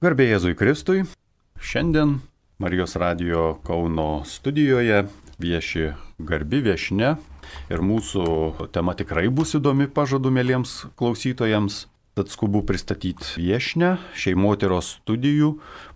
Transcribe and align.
Garbė 0.00 0.30
Jėzui 0.30 0.54
Kristui. 0.56 1.02
Šiandien 1.60 2.14
Marijos 2.56 2.94
radio 2.96 3.58
Kauno 3.66 4.22
studijoje 4.24 5.02
vieši 5.36 5.90
garbi 6.16 6.62
viešne 6.64 7.10
ir 7.68 7.82
mūsų 7.84 8.22
tema 8.72 8.94
tikrai 8.96 9.26
bus 9.28 9.52
įdomi 9.58 9.90
pažadu 9.92 10.30
mėlyms 10.32 10.86
klausytojams. 10.96 11.82
Tad 12.16 12.32
skubu 12.32 12.62
pristatyti 12.64 13.28
viešnę 13.42 13.90
šeimoteros 14.16 14.88
studijų 15.02 15.50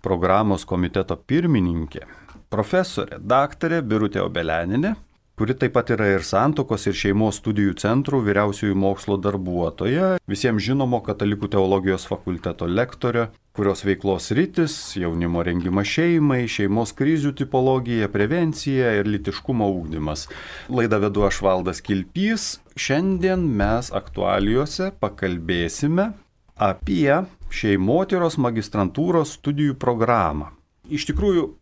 programos 0.04 0.68
komiteto 0.68 1.16
pirmininkė, 1.16 2.04
profesorė, 2.52 3.16
daktarė 3.24 3.78
Birutė 3.80 4.20
Obeleninė, 4.20 4.92
kuri 5.40 5.56
taip 5.56 5.72
pat 5.78 5.94
yra 5.96 6.10
ir 6.12 6.26
santokos 6.28 6.84
ir 6.90 6.98
šeimos 7.00 7.40
studijų 7.40 7.78
centrų 7.80 8.20
vyriausiųjų 8.28 8.76
mokslo 8.84 9.16
darbuotoja, 9.16 10.18
visiems 10.28 10.68
žinomo 10.68 11.00
katalikų 11.08 11.48
teologijos 11.56 12.04
fakulteto 12.12 12.68
lektorė, 12.68 13.30
kurios 13.54 13.84
veiklos 13.84 14.30
rytis- 14.30 14.74
jaunimo 15.02 15.42
rengimas 15.46 15.86
šeimai, 15.86 16.48
šeimos 16.50 16.90
krizių 16.98 17.30
tipologija, 17.38 18.08
prevencija 18.10 18.96
ir 18.98 19.06
litiškumo 19.06 19.68
ūkdymas. 19.76 20.26
Laidą 20.68 20.98
vedu 20.98 21.22
aš 21.22 21.38
Valdas 21.40 21.80
Kilpys. 21.80 22.58
Šiandien 22.74 23.46
mes 23.46 23.92
aktualijuose 23.94 24.90
pakalbėsime 25.00 26.12
apie 26.56 27.24
šeimotyros 27.50 28.40
magistrantūros 28.42 29.38
studijų 29.38 29.78
programą. 29.78 30.50
Iš 30.90 31.06
tikrųjų, 31.12 31.52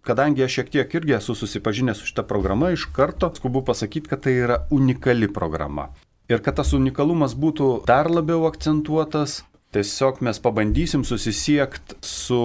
kadangi 0.00 0.44
aš 0.44 0.52
šiek 0.56 0.70
tiek 0.70 0.94
irgi 0.94 1.18
esu 1.20 1.36
susipažinęs 1.36 2.00
su 2.00 2.08
šitą 2.08 2.24
programą, 2.24 2.72
iš 2.72 2.88
karto 2.88 3.28
skubu 3.36 3.60
pasakyti, 3.60 4.08
kad 4.08 4.22
tai 4.22 4.32
yra 4.32 4.62
unikali 4.70 5.28
programa. 5.28 5.90
Ir 6.28 6.40
kad 6.40 6.56
tas 6.56 6.72
unikalumas 6.72 7.36
būtų 7.36 7.84
dar 7.84 8.08
labiau 8.08 8.46
akcentuotas, 8.48 9.42
tiesiog 9.74 10.22
mes 10.22 10.38
pabandysim 10.38 11.02
susisiekti 11.06 11.98
su 12.04 12.40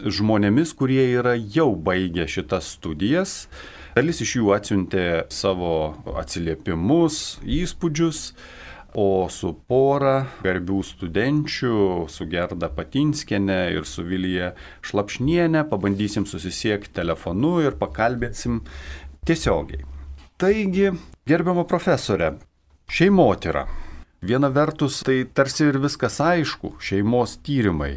žmonėmis, 0.00 0.72
kurie 0.78 1.02
yra 1.18 1.34
jau 1.34 1.72
baigę 1.74 2.28
šitas 2.30 2.76
studijas. 2.76 3.44
Dalis 3.96 4.22
iš 4.22 4.36
jų 4.38 4.52
atsiuntė 4.54 5.06
savo 5.34 5.72
atsiliepimus, 6.20 7.40
įspūdžius 7.42 8.22
o 8.94 9.28
su 9.30 9.52
pora 9.70 10.24
garbių 10.42 10.80
studenčių, 10.86 11.74
su 12.10 12.26
Gerda 12.30 12.70
Patinskienė 12.74 13.60
ir 13.76 13.86
su 13.86 14.06
Vilija 14.06 14.52
Šlapšnienė 14.86 15.66
pabandysim 15.70 16.26
susisiekti 16.26 16.94
telefonu 16.98 17.58
ir 17.62 17.78
pakalbėsim 17.78 18.62
tiesiogiai. 19.26 19.84
Taigi, 20.40 20.90
gerbiamo 21.28 21.66
profesorė, 21.68 22.32
šeimotyra. 22.90 23.66
Viena 24.20 24.50
vertus 24.52 24.98
tai 25.00 25.22
tarsi 25.24 25.64
ir 25.70 25.78
viskas 25.80 26.18
aišku, 26.20 26.74
šeimos 26.76 27.38
tyrimai, 27.40 27.94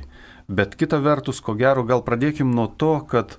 bet 0.47 0.77
kita 0.79 1.01
vertus, 1.03 1.41
ko 1.43 1.51
gero, 1.59 1.83
gal 1.83 1.99
pradėkim 2.05 2.53
nuo 2.55 2.69
to, 2.79 2.93
kad 3.11 3.35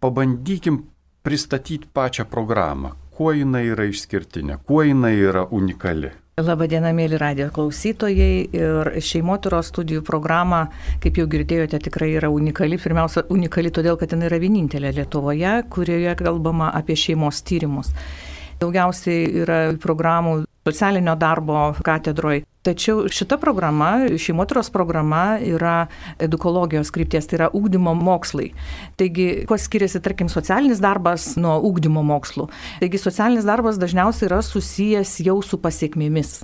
pabandykim 0.00 0.86
pristatyti 1.26 1.90
pačią 1.92 2.24
programą, 2.32 2.94
kuo 3.12 3.34
jinai 3.36 3.66
yra 3.74 3.84
išskirtinė, 3.90 4.56
kuo 4.64 4.86
jinai 4.88 5.12
yra 5.20 5.44
unikali. 5.52 6.14
Labadiena, 6.40 6.94
mėly 6.96 7.20
radio 7.20 7.50
klausytojai 7.52 8.32
ir 8.56 8.92
šeimotyros 9.04 9.68
studijų 9.68 10.00
programa, 10.04 10.66
kaip 11.04 11.20
jau 11.20 11.28
girdėjote, 11.28 11.80
tikrai 11.90 12.10
yra 12.16 12.32
unikali. 12.32 12.80
Pirmiausia, 12.80 13.28
unikali 13.32 13.72
todėl, 13.72 14.00
kad 14.00 14.16
jinai 14.16 14.30
yra 14.30 14.40
vienintelė 14.40 14.96
Lietuvoje, 14.96 15.54
kurioje 15.72 16.16
kalbama 16.24 16.72
apie 16.76 16.96
šeimos 17.04 17.44
tyrimus. 17.44 17.92
Daugiausiai 18.60 19.32
yra 19.44 19.62
programų 19.80 20.46
socialinio 20.66 21.14
darbo 21.18 21.70
katedroje. 21.86 22.44
Tačiau 22.66 23.04
šita 23.06 23.36
programa, 23.38 24.08
šeimotros 24.18 24.72
programa 24.74 25.36
yra 25.38 25.86
edukologijos 26.18 26.90
krypties, 26.90 27.28
tai 27.30 27.36
yra 27.38 27.46
ūkdymo 27.54 27.92
mokslai. 27.94 28.48
Taigi, 28.98 29.26
kuo 29.46 29.58
skiriasi, 29.60 30.00
tarkim, 30.02 30.26
socialinis 30.32 30.80
darbas 30.82 31.28
nuo 31.38 31.60
ūkdymo 31.68 32.02
mokslų? 32.08 32.48
Taigi, 32.80 32.98
socialinis 32.98 33.46
darbas 33.46 33.78
dažniausiai 33.78 34.26
yra 34.26 34.40
susijęs 34.42 35.12
jau 35.28 35.36
su 35.46 35.60
pasiekmėmis. 35.62 36.40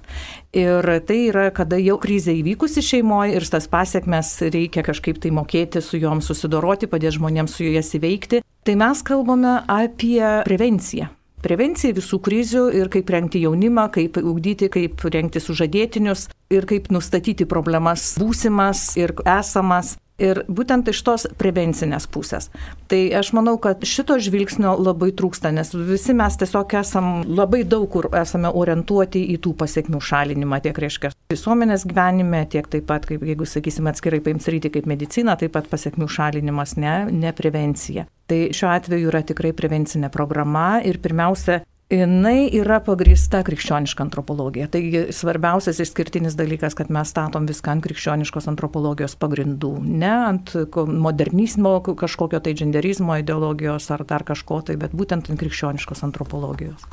Ir 0.54 0.86
tai 1.08 1.18
yra, 1.32 1.48
kada 1.56 1.80
jau 1.82 1.96
krizė 1.98 2.36
įvykusi 2.38 2.84
šeimoje 2.86 3.40
ir 3.40 3.48
tas 3.50 3.66
pasiekmes 3.72 4.30
reikia 4.54 4.84
kažkaip 4.86 5.18
tai 5.24 5.32
mokėti 5.34 5.82
su 5.82 5.98
juom 5.98 6.22
susidoroti, 6.22 6.90
padėti 6.92 7.16
žmonėms 7.18 7.58
su 7.58 7.66
jas 7.66 7.90
įveikti. 7.98 8.44
Tai 8.62 8.78
mes 8.78 9.02
kalbame 9.02 9.56
apie 9.66 10.22
prevenciją 10.46 11.10
prevencija 11.42 11.94
visų 11.96 12.20
krizių 12.22 12.68
ir 12.78 12.90
kaip 12.92 13.10
rengti 13.10 13.42
jaunimą, 13.42 13.88
kaip 13.94 14.18
ugdyti, 14.22 14.70
kaip 14.72 15.02
rengti 15.12 15.42
sužadėtinius 15.42 16.28
ir 16.54 16.68
kaip 16.70 16.90
nustatyti 16.94 17.48
problemas 17.48 18.12
būsimas 18.22 18.92
ir 19.00 19.14
esamas. 19.26 19.96
Ir 20.22 20.42
būtent 20.46 20.86
iš 20.92 21.00
tos 21.06 21.26
prevencinės 21.40 22.06
pusės. 22.12 22.48
Tai 22.90 23.00
aš 23.18 23.32
manau, 23.36 23.56
kad 23.62 23.82
šito 23.88 24.18
žvilgsnio 24.22 24.74
labai 24.78 25.10
trūksta, 25.18 25.50
nes 25.54 25.72
visi 25.74 26.14
mes 26.14 26.38
tiesiog 26.38 26.76
esam 26.78 27.10
labai 27.26 27.64
daug 27.66 27.88
kur 27.92 28.08
esame 28.16 28.52
orientuoti 28.62 29.24
į 29.34 29.40
tų 29.42 29.56
pasiekmių 29.58 30.00
šalinimą, 30.02 30.60
tiek 30.64 30.78
reiškia 30.84 31.12
visuomenės 31.32 31.86
gyvenime, 31.88 32.44
tiek 32.52 32.68
taip 32.70 32.86
pat, 32.90 33.06
kaip, 33.08 33.24
jeigu 33.26 33.48
sakysime 33.48 33.92
atskirai 33.92 34.22
paims 34.24 34.48
ryti 34.52 34.70
kaip 34.72 34.88
medicina, 34.90 35.36
taip 35.40 35.54
pat 35.56 35.68
pasiekmių 35.72 36.08
šalinimas, 36.12 36.76
ne, 36.80 36.96
ne 37.10 37.32
prevencija. 37.36 38.06
Tai 38.30 38.40
šiuo 38.54 38.70
atveju 38.72 39.10
yra 39.10 39.24
tikrai 39.26 39.52
prevencinė 39.56 40.12
programa 40.12 40.80
ir 40.86 41.00
pirmiausia, 41.02 41.62
jinai 41.92 42.46
yra 42.56 42.78
pagrįsta 42.84 43.42
krikščioniška 43.46 44.04
antropologija. 44.06 44.68
Taigi 44.72 45.04
svarbiausias 45.14 45.80
išskirtinis 45.84 46.36
dalykas, 46.38 46.76
kad 46.78 46.90
mes 46.92 47.12
statom 47.12 47.46
viską 47.50 47.76
ant 47.76 47.84
krikščioniškos 47.84 48.48
antropologijos 48.52 49.16
pagrindų, 49.20 49.74
ne 49.86 50.12
ant 50.12 50.54
modernizmo, 50.76 51.78
kažkokio 51.84 52.42
tai 52.44 52.56
genderizmo 52.58 53.18
ideologijos 53.20 53.90
ar 53.94 54.06
dar 54.08 54.24
kažko 54.28 54.62
tai, 54.68 54.78
bet 54.80 54.96
būtent 54.96 55.30
ant 55.30 55.40
krikščioniškos 55.40 56.04
antropologijos. 56.08 56.86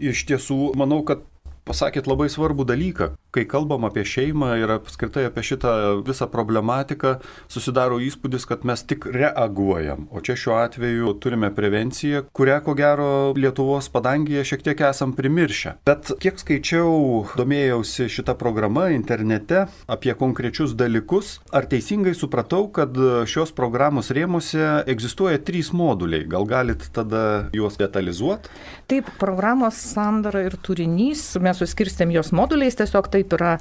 Iš 0.00 0.24
tiesų, 0.30 0.72
manau, 0.80 1.02
kad 1.04 1.26
pasakėt 1.68 2.08
labai 2.10 2.28
svarbų 2.32 2.66
dalyką. 2.68 3.12
Kai 3.30 3.44
kalbam 3.46 3.84
apie 3.86 4.02
šeimą 4.06 4.56
ir 4.58 4.72
apskritai 4.74 5.26
apie 5.28 5.44
šitą 5.46 5.72
visą 6.06 6.26
problematiką, 6.30 7.18
susidaro 7.50 8.00
įspūdis, 8.02 8.46
kad 8.48 8.64
mes 8.66 8.82
tik 8.82 9.06
reaguojam. 9.06 10.08
O 10.10 10.22
čia 10.24 10.34
šiuo 10.38 10.56
atveju 10.58 11.14
turime 11.22 11.52
prevenciją, 11.54 12.24
kurią 12.34 12.58
ko 12.66 12.74
gero 12.78 13.10
Lietuvos 13.38 13.90
padangėje 13.92 14.46
šiek 14.50 14.64
tiek 14.66 14.82
esam 14.90 15.14
primiršę. 15.14 15.76
Bet 15.86 16.10
kiek 16.22 16.40
skaičiau, 16.42 16.90
domėjausi 17.38 18.08
šitą 18.10 18.34
programą 18.40 18.88
internete 18.94 19.66
apie 19.90 20.14
konkrečius 20.18 20.74
dalykus, 20.78 21.36
ar 21.54 21.68
teisingai 21.70 22.16
supratau, 22.18 22.66
kad 22.74 22.98
šios 23.30 23.54
programos 23.54 24.10
rėmose 24.14 24.82
egzistuoja 24.90 25.38
trys 25.38 25.70
moduliai. 25.76 26.26
Gal 26.30 26.48
galit 26.50 26.90
tada 26.94 27.50
juos 27.54 27.78
detalizuoti? 27.78 28.50
Taip, 28.90 29.06
programos 29.22 29.78
sandara 29.92 30.42
ir 30.48 30.56
turinys 30.58 31.22
mes 31.38 31.49
suskirstėm 31.56 32.12
jos 32.14 32.32
moduliais, 32.36 32.76
tiesiog 32.78 33.10
taip 33.12 33.36
yra 33.38 33.56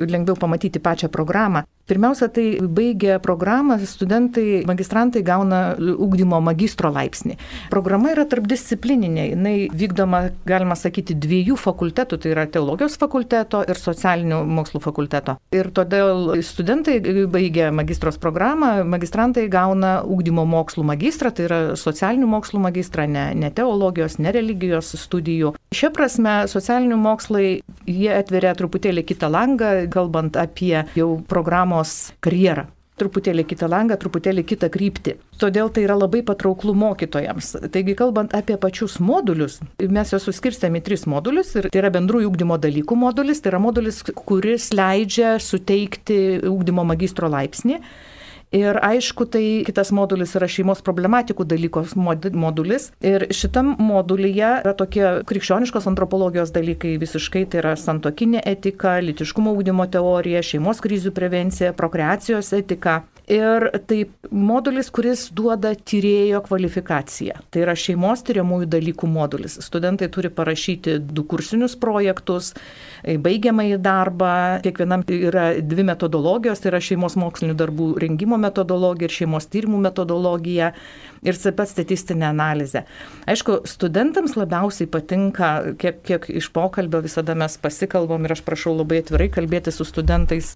lengviau 0.00 0.36
pamatyti 0.40 0.82
pačią 0.82 1.10
programą. 1.12 1.64
Pirmiausia, 1.84 2.28
tai 2.32 2.58
baigę 2.64 3.18
programą 3.20 3.76
studentai, 3.86 4.62
magistrantai 4.66 5.20
gauna 5.22 5.58
ugdymo 5.76 6.38
magistro 6.40 6.88
laipsnį. 6.88 7.34
Programa 7.68 8.14
yra 8.14 8.24
tarpdisciplininė, 8.24 9.26
jinai 9.34 9.52
vykdoma, 9.68 10.22
galima 10.48 10.78
sakyti, 10.80 11.12
dviejų 11.20 11.58
fakultetų, 11.60 12.18
tai 12.22 12.32
yra 12.32 12.46
teologijos 12.48 12.96
fakulteto 12.96 13.60
ir 13.68 13.76
socialinių 13.76 14.38
mokslų 14.48 14.80
fakulteto. 14.80 15.34
Ir 15.52 15.68
todėl 15.76 16.32
studentai 16.40 17.02
baigę 17.28 17.68
magistros 17.76 18.16
programą, 18.22 18.78
magistrantai 18.88 19.44
gauna 19.52 19.98
ugdymo 20.08 20.46
mokslų 20.48 20.86
magistrą, 20.88 21.34
tai 21.36 21.50
yra 21.50 21.60
socialinių 21.76 22.30
mokslų 22.32 22.62
magistrą, 22.64 23.04
ne, 23.04 23.26
ne 23.36 23.52
teologijos, 23.52 24.16
ne 24.24 24.32
religijos 24.32 24.94
studijų. 25.04 25.52
Šia 25.74 25.92
prasme, 25.92 26.46
socialinių 26.48 26.96
mokslai, 26.96 27.46
jie 27.84 28.10
atveria 28.16 28.56
truputėlį 28.56 29.04
kitą 29.04 29.28
langą, 29.28 29.74
kalbant 29.92 30.40
apie 30.40 30.86
jau 30.96 31.12
programą 31.28 31.73
programos 31.74 32.12
karjerą 32.22 32.70
truputėlį 32.94 33.42
kitą 33.50 33.66
langą, 33.66 33.96
truputėlį 33.98 34.44
kitą 34.46 34.68
kryptį. 34.70 35.16
Todėl 35.42 35.66
tai 35.74 35.82
yra 35.82 35.96
labai 35.98 36.20
patrauklų 36.22 36.76
mokytojams. 36.78 37.56
Taigi, 37.74 37.96
kalbant 37.98 38.30
apie 38.38 38.54
pačius 38.54 39.00
modulius, 39.02 39.58
mes 39.82 40.12
juos 40.14 40.22
suskirstėme 40.28 40.78
į 40.78 40.84
tris 40.86 41.02
modulius 41.10 41.56
ir 41.58 41.66
tai 41.74 41.80
yra 41.82 41.90
bendrųjų 41.90 42.30
ūkdymo 42.30 42.54
dalykų 42.62 42.94
modulis, 42.94 43.42
tai 43.42 43.50
yra 43.50 43.58
modulis, 43.58 43.98
kuris 44.14 44.70
leidžia 44.70 45.40
suteikti 45.42 46.46
ūkdymo 46.46 46.86
magistro 46.86 47.26
laipsnį. 47.34 47.80
Ir 48.54 48.78
aišku, 48.86 49.26
tai 49.26 49.64
kitas 49.66 49.90
modulis 49.90 50.36
yra 50.38 50.46
šeimos 50.46 50.78
problematikų 50.86 51.46
dalykos 51.50 51.96
modulis. 51.98 52.92
Ir 53.02 53.26
šitam 53.34 53.72
modulyje 53.82 54.50
yra 54.62 54.74
tokie 54.78 55.02
krikščioniškos 55.26 55.88
antropologijos 55.90 56.54
dalykai 56.54 56.94
visiškai, 57.02 57.48
tai 57.50 57.64
yra 57.64 57.74
santokinė 57.80 58.44
etika, 58.46 59.00
litiškumo 59.02 59.56
ūkdymo 59.56 59.88
teorija, 59.90 60.44
šeimos 60.46 60.82
krizių 60.84 61.10
prevencija, 61.16 61.74
prokreacijos 61.74 62.52
etika. 62.54 63.00
Ir 63.24 63.70
tai 63.88 64.02
modulis, 64.28 64.90
kuris 64.92 65.30
duoda 65.32 65.70
tyrėjo 65.72 66.42
kvalifikaciją. 66.44 67.38
Tai 67.48 67.62
yra 67.62 67.72
šeimos 67.78 68.20
tyriamųjų 68.26 68.66
dalykų 68.74 69.08
modulis. 69.08 69.56
Studentai 69.64 70.10
turi 70.12 70.28
parašyti 70.28 70.98
du 71.00 71.24
kursinius 71.24 71.72
projektus, 71.80 72.52
baigiamąjį 73.02 73.78
darbą. 73.80 74.32
Kiekvienam 74.66 75.06
yra 75.08 75.46
dvi 75.56 75.86
metodologijos, 75.88 76.60
tai 76.60 76.74
yra 76.74 76.82
šeimos 76.84 77.16
mokslinių 77.20 77.56
darbų 77.62 77.86
rengimo 78.04 78.36
metodologija 78.42 79.08
ir 79.08 79.16
šeimos 79.16 79.48
tyrimų 79.48 79.80
metodologija 79.86 80.74
ir 81.24 81.40
taip 81.40 81.56
pat 81.62 81.72
statistinė 81.72 82.28
analizė. 82.28 82.84
Aišku, 83.24 83.62
studentams 83.70 84.36
labiausiai 84.36 84.90
patinka, 84.92 85.54
kiek, 85.80 86.04
kiek 86.04 86.28
iš 86.42 86.52
pokalbio 86.52 87.00
visada 87.08 87.32
mes 87.38 87.56
pasikalbam 87.56 88.28
ir 88.28 88.36
aš 88.36 88.44
prašau 88.44 88.76
labai 88.82 89.00
atvirai 89.00 89.30
kalbėti 89.32 89.72
su 89.72 89.88
studentais 89.88 90.52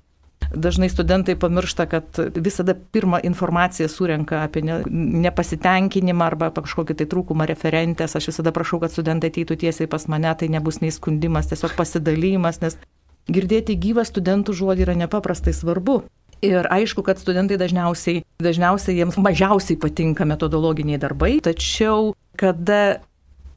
Dažnai 0.48 0.88
studentai 0.88 1.34
pamiršta, 1.36 1.84
kad 1.86 2.18
visada 2.34 2.72
pirmą 2.74 3.18
informaciją 3.22 3.88
surenka 3.92 4.42
apie 4.46 4.62
ne, 4.64 4.78
nepasitenkinimą 5.24 6.24
arba 6.24 6.48
kažkokį 6.56 6.96
tai 6.96 7.06
trūkumą 7.10 7.44
referentės. 7.50 8.16
Aš 8.16 8.30
visada 8.30 8.52
prašau, 8.56 8.80
kad 8.80 8.94
studentai 8.94 9.28
ateitų 9.28 9.58
tiesiai 9.64 9.90
pas 9.90 10.08
mane, 10.08 10.30
tai 10.40 10.48
nebus 10.48 10.80
nei 10.80 10.94
skundimas, 10.94 11.50
tiesiog 11.50 11.76
pasidalymas, 11.76 12.62
nes 12.64 12.78
girdėti 13.28 13.76
gyvą 13.76 14.06
studentų 14.08 14.56
žodį 14.56 14.86
yra 14.86 14.96
nepaprastai 15.04 15.52
svarbu. 15.52 16.00
Ir 16.40 16.68
aišku, 16.70 17.02
kad 17.02 17.18
studentai 17.20 17.58
dažniausiai, 17.58 18.22
dažniausiai 18.40 19.00
jiems 19.00 19.18
mažiausiai 19.20 19.76
patinka 19.82 20.24
metodologiniai 20.24 21.00
darbai, 21.02 21.40
tačiau 21.44 22.14
kada 22.38 23.02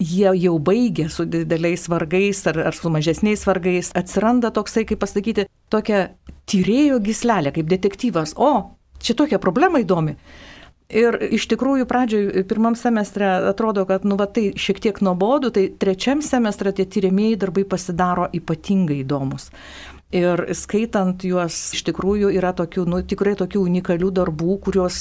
jie 0.02 0.32
jau 0.42 0.58
baigė 0.60 1.08
su 1.14 1.26
dideliais 1.30 1.88
vargais 1.92 2.44
ar, 2.50 2.60
ar 2.72 2.78
su 2.78 2.92
mažesniais 2.94 3.46
vargais, 3.48 3.92
atsiranda 3.98 4.52
toksai, 4.54 4.86
kaip 4.90 5.02
pasakyti, 5.04 5.48
tokia 5.72 6.08
tyrėjo 6.50 7.00
gislelė, 7.06 7.54
kaip 7.56 7.70
detektyvas. 7.72 8.36
O, 8.42 8.74
čia 9.02 9.16
tokia 9.18 9.40
problema 9.42 9.82
įdomi. 9.84 10.18
Ir 10.92 11.16
iš 11.38 11.46
tikrųjų 11.54 11.86
pradžioj, 11.88 12.44
pirmam 12.50 12.76
semestre 12.76 13.30
atrodo, 13.48 13.86
kad 13.88 14.04
nu 14.04 14.18
va 14.20 14.28
tai 14.28 14.50
šiek 14.60 14.82
tiek 14.84 14.98
nuobodu, 15.00 15.54
tai 15.56 15.70
trečiam 15.80 16.20
semestre 16.26 16.74
tie 16.76 16.84
tyriamieji 16.84 17.40
darbai 17.40 17.64
pasidaro 17.64 18.28
ypatingai 18.36 19.00
įdomus. 19.06 19.48
Ir 20.12 20.42
skaitant 20.52 21.24
juos 21.24 21.56
iš 21.72 21.86
tikrųjų 21.88 22.34
yra 22.36 22.52
tokių, 22.56 22.84
nu, 22.92 22.98
tikrai 23.08 23.32
tokių 23.40 23.62
unikalių 23.64 24.10
darbų, 24.18 24.58
kuriuos 24.66 24.98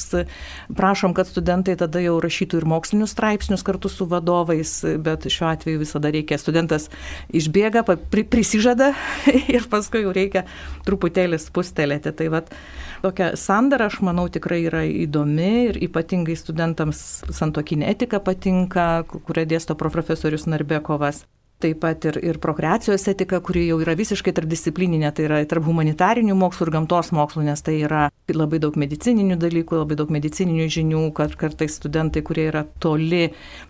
prašom, 0.79 1.17
kad 1.19 1.27
studentai 1.27 1.75
tada 1.81 1.99
jau 2.05 2.15
rašytų 2.23 2.61
ir 2.61 2.67
mokslinius 2.71 3.17
straipsnius 3.17 3.65
kartu 3.67 3.91
su 3.91 4.07
vadovais, 4.07 4.77
bet 5.03 5.27
šiuo 5.27 5.49
atveju 5.51 5.81
visada 5.83 6.13
reikia, 6.15 6.39
studentas 6.39 6.87
išbėga, 7.35 7.83
pri, 8.13 8.23
prisižada 8.23 8.93
ir 9.57 9.67
paskui 9.73 10.05
jau 10.05 10.15
reikia 10.15 10.45
truputėlį 10.87 11.43
spustelėti. 11.43 12.15
Tai 12.15 12.31
vat, 12.37 12.55
tokia 13.03 13.33
sandara, 13.35 13.91
aš 13.91 13.99
manau, 14.07 14.29
tikrai 14.31 14.63
yra 14.69 14.85
įdomi 14.87 15.51
ir 15.73 15.83
ypatingai 15.91 16.39
studentams 16.39 17.03
santokinė 17.35 17.91
etika 17.97 18.23
patinka, 18.23 19.03
kurią 19.11 19.49
dėsto 19.57 19.75
profesorius 19.75 20.47
Narbekovas 20.47 21.25
taip 21.61 21.81
pat 21.83 22.07
ir, 22.09 22.19
ir 22.25 22.39
prokreacijos 22.43 23.07
etika, 23.13 23.41
kuri 23.45 23.67
jau 23.69 23.79
yra 23.83 23.95
visiškai 23.99 24.33
tarpdisciplininė, 24.37 25.11
tai 25.17 25.27
yra 25.29 25.41
tarp 25.51 25.69
humanitarinių 25.69 26.37
mokslų 26.41 26.67
ir 26.67 26.73
gamtos 26.79 27.13
mokslų, 27.17 27.45
nes 27.51 27.65
tai 27.67 27.77
yra 27.85 28.09
labai 28.31 28.61
daug 28.63 28.77
medicininių 28.81 29.39
dalykų, 29.41 29.83
labai 29.83 29.99
daug 30.01 30.13
medicininių 30.15 30.69
žinių, 30.77 31.05
kad 31.17 31.37
kartais 31.41 31.77
studentai, 31.81 32.25
kurie 32.27 32.49
yra 32.51 32.65
toli, 32.83 33.29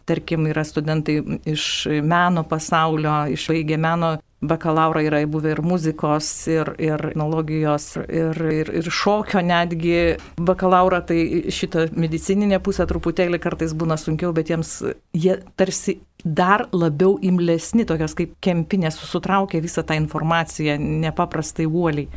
tarkim, 0.09 0.49
yra 0.51 0.65
studentai 0.67 1.21
iš 1.51 1.65
meno 2.07 2.47
pasaulio, 2.49 3.23
išvaigė 3.35 3.81
meno 3.81 4.17
bakalauro 4.41 5.01
yra 5.05 5.21
buvę 5.29 5.53
ir 5.53 5.61
muzikos, 5.63 6.29
ir, 6.49 6.73
ir 6.81 7.03
analogijos, 7.13 7.93
ir, 8.09 8.41
ir, 8.53 8.71
ir 8.81 8.89
šokio 8.89 9.43
netgi 9.45 10.17
bakalauro, 10.41 11.01
tai 11.05 11.51
šitą 11.53 11.91
medicininę 12.01 12.61
pusę 12.65 12.87
truputėlį 12.89 13.41
kartais 13.43 13.75
būna 13.77 13.99
sunkiau, 14.01 14.33
bet 14.37 14.53
jiems 14.53 14.73
jie 15.13 15.37
tarsi 15.61 15.99
dar 16.25 16.67
labiau 16.73 17.19
imlesni, 17.25 17.87
tokios 17.89 18.17
kaip 18.17 18.35
kempinės, 18.45 19.01
sutraukia 19.13 19.61
visą 19.61 19.85
tą 19.85 19.97
informaciją 20.01 20.79
nepaprastai 20.81 21.69
uoliai. 21.69 22.09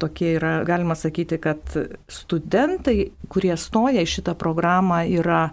Tokie 0.00 0.30
yra, 0.38 0.62
galima 0.64 0.94
sakyti, 0.96 1.36
kad 1.36 1.74
studentai, 2.08 3.10
kurie 3.28 3.52
stoja 3.60 4.00
į 4.00 4.08
šitą 4.08 4.32
programą, 4.40 5.02
yra 5.04 5.50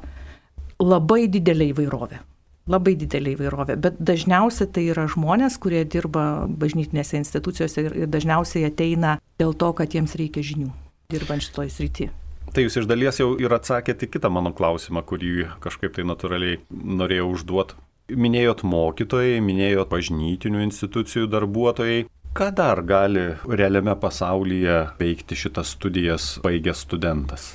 labai 0.79 1.25
didelė 1.31 1.73
įvairovė 1.73 2.26
labai 2.67 2.95
didelė 2.99 3.35
įvairovė, 3.35 3.77
bet 3.81 3.99
dažniausiai 3.99 4.69
tai 4.73 4.87
yra 4.91 5.07
žmonės, 5.11 5.57
kurie 5.63 5.83
dirba 5.87 6.47
bažnytinėse 6.47 7.19
institucijose 7.21 7.87
ir, 7.87 7.95
ir 8.03 8.11
dažniausiai 8.11 8.67
ateina 8.67 9.17
dėl 9.39 9.55
to, 9.55 9.71
kad 9.77 9.95
jiems 9.95 10.17
reikia 10.19 10.43
žinių 10.45 10.71
dirbant 11.11 11.43
šitoj 11.43 11.69
srity. 11.71 12.09
Tai 12.51 12.63
jūs 12.63 12.77
iš 12.81 12.87
dalies 12.87 13.19
jau 13.19 13.33
ir 13.39 13.53
atsakėte 13.55 14.07
kitą 14.09 14.31
mano 14.33 14.53
klausimą, 14.55 15.03
kurį 15.07 15.49
kažkaip 15.63 15.95
tai 15.95 16.05
natūraliai 16.07 16.61
norėjau 16.71 17.29
užduoti. 17.35 17.77
Minėjot 18.07 18.63
mokytojai, 18.63 19.41
minėjot 19.43 19.89
bažnytinių 19.91 20.63
institucijų 20.63 21.27
darbuotojai. 21.31 22.05
Ką 22.37 22.47
dar 22.55 22.79
gali 22.87 23.25
realiame 23.47 23.95
pasaulyje 23.99 24.77
veikti 24.99 25.35
šitas 25.35 25.73
studijas 25.75 26.37
baigęs 26.43 26.85
studentas? 26.87 27.47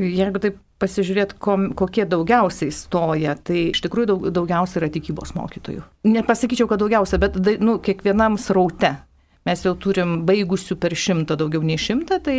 Jeigu 0.00 0.40
taip 0.40 0.60
pasižiūrėt, 0.82 1.36
kom, 1.42 1.70
kokie 1.78 2.04
daugiausiai 2.08 2.74
stoja, 2.74 3.36
tai 3.38 3.68
iš 3.70 3.84
tikrųjų 3.86 4.10
daug, 4.10 4.26
daugiausiai 4.40 4.82
yra 4.82 4.90
tikybos 4.92 5.36
mokytojų. 5.38 5.86
Nepasakyčiau, 6.10 6.68
kad 6.70 6.82
daugiausia, 6.82 7.22
bet 7.22 7.38
nu, 7.62 7.78
kiekvienam 7.82 8.38
sraute. 8.40 8.96
Mes 9.42 9.58
jau 9.64 9.72
turim 9.74 10.20
baigusių 10.22 10.76
per 10.78 10.94
šimtą, 10.94 11.34
daugiau 11.38 11.64
nei 11.66 11.74
šimtą, 11.80 12.20
tai 12.22 12.34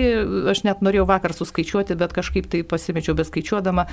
aš 0.53 0.61
net 0.63 0.79
norėjau 0.85 1.03
vakar 1.09 1.33
suskaičiuoti, 1.35 1.97
bet 1.99 2.15
kažkaip 2.15 2.47
tai 2.47 2.61
pasimečiau 2.63 3.17
beskaičiuodama. 3.19 3.89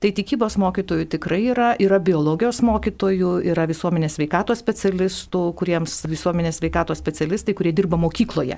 Tai 0.00 0.12
tikybos 0.16 0.56
mokytojų 0.62 1.10
tikrai 1.12 1.42
yra, 1.52 1.74
yra 1.76 2.00
biologijos 2.00 2.62
mokytojų, 2.64 3.34
yra 3.52 3.68
visuomenės 3.68 4.16
veikatos 4.22 4.64
specialistų, 4.64 5.44
kuriems 5.60 6.00
visuomenės 6.08 6.62
veikatos 6.64 7.04
specialistai, 7.04 7.52
kurie 7.58 7.74
dirba 7.76 8.00
mokykloje. 8.00 8.56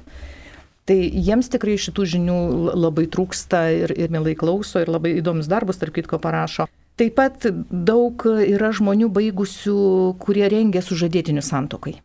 Tai 0.87 0.97
jiems 0.97 1.51
tikrai 1.51 1.75
šitų 1.83 2.05
žinių 2.15 2.41
labai 2.79 3.09
trūksta 3.11 3.65
ir, 3.75 3.95
ir 3.99 4.13
mielai 4.15 4.37
klauso 4.39 4.85
ir 4.85 4.91
labai 4.93 5.17
įdomus 5.19 5.49
darbus, 5.51 5.81
tarp 5.81 5.97
kitko, 5.97 6.21
parašo. 6.23 6.69
Taip 6.97 7.17
pat 7.19 7.49
daug 7.69 8.23
yra 8.25 8.71
žmonių 8.73 9.11
baigusių, 9.13 9.81
kurie 10.23 10.47
rengia 10.49 10.81
sužadėtinių 10.87 11.43
santokai. 11.45 11.99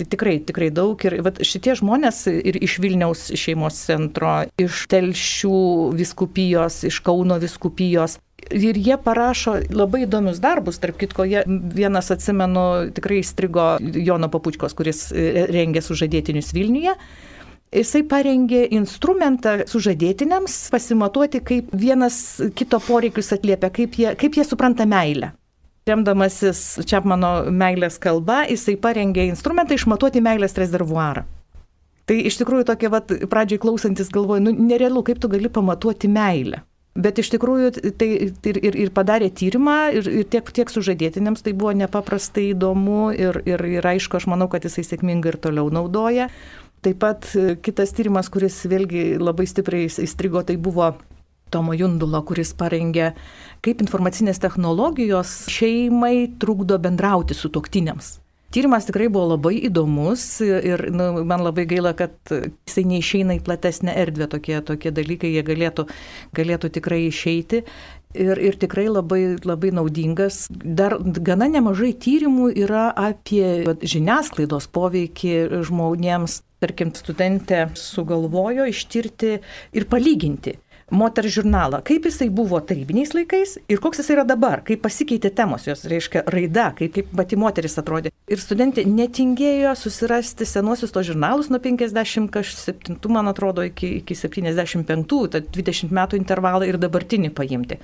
Tai 0.00 0.06
tikrai, 0.08 0.38
tikrai 0.44 0.68
daug. 0.72 1.00
Ir 1.04 1.18
vat, 1.24 1.40
šitie 1.44 1.74
žmonės 1.76 2.22
ir 2.30 2.56
iš 2.60 2.78
Vilniaus 2.80 3.26
šeimos 3.36 3.80
centro, 3.88 4.30
iš 4.60 4.84
Telšių 4.92 5.56
viskupijos, 5.98 6.78
iš 6.88 7.00
Kauno 7.04 7.40
viskupijos. 7.42 8.20
Ir 8.56 8.78
jie 8.80 8.96
parašo 9.00 9.58
labai 9.68 10.06
įdomius 10.06 10.40
darbus, 10.40 10.78
tarp 10.80 10.96
kitko, 11.00 11.26
jie, 11.28 11.42
vienas 11.76 12.08
atsimenu, 12.14 12.92
tikrai 12.96 13.20
įstrigo 13.20 13.74
Jono 13.80 14.30
Papučkos, 14.32 14.76
kuris 14.78 15.08
rengė 15.12 15.84
sužadėtinius 15.84 16.54
Vilniuje. 16.56 16.96
Jisai 17.70 18.00
parengė 18.02 18.64
instrumentą 18.74 19.60
sužadėtiniams 19.70 20.54
pasimatuoti, 20.74 21.38
kaip 21.46 21.68
vienas 21.70 22.16
kito 22.58 22.80
poreikius 22.82 23.30
atliepia, 23.36 23.70
kaip 23.70 23.94
jie, 23.94 24.08
kaip 24.18 24.38
jie 24.38 24.44
supranta 24.46 24.88
meilę. 24.90 25.30
Remdamasis 25.86 26.80
čia 26.90 26.98
mano 27.06 27.30
meilės 27.54 28.00
kalba, 28.02 28.42
jisai 28.50 28.74
parengė 28.74 29.28
instrumentą 29.30 29.78
išmatuoti 29.78 30.22
meilės 30.24 30.58
rezervuarą. 30.58 31.22
Tai 32.10 32.16
iš 32.26 32.40
tikrųjų 32.40 32.66
tokia, 32.72 32.90
vat, 32.90 33.14
pradžiai 33.30 33.62
klausantis 33.62 34.10
galvoju, 34.10 34.42
nu, 34.48 34.56
nerealu, 34.66 35.04
kaip 35.06 35.22
tu 35.22 35.30
gali 35.30 35.46
pamatuoti 35.46 36.10
meilę. 36.10 36.64
Bet 36.98 37.20
iš 37.22 37.28
tikrųjų 37.30 37.94
tai 38.00 38.08
ir, 38.26 38.56
ir, 38.66 38.76
ir 38.82 38.90
padarė 38.90 39.28
tyrimą, 39.30 39.76
ir, 39.94 40.08
ir 40.10 40.24
tiek, 40.26 40.48
tiek 40.50 40.72
sužadėtiniams 40.74 41.44
tai 41.46 41.52
buvo 41.54 41.70
nepaprastai 41.78 42.48
įdomu 42.50 43.12
ir, 43.14 43.38
ir, 43.46 43.62
ir 43.78 43.86
aišku, 43.92 44.18
aš 44.18 44.26
manau, 44.26 44.50
kad 44.50 44.66
jisai 44.66 44.82
sėkmingai 44.88 45.30
ir 45.30 45.38
toliau 45.38 45.70
naudoja. 45.70 46.26
Taip 46.80 47.00
pat 47.02 47.26
e, 47.36 47.56
kitas 47.60 47.92
tyrimas, 47.92 48.30
kuris 48.32 48.56
vėlgi 48.70 49.18
labai 49.20 49.44
stipriai 49.48 49.90
įstrigo, 49.90 50.40
tai 50.48 50.56
buvo 50.56 50.94
Tomo 51.50 51.74
Jundulo, 51.76 52.22
kuris 52.24 52.54
parengė, 52.56 53.10
kaip 53.64 53.82
informacinės 53.84 54.40
technologijos 54.40 55.34
šeimai 55.50 56.30
trukdo 56.40 56.78
bendrauti 56.80 57.36
su 57.36 57.50
toktiniams. 57.52 58.18
Tyrimas 58.50 58.88
tikrai 58.88 59.06
buvo 59.06 59.36
labai 59.36 59.52
įdomus 59.68 60.24
ir 60.42 60.88
nu, 60.90 61.20
man 61.22 61.44
labai 61.46 61.68
gaila, 61.70 61.92
kad 61.94 62.16
jisai 62.32 62.82
neišeina 62.90 63.36
į 63.38 63.44
platesnę 63.46 63.94
erdvę, 64.00 64.26
tokie, 64.32 64.56
tokie 64.66 64.90
dalykai 64.90 65.30
jie 65.36 65.44
galėtų, 65.46 65.84
galėtų 66.34 66.72
tikrai 66.80 67.04
išeiti. 67.06 67.62
Ir, 68.10 68.40
ir 68.42 68.56
tikrai 68.58 68.88
labai, 68.90 69.36
labai 69.46 69.70
naudingas. 69.70 70.48
Dar 70.50 70.96
gana 70.98 71.46
nemažai 71.46 71.92
tyrimų 71.94 72.48
yra 72.58 72.88
apie 72.90 73.76
žiniasklaidos 73.86 74.66
poveikį 74.74 75.62
žmonėms 75.68 76.40
tarkim, 76.60 76.94
studentė 76.96 77.66
sugalvojo 77.78 78.66
ištirti 78.70 79.38
ir 79.76 79.88
palyginti 79.90 80.58
moters 80.90 81.32
žurnalą, 81.32 81.80
kaip 81.86 82.06
jisai 82.08 82.28
buvo 82.34 82.60
tarybiniais 82.60 83.14
laikais 83.14 83.56
ir 83.70 83.80
koks 83.82 84.02
jisai 84.02 84.16
yra 84.18 84.24
dabar, 84.26 84.64
kaip 84.66 84.82
pasikeitė 84.82 85.30
temos, 85.34 85.66
jos 85.68 85.84
reiškia 85.90 86.24
raida, 86.34 86.70
kaip, 86.78 86.92
kaip 86.96 87.12
pati 87.16 87.38
moteris 87.40 87.78
atrodė. 87.80 88.12
Ir 88.30 88.42
studentė 88.42 88.84
netingėjo 88.88 89.74
susirasti 89.78 90.46
senuosius 90.48 90.94
to 90.94 91.04
žurnalus 91.06 91.50
nuo 91.50 91.60
57, 91.62 92.98
man 93.14 93.30
atrodo, 93.30 93.64
iki, 93.66 93.96
iki 94.00 94.18
75, 94.18 95.20
tad 95.36 95.50
20 95.54 95.94
metų 95.94 96.18
intervalą 96.20 96.68
ir 96.68 96.80
dabartinį 96.82 97.32
paimti. 97.34 97.80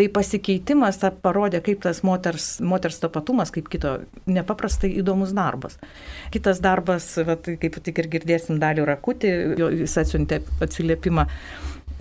Tai 0.00 0.06
pasikeitimas 0.16 0.96
ta 0.96 1.10
parodė, 1.12 1.58
kaip 1.60 1.82
tas 1.84 1.98
moters, 2.08 2.44
moters 2.64 3.02
tapatumas, 3.02 3.50
kaip 3.52 3.66
kito 3.68 3.98
nepaprastai 4.24 4.88
įdomus 4.96 5.34
darbas. 5.36 5.76
Kitas 6.32 6.62
darbas, 6.64 7.10
vat, 7.28 7.50
kaip 7.60 7.76
tik 7.84 8.00
ir 8.00 8.08
girdėsim 8.14 8.56
dalį 8.62 8.86
rakutį, 8.88 9.34
jis 9.82 9.98
atsiuntė 10.00 10.40
atsiliepimą 10.64 11.26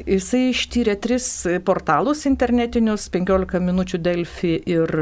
Jisai 0.08 0.54
ištyrė 0.54 0.96
tris 1.04 1.26
portalus 1.68 2.24
internetinius, 2.30 3.10
15 3.12 3.60
minučių 3.60 4.00
Delfi 4.00 4.54
ir 4.64 4.96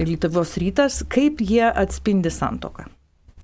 Lietuvos 0.00 0.56
rytas, 0.58 1.04
kaip 1.06 1.38
jie 1.38 1.68
atspindi 1.70 2.34
santoką. 2.34 2.88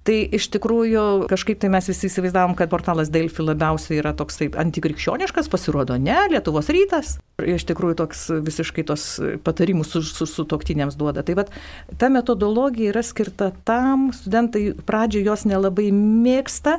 Tai 0.01 0.17
iš 0.33 0.47
tikrųjų 0.55 1.03
kažkaip 1.29 1.59
tai 1.61 1.69
mes 1.73 1.85
visi 1.91 2.09
įsivaizdavom, 2.09 2.55
kad 2.57 2.71
portalas 2.73 3.11
Delfi 3.13 3.45
labiausiai 3.45 3.99
yra 4.01 4.15
toks 4.17 4.41
taip 4.41 4.57
antikrikščioniškas, 4.61 5.51
pasirodo 5.53 5.99
ne, 6.01 6.17
Lietuvos 6.33 6.71
rytas. 6.73 7.19
Iš 7.37 7.67
tikrųjų 7.69 7.99
toks 8.01 8.25
visiškai 8.47 8.87
tos 8.89 9.05
patarimus 9.45 9.93
su, 9.93 10.01
su, 10.07 10.25
su 10.25 10.47
toktiniams 10.49 10.97
duoda. 10.97 11.25
Tai 11.27 11.37
vad, 11.43 11.53
ta 12.01 12.09
metodologija 12.13 12.95
yra 12.95 13.05
skirta 13.05 13.51
tam, 13.69 14.09
studentai 14.17 14.71
pradžioje 14.89 15.29
jos 15.29 15.45
nelabai 15.51 15.91
mėgsta, 15.93 16.79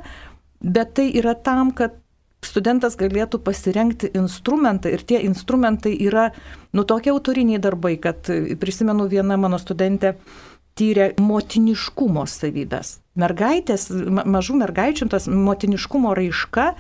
bet 0.66 0.98
tai 0.98 1.12
yra 1.14 1.38
tam, 1.38 1.76
kad 1.78 2.02
studentas 2.42 2.98
galėtų 2.98 3.38
pasirenkti 3.46 4.10
instrumentą 4.18 4.90
ir 4.90 5.04
tie 5.06 5.20
instrumentai 5.28 5.94
yra, 6.02 6.32
nu, 6.74 6.86
tokie 6.90 7.14
autoriniai 7.14 7.62
darbai, 7.62 8.00
kad 8.02 8.26
prisimenu 8.58 9.06
vieną 9.12 9.38
mano 9.38 9.62
studentę 9.62 10.16
tyrė 10.82 11.12
motiniškumo 11.22 12.26
savybės. 12.30 12.98
Mergaitės, 13.22 13.90
mažų 13.92 14.58
mergaičių 14.64 15.08
tas 15.14 15.30
motiniškumo 15.30 16.16
raiška 16.18 16.72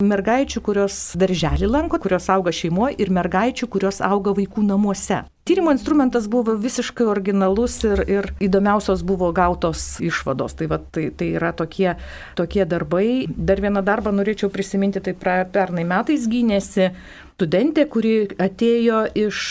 mergaičių, 0.00 0.60
kurios 0.64 0.96
darželį 1.20 1.68
lanko, 1.70 2.00
kurios 2.00 2.28
auga 2.32 2.52
šeimoje 2.54 2.96
ir 3.02 3.12
mergaičių, 3.12 3.68
kurios 3.70 4.00
auga 4.04 4.34
vaikų 4.36 4.64
namuose. 4.66 5.22
Tyrimo 5.48 5.72
instrumentas 5.74 6.28
buvo 6.30 6.54
visiškai 6.60 7.06
originalus 7.10 7.78
ir, 7.88 8.02
ir 8.08 8.28
įdomiausios 8.44 9.02
buvo 9.06 9.30
gautos 9.34 9.98
išvados. 10.04 10.54
Tai, 10.60 10.68
va, 10.70 10.78
tai, 10.78 11.08
tai 11.16 11.32
yra 11.40 11.50
tokie, 11.56 11.96
tokie 12.38 12.64
darbai. 12.68 13.26
Dar 13.28 13.62
vieną 13.64 13.82
darbą 13.84 14.12
norėčiau 14.14 14.52
prisiminti, 14.52 15.02
tai 15.04 15.16
pra, 15.18 15.40
pernai 15.44 15.84
metais 15.88 16.28
gynėsi 16.30 16.92
studentė, 17.40 17.86
kuri 17.88 18.14
atėjo 18.38 19.06
iš 19.16 19.44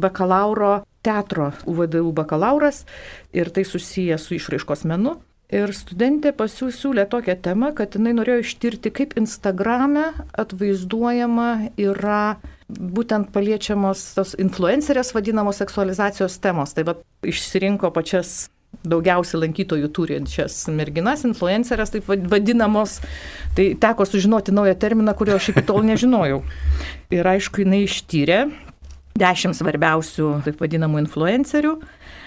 bakalauro 0.00 0.80
teatro, 1.02 1.52
UVDU 1.66 2.12
bakalauras 2.12 2.84
ir 3.32 3.50
tai 3.50 3.64
susiję 3.64 4.18
su 4.18 4.34
išraiškos 4.38 4.84
menu. 4.88 5.18
Ir 5.48 5.70
studentė 5.72 6.34
pasiūlė 6.36 7.06
tokią 7.08 7.38
temą, 7.40 7.70
kad 7.72 7.94
jinai 7.96 8.12
norėjo 8.18 8.42
ištirti, 8.42 8.92
kaip 8.92 9.14
Instagrame 9.16 10.10
atvaizduojama 10.36 11.72
yra 11.80 12.36
būtent 12.68 13.30
paliečiamos 13.32 14.02
tos 14.18 14.34
influencerės 14.36 15.14
vadinamos 15.16 15.62
seksualizacijos 15.62 16.36
temos. 16.44 16.76
Tai 16.76 16.84
va 16.90 16.98
išsirinko 17.24 17.88
pačias 17.96 18.50
daugiausiai 18.84 19.40
lankytojų 19.46 19.88
turinčias 19.96 20.60
merginas, 20.68 21.24
influencerės, 21.24 21.96
taip 21.96 22.08
vadinamos. 22.08 22.98
Tai 23.56 23.70
teko 23.80 24.04
sužinoti 24.04 24.52
naują 24.52 24.76
terminą, 24.76 25.16
kurio 25.16 25.38
aš 25.40 25.54
iki 25.54 25.64
tol 25.64 25.80
nežinojau. 25.88 26.42
Ir 27.16 27.32
aišku, 27.32 27.64
jinai 27.64 27.86
ištyrė 27.86 28.42
dešimt 29.18 29.58
svarbiausių, 29.58 30.28
taip 30.46 30.62
vadinamų, 30.62 31.04
influencerių 31.06 31.74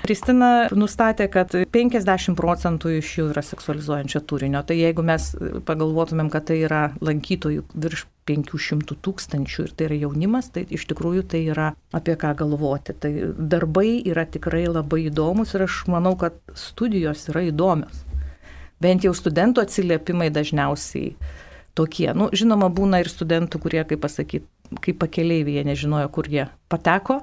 Kristina 0.01 0.65
nustatė, 0.73 1.27
kad 1.29 1.53
50 1.53 2.33
procentų 2.37 2.95
iš 2.97 3.09
jų 3.19 3.25
yra 3.35 3.43
seksualizuojančio 3.45 4.23
turinio. 4.25 4.63
Tai 4.65 4.77
jeigu 4.77 5.03
mes 5.05 5.27
pagalvotumėm, 5.67 6.31
kad 6.33 6.47
tai 6.49 6.63
yra 6.65 6.81
lankytojų 7.05 7.67
virš 7.83 8.07
500 8.29 8.97
tūkstančių 9.05 9.65
ir 9.67 9.75
tai 9.77 9.87
yra 9.89 9.99
jaunimas, 10.07 10.49
tai 10.55 10.65
iš 10.73 10.87
tikrųjų 10.89 11.25
tai 11.33 11.43
yra 11.53 11.71
apie 11.93 12.15
ką 12.17 12.33
galvoti. 12.39 12.95
Tai 12.97 13.11
darbai 13.37 13.99
yra 14.09 14.25
tikrai 14.25 14.65
labai 14.71 15.03
įdomus 15.11 15.53
ir 15.53 15.67
aš 15.67 15.83
manau, 15.91 16.15
kad 16.17 16.39
studijos 16.57 17.27
yra 17.29 17.45
įdomios. 17.51 18.01
Bent 18.81 19.05
jau 19.05 19.13
studentų 19.13 19.67
atsiliepimai 19.67 20.31
dažniausiai 20.33 21.13
tokie. 21.77 22.09
Nu, 22.17 22.31
žinoma, 22.33 22.71
būna 22.73 23.03
ir 23.03 23.11
studentų, 23.11 23.61
kurie, 23.61 23.83
kaip 23.85 24.01
pasakyti, 24.01 24.47
kaip 24.79 25.01
pakeleiviai, 25.01 25.59
jie 25.59 25.67
nežinojo, 25.67 26.11
kur 26.13 26.29
jie 26.31 26.47
pateko. 26.71 27.21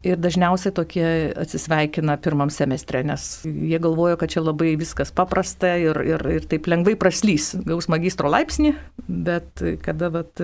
Ir 0.00 0.16
dažniausiai 0.16 0.72
tokie 0.72 1.06
atsisveikina 1.36 2.16
pirmam 2.24 2.48
semestre, 2.48 3.02
nes 3.04 3.42
jie 3.44 3.76
galvoja, 3.84 4.16
kad 4.16 4.32
čia 4.32 4.40
labai 4.40 4.72
viskas 4.80 5.12
paprasta 5.12 5.74
ir, 5.76 6.00
ir, 6.08 6.24
ir 6.38 6.46
taip 6.48 6.70
lengvai 6.72 6.94
praslys, 6.96 7.52
gaus 7.68 7.90
magistro 7.92 8.32
laipsnį, 8.32 8.72
bet 9.28 9.60
kada 9.84 10.08
vat, 10.14 10.40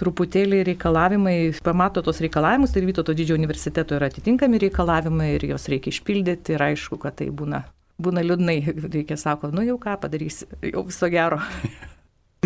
truputėlį 0.00 0.62
reikalavimai, 0.70 1.36
pamato 1.64 2.02
tos 2.04 2.20
reikalavimus, 2.24 2.74
tai 2.74 2.84
Vytauto 2.86 3.14
didžiojo 3.16 3.38
universiteto 3.40 3.96
yra 3.96 4.10
atitinkami 4.10 4.60
reikalavimai 4.66 5.32
ir 5.34 5.48
juos 5.52 5.66
reikia 5.72 5.94
išpildyti 5.94 6.56
ir 6.56 6.64
aišku, 6.68 7.00
kad 7.02 7.18
tai 7.20 7.30
būna, 7.34 7.62
būna 8.02 8.24
liūdnai, 8.26 8.58
reikia 8.90 9.18
sako, 9.20 9.52
nu 9.56 9.64
jau 9.66 9.78
ką 9.82 9.96
padarysi, 10.02 10.48
jau 10.72 10.84
viso 10.86 11.10
gero. 11.12 11.40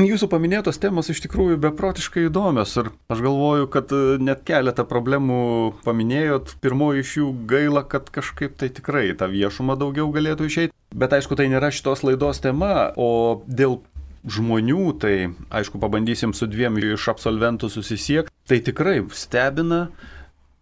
Jūsų 0.01 0.31
paminėtos 0.33 0.79
temos 0.81 1.11
iš 1.13 1.19
tikrųjų 1.27 1.59
beprotiškai 1.61 2.23
įdomios 2.29 2.73
ir 2.81 2.89
aš 3.13 3.21
galvoju, 3.21 3.67
kad 3.73 3.91
e, 3.93 4.17
net 4.23 4.41
keletą 4.49 4.87
problemų 4.89 5.41
paminėjot. 5.85 6.55
Pirmoji 6.65 7.05
iš 7.05 7.13
jų 7.19 7.29
gaila, 7.51 7.83
kad 7.85 8.09
kažkaip 8.15 8.55
tai 8.61 8.71
tikrai 8.73 9.11
tą 9.19 9.29
viešumą 9.29 9.77
daugiau 9.81 10.09
galėtų 10.15 10.49
išeiti. 10.49 10.75
Bet 10.97 11.13
aišku, 11.17 11.37
tai 11.37 11.51
nėra 11.53 11.69
šitos 11.75 12.05
laidos 12.07 12.41
tema, 12.41 12.91
o 12.97 13.43
dėl 13.45 13.81
žmonių, 14.25 14.85
tai 15.03 15.15
aišku, 15.53 15.81
pabandysim 15.83 16.33
su 16.37 16.49
dviem 16.49 16.81
iš 16.81 17.11
absolventų 17.13 17.69
susisiekti. 17.73 18.33
Tai 18.49 18.61
tikrai 18.65 19.03
stebina 19.13 19.89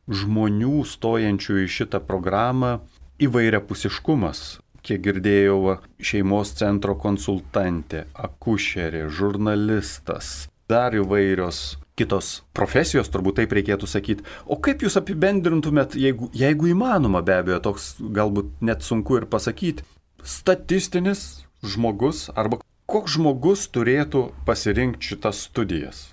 žmonių 0.09 0.83
stojančių 0.89 1.63
į 1.63 1.69
šitą 1.79 2.03
programą 2.03 2.79
įvairiapusiškumas 3.23 4.59
kiek 4.89 5.03
girdėjau, 5.05 5.77
šeimos 6.01 6.55
centro 6.59 6.97
konsultantė, 7.01 8.07
akušerė, 8.17 9.07
žurnalistas, 9.13 10.49
dar 10.71 10.97
įvairios 10.97 11.77
kitos 11.99 12.43
profesijos, 12.55 13.11
turbūt 13.11 13.41
taip 13.41 13.55
reikėtų 13.59 13.89
sakyti. 13.91 14.27
O 14.47 14.59
kaip 14.63 14.85
jūs 14.87 14.99
apibendrintumėt, 15.01 15.99
jeigu, 15.99 16.31
jeigu 16.37 16.71
įmanoma, 16.73 17.25
be 17.27 17.39
abejo, 17.41 17.61
toks 17.71 17.97
galbūt 18.01 18.53
net 18.65 18.87
sunku 18.87 19.19
ir 19.19 19.27
pasakyti, 19.31 19.87
statistinis 20.23 21.45
žmogus 21.67 22.29
arba 22.39 22.61
koks 22.89 23.19
žmogus 23.19 23.67
turėtų 23.75 24.29
pasirinkti 24.47 25.13
šitas 25.13 25.43
studijas? 25.49 26.05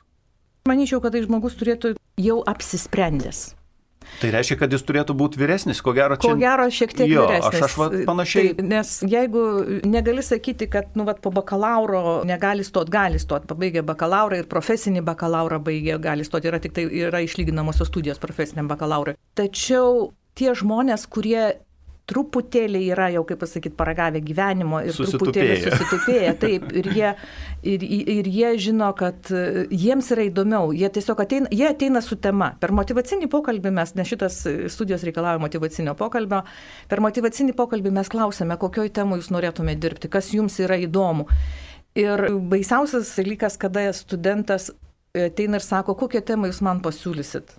Manyčiau, 0.65 0.97
kad 1.03 1.13
tai 1.13 1.21
žmogus 1.27 1.55
turėtų 1.59 1.93
jau 2.17 2.39
apsisprendęs 2.49 3.51
Tai 4.21 4.31
reiškia, 4.35 4.57
kad 4.61 4.73
jis 4.73 4.83
turėtų 4.87 5.15
būti 5.17 5.39
vyresnis, 5.41 5.81
ko 5.83 5.93
gero 5.97 6.17
čia. 6.19 6.31
Ko 6.31 6.39
gero 6.39 6.67
šiek 6.71 6.93
tiek 6.95 7.09
jo, 7.11 7.25
vyresnis. 7.27 7.61
Aš, 7.61 7.65
aš 7.67 7.77
va, 7.79 7.87
panašiai. 8.07 8.51
Taip, 8.53 8.61
nes 8.71 8.93
jeigu 9.11 9.45
negali 9.87 10.25
sakyti, 10.25 10.69
kad 10.71 10.95
nu, 10.99 11.07
vat, 11.07 11.21
po 11.23 11.33
bakalauro 11.35 12.21
negali 12.27 12.65
stoti, 12.67 12.93
gali 12.95 13.21
stoti, 13.21 13.49
pabaigę 13.51 13.85
bakalaurą 13.85 14.41
ir 14.41 14.49
profesinį 14.51 15.03
bakalaurą 15.05 15.59
baigė, 15.65 15.97
gali 16.03 16.27
stoti, 16.27 16.51
yra 16.51 16.61
tik 16.63 16.75
tai 16.77 16.87
yra 17.05 17.23
išlyginamosios 17.25 17.91
studijos 17.91 18.21
profesiniam 18.23 18.69
bakalaurui. 18.71 19.17
Tačiau 19.35 20.11
tie 20.35 20.51
žmonės, 20.55 21.07
kurie 21.11 21.55
truputėlį 22.09 22.81
yra 22.93 23.07
jau, 23.15 23.23
kaip 23.25 23.39
pasakyti, 23.41 23.73
paragavę 23.77 24.21
gyvenimo 24.25 24.81
ir 24.85 24.93
truputėlį 24.93 25.55
susitupėję. 25.63 26.33
Taip, 26.41 26.67
ir 26.77 26.89
jie, 26.93 27.11
ir, 27.73 27.85
ir 28.15 28.29
jie 28.29 28.51
žino, 28.67 28.91
kad 28.97 29.31
e, 29.33 29.65
jiems 29.73 30.11
yra 30.13 30.27
įdomiau. 30.29 30.69
Jie 30.77 30.91
tiesiog 30.97 31.23
ateina, 31.25 31.51
jie 31.53 31.65
ateina 31.71 32.03
su 32.05 32.19
tema. 32.21 32.51
Per 32.61 32.75
motivacinį 32.77 33.29
pokalbį 33.33 33.73
mes, 33.79 33.95
nes 33.97 34.11
šitas 34.11 34.39
studijos 34.73 35.05
reikalauja 35.07 35.41
motivacinio 35.41 35.97
pokalbio, 35.97 36.43
per 36.91 37.01
motivacinį 37.05 37.57
pokalbį 37.57 37.95
mes 37.97 38.13
klausome, 38.13 38.59
kokioj 38.61 38.93
temų 38.93 39.21
jūs 39.21 39.33
norėtumėte 39.33 39.81
dirbti, 39.87 40.11
kas 40.13 40.29
jums 40.35 40.59
yra 40.61 40.77
įdomu. 40.85 41.25
Ir 41.97 42.27
baisiausias 42.51 43.13
dalykas, 43.17 43.57
kada 43.57 43.87
studentas 43.95 44.69
ateina 45.15 45.61
ir 45.61 45.65
sako, 45.65 45.95
kokią 45.97 46.21
temą 46.27 46.51
jūs 46.51 46.61
man 46.65 46.81
pasiūlysit. 46.85 47.55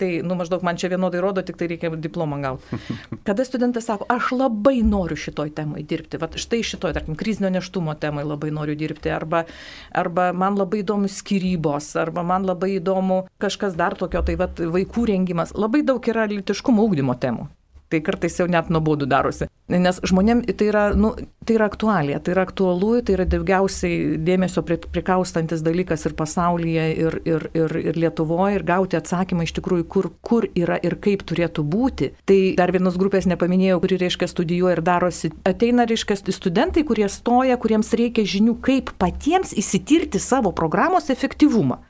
Tai, 0.00 0.08
nu, 0.24 0.36
maždaug 0.38 0.62
man 0.64 0.78
čia 0.80 0.88
vienodai 0.88 1.20
rodo, 1.20 1.42
tik 1.44 1.58
tai 1.60 1.68
reikia 1.68 1.90
diplomą 1.92 2.38
gauti. 2.40 2.78
Kada 3.26 3.44
studentas 3.48 3.84
sako, 3.90 4.06
aš 4.08 4.30
labai 4.32 4.78
noriu 4.86 5.18
šitoj 5.20 5.52
temai 5.58 5.84
dirbti, 5.84 6.20
va 6.22 6.30
štai 6.32 6.62
šitoj, 6.64 6.94
tarkim, 6.96 7.18
krizinio 7.20 7.52
neštumo 7.52 7.92
temai 8.00 8.24
labai 8.24 8.48
noriu 8.56 8.78
dirbti, 8.80 9.12
arba, 9.12 9.44
arba 9.92 10.30
man 10.32 10.56
labai 10.56 10.80
įdomu 10.80 11.10
skirybos, 11.12 11.92
arba 12.00 12.24
man 12.24 12.48
labai 12.48 12.78
įdomu 12.78 13.26
kažkas 13.42 13.76
dar 13.76 13.98
tokio, 14.00 14.24
tai 14.24 14.40
va 14.40 14.48
vaikų 14.48 15.10
rengimas. 15.12 15.52
Labai 15.52 15.84
daug 15.84 16.08
yra 16.08 16.24
litiškumo 16.32 16.88
ūkdymo 16.88 17.20
temų. 17.20 17.50
Tai 17.90 18.00
kartais 18.06 18.36
jau 18.38 18.46
net 18.46 18.68
nuobaudų 18.70 19.08
darosi. 19.10 19.48
Nes 19.70 19.98
žmonėm 20.06 20.44
tai 20.58 20.68
yra, 20.70 20.82
nu, 20.98 21.12
tai 21.46 21.56
yra 21.56 21.66
aktualija, 21.70 22.20
tai 22.22 22.34
yra 22.36 22.44
aktualu, 22.46 22.90
tai 23.06 23.16
yra 23.16 23.26
daugiausiai 23.30 24.16
dėmesio 24.26 24.62
prikaustantis 24.66 25.64
dalykas 25.66 26.06
ir 26.06 26.14
pasaulyje, 26.18 26.86
ir, 27.04 27.18
ir, 27.26 27.48
ir, 27.58 27.74
ir 27.90 27.98
Lietuvoje, 27.98 28.60
ir 28.60 28.66
gauti 28.66 28.98
atsakymą 28.98 29.46
iš 29.46 29.54
tikrųjų, 29.58 29.86
kur, 29.90 30.10
kur 30.26 30.46
yra 30.58 30.78
ir 30.86 30.98
kaip 31.02 31.26
turėtų 31.26 31.66
būti. 31.66 32.12
Tai 32.30 32.38
dar 32.58 32.74
vienos 32.74 32.98
grupės 33.00 33.26
nepaminėjau, 33.30 33.80
kuri, 33.82 34.00
reiškia, 34.04 34.30
studijuoja 34.30 34.78
ir 34.78 34.84
darosi. 34.86 35.32
Ateina, 35.50 35.86
reiškia, 35.90 36.18
studentai, 36.30 36.86
kurie 36.86 37.10
stoja, 37.10 37.58
kuriems 37.58 37.90
reikia 37.98 38.26
žinių, 38.26 38.58
kaip 38.62 38.94
patiems 39.02 39.54
įsitirti 39.58 40.22
savo 40.22 40.54
programos 40.54 41.10
efektyvumą. 41.10 41.82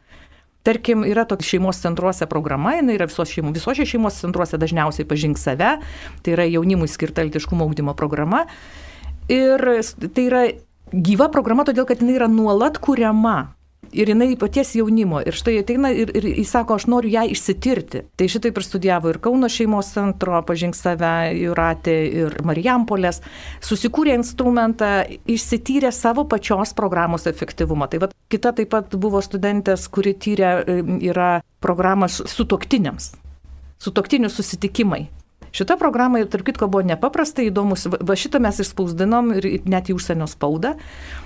Tarkim, 0.66 1.06
yra 1.08 1.24
tokia 1.24 1.54
šeimos 1.54 1.78
centruose 1.80 2.26
programa, 2.28 2.74
jinai 2.76 2.98
yra 2.98 3.06
visos 3.08 3.30
šeimos, 3.32 3.54
visose 3.56 3.86
šeimos 3.88 4.18
centruose 4.20 4.58
dažniausiai 4.60 5.08
pažink 5.08 5.40
save, 5.40 5.78
tai 6.20 6.34
yra 6.34 6.44
jaunimui 6.50 6.88
skirta 6.90 7.24
litiškumo 7.24 7.64
augdymo 7.64 7.94
programa. 7.96 8.44
Ir 9.32 9.64
tai 10.02 10.26
yra 10.26 10.42
gyva 10.92 11.30
programa, 11.32 11.64
todėl 11.64 11.88
kad 11.88 12.02
jinai 12.02 12.18
yra 12.18 12.28
nuolat 12.28 12.76
kuriama 12.82 13.54
ir 13.92 14.10
jinai 14.12 14.34
paties 14.38 14.72
jaunimo. 14.78 15.20
Ir 15.26 15.36
štai 15.36 15.58
ateina 15.60 15.90
ir, 15.94 16.12
ir 16.16 16.26
jis 16.30 16.52
sako, 16.54 16.78
aš 16.78 16.86
noriu 16.90 17.10
ją 17.12 17.24
išsitirti. 17.32 18.04
Tai 18.16 18.28
šitaip 18.30 18.58
ir 18.58 18.66
studijavo 18.66 19.12
ir 19.12 19.20
Kauno 19.22 19.50
šeimos 19.50 19.92
centro, 19.94 20.38
pažink 20.46 20.78
save, 20.78 21.12
Juratė 21.40 21.96
ir 22.22 22.38
Marijampolės, 22.46 23.20
susikūrė 23.66 24.16
instrumentą, 24.18 24.90
išsityrė 25.30 25.92
savo 25.94 26.26
pačios 26.30 26.74
programos 26.78 27.26
efektyvumą. 27.30 27.90
Tai 27.90 28.04
va, 28.04 28.10
kita 28.32 28.54
taip 28.56 28.72
pat 28.74 28.98
buvo 29.00 29.22
studentės, 29.24 29.88
kuri 29.92 30.14
tyrė, 30.14 30.52
yra 31.10 31.30
programas 31.60 32.20
su 32.30 32.46
toktiniams, 32.48 33.14
su 33.80 33.94
toktinių 33.96 34.30
susitikimai. 34.32 35.08
Šita 35.52 35.76
programa, 35.76 36.20
tarp 36.30 36.46
kitko, 36.46 36.68
buvo 36.70 36.84
nepaprastai 36.86 37.48
įdomus. 37.50 37.88
Va 37.90 38.16
šitą 38.18 38.40
mes 38.42 38.60
išspausdinom 38.62 39.32
ir 39.38 39.48
net 39.70 39.90
į 39.90 39.96
užsienio 39.98 40.28
spaudą. 40.30 40.76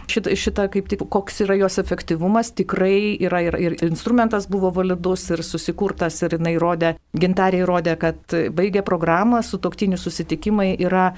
Šitą, 0.09 0.35
šitą 0.37 0.67
kaip 0.73 0.89
tik, 0.89 1.05
koks 1.13 1.43
yra 1.45 1.57
jos 1.59 1.79
efektyvumas, 1.81 2.53
tikrai 2.57 3.17
yra 3.25 3.41
ir, 3.45 3.57
ir 3.61 3.77
instrumentas 3.87 4.49
buvo 4.53 4.73
validus 4.75 5.27
ir 5.33 5.45
susikurtas 5.45 6.21
ir 6.25 6.37
jinai 6.39 6.55
rodė, 6.61 6.95
gintariai 7.17 7.65
rodė, 7.69 7.97
kad 8.01 8.37
baigė 8.57 8.85
programą, 8.85 9.43
su 9.45 9.61
toktiniu 9.61 10.01
susitikimai 10.01 10.75
yra 10.81 11.11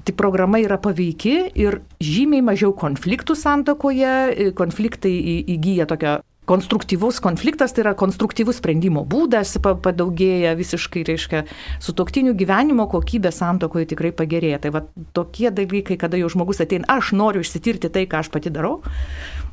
Tai 0.00 0.14
programa 0.16 0.56
yra 0.60 0.78
paveiki 0.80 1.34
ir 1.60 1.80
žymiai 2.00 2.40
mažiau 2.44 2.72
konfliktų 2.72 3.34
santokoje, 3.36 4.52
konfliktai 4.56 5.12
įgyja 5.56 5.84
tokią 5.90 6.14
konstruktyvus 6.48 7.20
konfliktas 7.20 7.74
tai 7.74 7.84
yra 7.84 7.92
konstruktyvus 7.98 8.58
sprendimo 8.60 9.04
būdas, 9.06 9.56
padaugėja 9.62 10.54
visiškai, 10.58 11.04
reiškia, 11.08 11.44
su 11.82 11.94
toktiniu 11.96 12.34
gyvenimo 12.38 12.88
kokybė 12.90 13.32
santokoje 13.34 13.90
tikrai 13.92 14.12
pagerėja. 14.16 14.62
Tai 14.64 14.74
va 14.78 14.84
tokie 15.16 15.50
dalykai, 15.54 15.98
kada 16.00 16.20
jau 16.20 16.30
žmogus 16.32 16.62
ateina, 16.64 16.88
aš 16.90 17.12
noriu 17.16 17.44
išsitirti 17.44 17.92
tai, 17.92 18.06
ką 18.10 18.24
aš 18.24 18.32
pati 18.34 18.52
darau, 18.52 18.80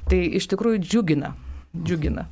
tai 0.10 0.24
iš 0.40 0.50
tikrųjų 0.54 0.82
džiugina. 0.86 1.36
džiugina. 1.78 2.28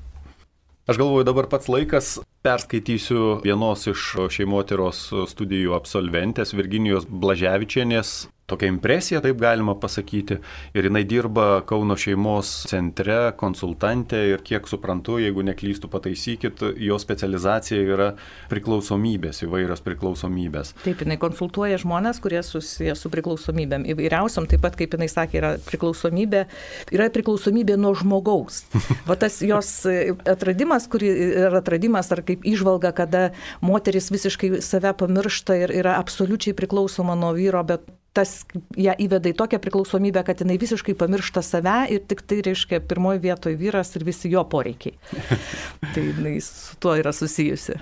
Aš 0.86 1.00
galvoju, 1.02 1.26
dabar 1.26 1.48
pats 1.50 1.66
laikas 1.66 2.20
perskaitysiu 2.46 3.40
vienos 3.42 3.88
iš 3.90 4.02
šeimotyros 4.30 5.08
studijų 5.32 5.74
absolventės 5.74 6.54
Virginijos 6.54 7.08
Blaževičienės 7.10 8.28
tokia 8.46 8.70
impresija, 8.70 9.22
taip 9.26 9.40
galima 9.42 9.74
pasakyti. 9.80 10.38
Ir 10.78 10.90
jinai 10.90 11.04
dirba 11.08 11.64
Kauno 11.66 11.98
šeimos 11.98 12.52
centre, 12.70 13.32
konsultantė 13.40 14.22
ir 14.36 14.44
kiek 14.46 14.68
suprantu, 14.70 15.18
jeigu 15.22 15.42
neklystų 15.48 15.90
pataisykit, 15.92 16.62
jo 16.86 17.00
specializacija 17.02 17.82
yra 17.96 18.12
priklausomybės, 18.52 19.42
įvairios 19.48 19.82
priklausomybės. 19.86 20.76
Taip, 20.84 21.02
jinai 21.02 21.18
konsultuoja 21.22 21.80
žmonės, 21.82 22.22
kurie 22.22 22.44
susiję 22.46 22.94
su 23.00 23.10
priklausomybėm 23.14 23.88
įvairiausiam, 23.96 24.46
taip 24.50 24.62
pat 24.66 24.78
kaip 24.78 24.94
jinai 24.94 25.10
sakė, 25.10 25.42
yra 25.42 25.52
priklausomybė, 25.66 26.46
yra 26.94 27.10
priklausomybė 27.18 27.80
nuo 27.82 27.96
žmogaus. 27.98 28.64
Va 29.10 29.18
tas 29.20 29.42
jos 29.46 29.74
atradimas, 30.30 30.86
kuri 30.92 31.10
yra 31.48 31.64
atradimas 31.64 32.14
ar 32.14 32.22
kaip 32.26 32.46
išvalga, 32.46 32.94
kada 32.94 33.26
moteris 33.66 34.12
visiškai 34.14 34.60
save 34.62 34.94
pamiršta 35.02 35.58
ir 35.66 35.78
yra 35.82 35.98
absoliučiai 35.98 36.54
priklausoma 36.58 37.18
nuo 37.18 37.34
vyro, 37.34 37.66
bet 37.66 37.90
tas 38.16 38.38
ją 38.80 38.96
įveda 39.06 39.32
į 39.32 39.36
tokią 39.38 39.60
priklausomybę, 39.64 40.24
kad 40.28 40.42
jinai 40.44 40.58
visiškai 40.62 40.96
pamiršta 41.00 41.44
save 41.46 41.76
ir 41.94 42.06
tik 42.08 42.24
tai 42.28 42.40
reiškia 42.46 42.82
pirmoji 42.88 43.22
vietoje 43.28 43.60
vyras 43.60 43.94
ir 44.00 44.08
visi 44.08 44.32
jo 44.32 44.46
poreikiai. 44.48 44.96
tai 45.94 46.08
jinai 46.08 46.40
su 46.44 46.80
tuo 46.80 46.96
yra 47.00 47.14
susijusi. 47.16 47.78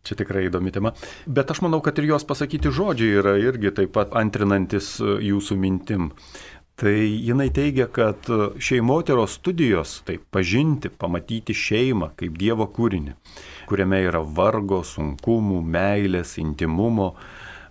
Čia 0.00 0.16
tikrai 0.16 0.46
įdomi 0.48 0.72
tema. 0.72 0.94
Bet 1.28 1.50
aš 1.52 1.60
manau, 1.64 1.82
kad 1.84 1.98
ir 2.00 2.08
jos 2.08 2.24
pasakyti 2.28 2.72
žodžiai 2.72 3.18
yra 3.20 3.34
irgi 3.40 3.72
taip 3.76 3.92
pat 3.96 4.14
antrinantis 4.16 4.94
e, 5.00 5.18
jūsų 5.28 5.58
mintim. 5.60 6.08
Tai 6.80 6.94
jinai 6.96 7.50
teigia, 7.52 7.84
kad 7.92 8.24
e, 8.32 8.54
šeimoteros 8.64 9.36
studijos, 9.36 9.98
tai 10.08 10.16
pažinti, 10.16 10.88
pamatyti 10.88 11.52
šeimą 11.52 12.14
kaip 12.16 12.38
Dievo 12.40 12.64
kūrinį, 12.72 13.12
kuriame 13.68 14.00
yra 14.06 14.22
vargo, 14.24 14.80
sunkumų, 14.88 15.60
meilės, 15.76 16.38
intimumo, 16.40 17.12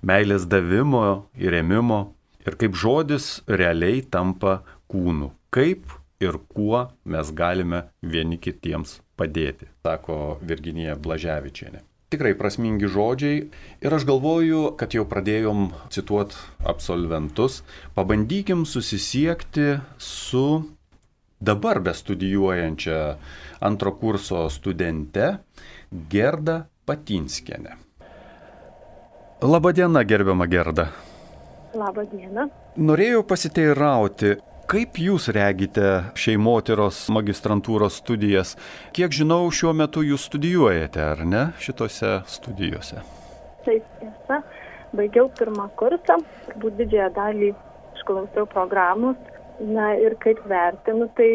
meilės 0.06 0.48
davimo 0.50 1.30
ir 1.38 1.56
ėmimo 1.62 2.02
ir 2.48 2.58
kaip 2.60 2.78
žodis 2.78 3.40
realiai 3.48 4.02
tampa 4.02 4.60
kūnu. 4.92 5.32
Kaip 5.50 5.92
ir 6.22 6.40
kuo 6.52 6.88
mes 7.06 7.32
galime 7.36 7.86
vieni 8.02 8.40
kitiems 8.42 9.00
padėti, 9.20 9.70
sako 9.84 10.40
Virginija 10.42 10.96
Blaževičienė. 11.00 11.84
Tikrai 12.10 12.34
prasmingi 12.34 12.88
žodžiai 12.90 13.42
ir 13.86 13.94
aš 13.94 14.06
galvoju, 14.10 14.74
kad 14.80 14.96
jau 14.98 15.04
pradėjom 15.06 15.68
cituoti 15.94 16.40
absolventus, 16.66 17.60
pabandykim 17.94 18.64
susisiekti 18.66 19.76
su 20.02 20.64
dabar 21.40 21.80
bestudijuojančia 21.86 22.98
antro 23.62 23.94
kurso 24.02 24.48
studente 24.50 25.36
Gerda 26.10 26.64
Patinskienė. 26.90 27.78
Labadiena, 29.42 30.02
gerbiama 30.04 30.44
Gerda. 30.52 30.90
Labadiena. 31.72 32.50
Norėjau 32.76 33.22
pasiteirauti, 33.24 34.34
kaip 34.68 35.00
jūs 35.00 35.30
regite 35.32 35.86
šeimotyros 36.20 36.98
magistrantūros 37.16 38.02
studijas? 38.02 38.58
Kiek 38.92 39.16
žinau, 39.16 39.46
šiuo 39.48 39.72
metu 39.80 40.04
jūs 40.04 40.26
studijuojate, 40.28 41.00
ar 41.14 41.24
ne, 41.24 41.46
šitose 41.64 42.18
studijose? 42.28 43.00
Taip, 43.64 43.88
tiesa. 44.02 44.42
Baigiau 44.92 45.32
pirmą 45.40 45.70
kursą, 45.80 46.20
turbūt 46.50 46.76
didžiąją 46.82 47.10
dalį 47.16 47.54
išklausiau 47.96 48.44
programos. 48.52 49.16
Na 49.64 49.94
ir 50.04 50.20
kaip 50.20 50.44
vertinu, 50.52 51.08
tai 51.16 51.32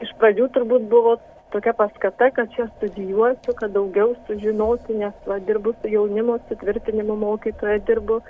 iš 0.00 0.16
pradžių 0.16 0.48
turbūt 0.56 0.88
buvo 0.88 1.18
tokia 1.56 1.72
paskata, 1.72 2.28
kad 2.36 2.52
čia 2.52 2.66
studijuosiu, 2.76 3.54
kad 3.56 3.72
daugiau 3.72 4.12
sužinoti, 4.26 4.98
nes 5.00 5.14
va, 5.28 5.38
dirbu 5.48 5.72
su 5.80 5.88
jaunimo 5.88 6.36
sutvirtinimo 6.48 7.16
mokytoja, 7.22 7.80
dirbu 7.88 8.20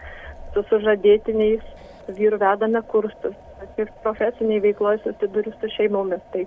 su 0.54 0.62
sužadėtiniais, 0.70 1.64
vyrų 2.18 2.38
vedame 2.38 2.82
kursus, 2.92 3.34
ir 3.82 3.90
profesiniai 4.04 4.62
veikloje 4.62 5.02
susiduriu 5.04 5.54
su 5.56 5.72
šeimomis. 5.74 6.22
Tai 6.32 6.44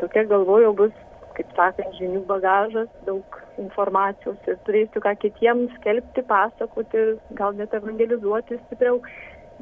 tokia 0.00 0.24
galvoju 0.32 0.72
bus, 0.80 0.94
kaip 1.36 1.52
sakant, 1.58 1.92
žinių 2.00 2.24
bagažas, 2.30 2.88
daug 3.08 3.40
informacijos 3.60 4.48
ir 4.48 4.56
turėsiu 4.64 5.02
ką 5.04 5.12
kitiems 5.20 5.74
skelbti, 5.80 6.24
pasakoti, 6.30 7.06
gal 7.36 7.56
net 7.60 7.76
evangelizuoti 7.76 8.60
stipriau 8.64 9.02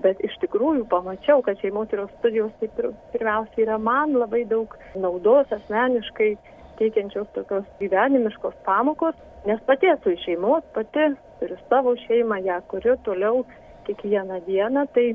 bet 0.02 0.20
iš 0.26 0.34
tikrųjų 0.42 0.86
pamačiau, 0.90 1.42
kad 1.46 1.60
šeimotyros 1.62 2.10
studijos 2.18 2.52
tai 2.60 2.70
pir, 2.76 2.90
pirmiausia 3.12 3.62
yra 3.66 3.78
man 3.78 4.16
labai 4.18 4.42
daug 4.50 4.74
naudos 4.98 5.52
asmeniškai 5.54 6.34
teikiančios 6.80 7.28
tokios 7.36 7.66
gyvenimiškos 7.78 8.56
pamokos, 8.66 9.14
nes 9.46 9.60
pati 9.68 9.92
esu 9.92 10.14
iš 10.14 10.24
šeimos, 10.26 10.64
pati 10.74 11.12
turiu 11.40 11.58
savo 11.68 11.94
šeimą, 12.06 12.40
ją 12.48 12.58
kuriu 12.72 12.96
toliau 13.06 13.44
kiekvieną 13.86 14.40
dieną, 14.48 14.86
tai 14.94 15.12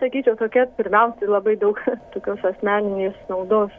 sakyčiau, 0.00 0.36
tokia 0.40 0.66
pirmiausiai 0.78 1.30
labai 1.30 1.56
daug 1.60 1.80
tokios 2.14 2.44
asmeninės 2.50 3.18
naudos, 3.30 3.74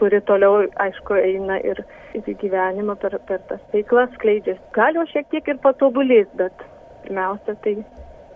kuri 0.00 0.22
toliau, 0.24 0.64
aišku, 0.80 1.18
eina 1.20 1.60
ir 1.60 1.82
į 2.16 2.34
gyvenimą 2.40 2.96
per, 3.02 3.18
per 3.28 3.42
tas 3.50 3.62
veiklas 3.74 4.12
skleidžiasi. 4.16 4.62
Gal 4.76 4.96
jau 4.96 5.06
šiek 5.12 5.28
tiek 5.34 5.52
ir 5.52 5.60
patobulės, 5.64 6.30
bet 6.40 6.64
pirmiausia, 7.04 7.56
tai 7.64 7.76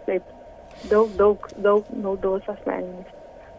taip, 0.08 0.33
daug, 0.90 1.10
daug, 1.18 1.48
daug 1.64 1.90
naudos 1.94 2.46
asmeninis. 2.50 3.10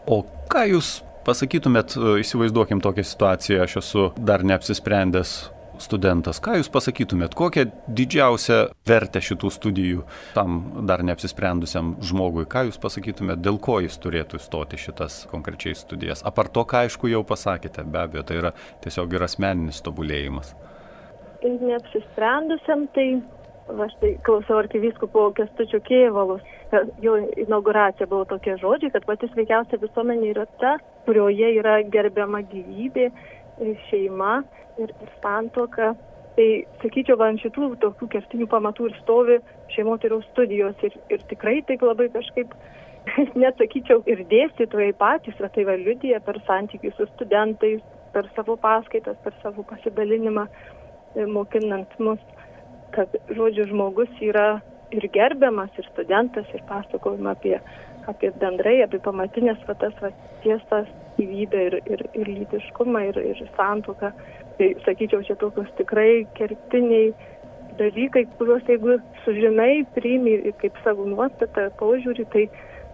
O 0.06 0.21
ką 0.51 0.67
Jūs 0.69 0.99
pasakytumėt, 1.25 1.97
e, 1.97 2.19
įsivaizduokim 2.21 2.82
tokią 2.86 3.04
situaciją, 3.04 3.65
aš 3.65 3.78
esu 3.82 4.08
dar 4.17 4.45
neapsisprendęs 4.45 5.36
studentas, 5.82 6.39
ką 6.39 6.60
Jūs 6.60 6.69
pasakytumėt, 6.71 7.36
kokią 7.38 7.65
didžiausią 7.88 8.60
vertę 8.88 9.21
šitų 9.23 9.51
studijų 9.51 10.06
tam 10.36 10.62
dar 10.88 11.04
neapsisprendusiam 11.04 11.95
žmogui, 12.06 12.45
ką 12.49 12.67
Jūs 12.69 12.80
pasakytumėt, 12.82 13.41
dėl 13.43 13.60
ko 13.60 13.80
jis 13.84 13.97
turėtų 14.01 14.39
įstoti 14.39 14.80
šitas 14.80 15.23
konkrečiai 15.32 15.75
studijas. 15.75 16.23
Apar 16.28 16.49
to, 16.49 16.63
ką 16.63 16.86
aišku 16.86 17.12
jau 17.12 17.23
pasakėte, 17.28 17.84
be 17.84 18.04
abejo, 18.06 18.23
tai 18.23 18.39
yra 18.43 18.54
tiesiog 18.86 19.17
ir 19.17 19.28
asmeninis 19.28 19.84
tobulėjimas. 19.86 20.56
Neapsisprendusiam, 21.45 22.88
tai 22.95 23.10
Va 23.65 23.88
štai 23.89 24.12
klausiau 24.21 24.60
arkivyskupo 24.62 25.32
Kestučio 25.34 25.80
Kievalus, 25.88 26.41
jo 27.01 27.15
inauguracija 27.41 28.06
buvo 28.06 28.28
tokie 28.30 28.54
žodžiai, 28.62 28.91
kad 28.93 29.08
pati 29.10 29.25
sveikiausia 29.32 29.80
visuomenė 29.82 30.28
yra 30.36 30.45
ta, 30.62 30.75
kurioje 31.08 31.49
yra 31.58 31.80
gerbiama 31.95 32.43
gyvybė, 32.51 33.08
šeima 33.88 34.43
ir, 34.78 34.93
ir 34.93 35.10
santoka. 35.23 35.95
Tai 36.36 36.47
sakyčiau, 36.84 37.17
va 37.17 37.32
ant 37.32 37.41
šitų 37.41 37.71
tokių 37.82 38.10
kertinių 38.12 38.45
pamatų 38.51 38.89
ir 38.89 38.95
stovi 38.99 39.39
šeimoterų 39.73 40.21
studijos 40.30 40.82
ir, 40.84 40.97
ir 41.10 41.25
tikrai 41.32 41.62
taip 41.65 41.82
labai 41.88 42.10
kažkaip, 42.13 42.54
net 43.41 43.58
sakyčiau, 43.62 44.04
ir 44.06 44.25
dėstytojai 44.30 44.93
patys, 44.99 45.41
va 45.41 45.49
tai 45.56 45.65
va 45.65 45.78
liudija 45.80 46.19
per 46.21 46.41
santykius 46.45 46.99
su 46.99 47.08
studentais, 47.15 47.82
per 48.13 48.28
savo 48.36 48.60
paskaitas, 48.62 49.17
per 49.23 49.34
savo 49.41 49.65
pasidalinimą, 49.71 50.45
e, 51.15 51.25
mokinant 51.25 51.95
mus, 52.04 52.21
kad, 52.95 53.15
žodžiu, 53.34 53.67
žmogus 53.71 54.12
yra 54.21 54.60
ir 54.93 55.08
gerbiamas, 55.13 55.74
ir 55.78 55.88
studentas, 55.91 56.48
ir 56.54 56.63
pasakojama 56.69 57.34
apie, 57.36 57.58
apie 58.10 58.32
bendrai, 58.41 58.78
apie 58.86 59.02
pamatinės 59.04 59.62
vatas, 59.67 59.95
va, 60.02 60.12
tiesas, 60.43 60.89
gyvybę 61.17 61.62
ir, 61.69 61.78
ir, 61.89 62.04
ir 62.13 62.32
lytiškumą, 62.32 63.06
ir, 63.12 63.21
ir 63.34 63.45
santuoką. 63.58 64.12
Tai 64.56 64.67
sakyčiau, 64.86 65.24
čia 65.28 65.36
tokios 65.39 65.71
tikrai 65.80 66.26
kertiniai 66.38 67.10
dalykai, 67.80 68.24
kuriuos 68.39 68.63
jeigu 68.69 69.00
sužinai, 69.26 69.84
priimi 69.95 70.38
kaip 70.62 70.78
savo 70.84 71.08
nuostatą, 71.10 71.67
požiūrį, 71.82 72.28
tai 72.32 72.45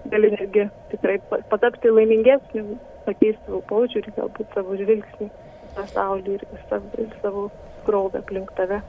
gali 0.09 0.31
netgi 0.33 0.65
tikrai 0.93 1.19
patapti 1.51 1.93
laimingesniu, 1.93 2.79
pakeisti 3.05 3.45
savo 3.45 3.61
požiūrį, 3.69 4.15
galbūt 4.17 4.57
savo 4.57 4.77
žvilgsnį 4.79 5.29
pasaulį 5.77 6.37
ir 6.39 6.47
savo, 6.69 6.93
ir 6.97 7.17
savo 7.21 7.49
krovę 7.85 8.23
aplink 8.25 8.53
tave. 8.57 8.81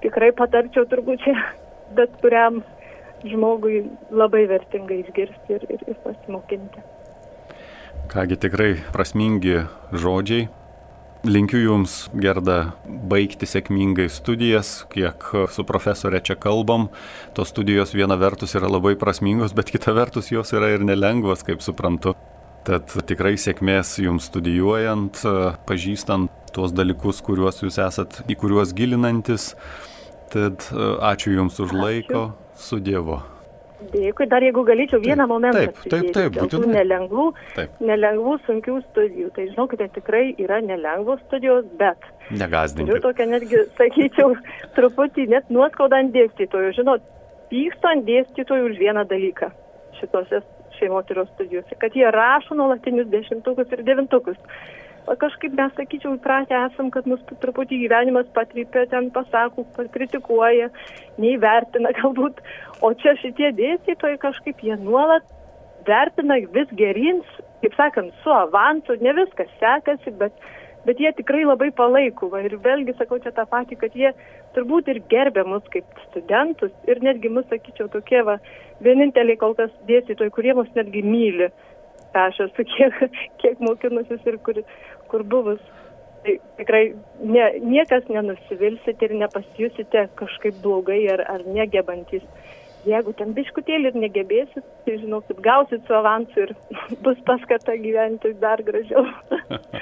Tikrai 0.00 0.30
patarčiau 0.36 0.86
turbūt 0.88 1.24
čia 1.24 1.34
bet 1.96 2.14
kuriam 2.22 2.62
žmogui 3.26 3.82
labai 4.14 4.46
vertingai 4.48 5.02
išgirsti 5.02 5.56
ir, 5.56 5.66
ir, 5.68 5.84
ir 5.90 5.98
pasimokinti. 6.04 6.86
Kągi 8.10 8.38
tikrai 8.42 8.72
prasmingi 8.94 9.60
žodžiai, 9.92 10.48
Linkiu 11.20 11.58
Jums, 11.60 12.06
Gerda, 12.16 12.72
baigti 12.88 13.44
sėkmingai 13.44 14.06
studijas, 14.08 14.86
kiek 14.88 15.26
su 15.52 15.66
profesorė 15.68 16.22
čia 16.24 16.38
kalbam. 16.40 16.86
Tos 17.36 17.52
studijos 17.52 17.92
viena 17.92 18.16
vertus 18.16 18.56
yra 18.56 18.70
labai 18.72 18.94
prasmingos, 18.96 19.52
bet 19.52 19.68
kita 19.68 19.92
vertus 19.92 20.32
jos 20.32 20.54
yra 20.56 20.72
ir 20.72 20.86
nelengvos, 20.86 21.44
kaip 21.44 21.60
suprantu. 21.60 22.14
Tad 22.64 22.88
tikrai 23.04 23.34
sėkmės 23.40 23.98
Jums 24.00 24.30
studijuojant, 24.32 25.20
pažįstant 25.68 26.32
tuos 26.56 26.72
dalykus, 26.72 27.20
kuriuos 27.24 27.60
Jūs 27.66 27.76
esat, 27.84 28.22
į 28.24 28.40
kuriuos 28.40 28.72
gilinantis. 28.76 29.50
Tad 30.30 30.70
ačiū 31.10 31.34
Jums 31.34 31.58
už 31.58 31.74
laiko, 31.74 32.30
su 32.54 32.78
Dievu. 32.78 33.18
Dėkui, 33.90 34.26
dar 34.28 34.44
jeigu 34.44 34.62
galėčiau 34.68 35.00
vieną 35.00 35.24
taip, 35.24 35.30
momentą. 35.30 35.60
Taip, 35.64 35.88
taip, 35.88 36.08
taip, 36.14 36.34
būtinai. 36.36 36.74
Nelengvų, 36.74 37.24
taip. 37.56 37.78
nelengvų, 37.80 38.34
sunkių 38.44 38.76
studijų. 38.90 39.30
Tai 39.36 39.46
žinokite, 39.48 39.86
tikrai 39.94 40.22
yra 40.44 40.60
nelengvos 40.64 41.22
studijos, 41.24 41.64
bet. 41.80 42.04
Negazdinti. 42.30 42.90
Turiu 42.90 43.02
tokią 43.06 43.26
netgi, 43.30 43.62
sakyčiau, 43.80 44.36
truputį 44.76 45.26
net 45.32 45.48
nuoskaudą 45.54 46.02
ant 46.04 46.12
dėstytojų. 46.16 46.74
Žinot, 46.76 47.08
pykstu 47.50 47.90
ant 47.94 48.04
dėstytojų 48.08 48.68
už 48.68 48.82
vieną 48.84 49.06
dalyką 49.10 49.48
šitose 49.98 50.42
šeimotyros 50.76 51.32
studijose, 51.34 51.76
kad 51.80 51.96
jie 51.96 52.08
rašo 52.14 52.56
nuolatinius 52.56 53.08
dešimtukus 53.12 53.72
ir 53.74 53.82
devintukus 53.88 54.38
kažkaip 55.18 55.54
mes, 55.56 55.72
sakyčiau, 55.74 56.14
įpratę 56.18 56.54
esam, 56.66 56.90
kad 56.94 57.06
mus 57.10 57.22
truputį 57.42 57.80
gyvenimas 57.84 58.28
patrypia, 58.36 58.84
ten 58.90 59.10
pasako, 59.14 59.64
kritikuoja, 59.94 60.70
neįvertina 61.22 61.92
galbūt. 61.98 62.40
O 62.84 62.92
čia 63.00 63.16
šitie 63.20 63.50
dėstytojai 63.58 64.20
kažkaip 64.22 64.62
jie 64.64 64.76
nuolat 64.80 65.26
vertina 65.86 66.38
vis 66.54 66.70
gerins, 66.76 67.26
kaip 67.64 67.76
sakant, 67.76 68.14
su 68.22 68.32
avansu, 68.32 68.96
ne 69.00 69.14
viskas 69.16 69.50
sekasi, 69.60 70.12
bet, 70.20 70.36
bet 70.86 71.00
jie 71.00 71.12
tikrai 71.16 71.42
labai 71.46 71.70
palaiko. 71.76 72.30
Va, 72.32 72.44
ir 72.44 72.58
vėlgi 72.62 72.94
sakau 73.00 73.18
čia 73.24 73.32
tą 73.36 73.46
patį, 73.50 73.80
kad 73.80 73.96
jie 73.96 74.12
turbūt 74.54 74.92
ir 74.92 75.02
gerbė 75.10 75.46
mus 75.48 75.66
kaip 75.74 75.88
studentus 76.10 76.72
ir 76.90 77.02
netgi 77.04 77.32
mus, 77.32 77.48
sakyčiau, 77.50 77.88
tokie 77.92 78.22
va, 78.28 78.38
vieninteliai 78.84 79.40
kol 79.40 79.56
kas 79.58 79.72
dėstytojai, 79.90 80.32
kurie 80.36 80.56
mus 80.56 80.70
netgi 80.76 81.04
myli 81.06 81.50
aš 82.18 82.40
esu 82.46 82.64
kiek, 82.64 82.96
kiek 83.42 83.60
mokinusis 83.60 84.24
ir 84.26 84.38
kur, 84.44 84.58
kur 85.10 85.26
buvus. 85.34 85.60
Tai 86.20 86.34
tikrai 86.58 86.82
ne, 87.24 87.46
niekas 87.64 88.08
nenusivilsite 88.12 89.08
ir 89.08 89.16
nepasijusite 89.22 90.08
kažkaip 90.20 90.58
blogai 90.64 91.00
ar, 91.14 91.24
ar 91.34 91.46
negebantis. 91.48 92.26
Jeigu 92.88 93.12
ten 93.12 93.34
biškutėlį 93.36 93.90
ir 93.90 93.96
negebėsit, 94.00 94.64
tai 94.86 94.94
žinokit, 95.02 95.40
gausit 95.44 95.84
su 95.84 95.96
avansu 95.96 96.46
ir 96.46 96.54
bus 97.04 97.18
paskata 97.28 97.76
gyventi 97.80 98.32
dar 98.40 98.62
gražiau. 98.64 99.04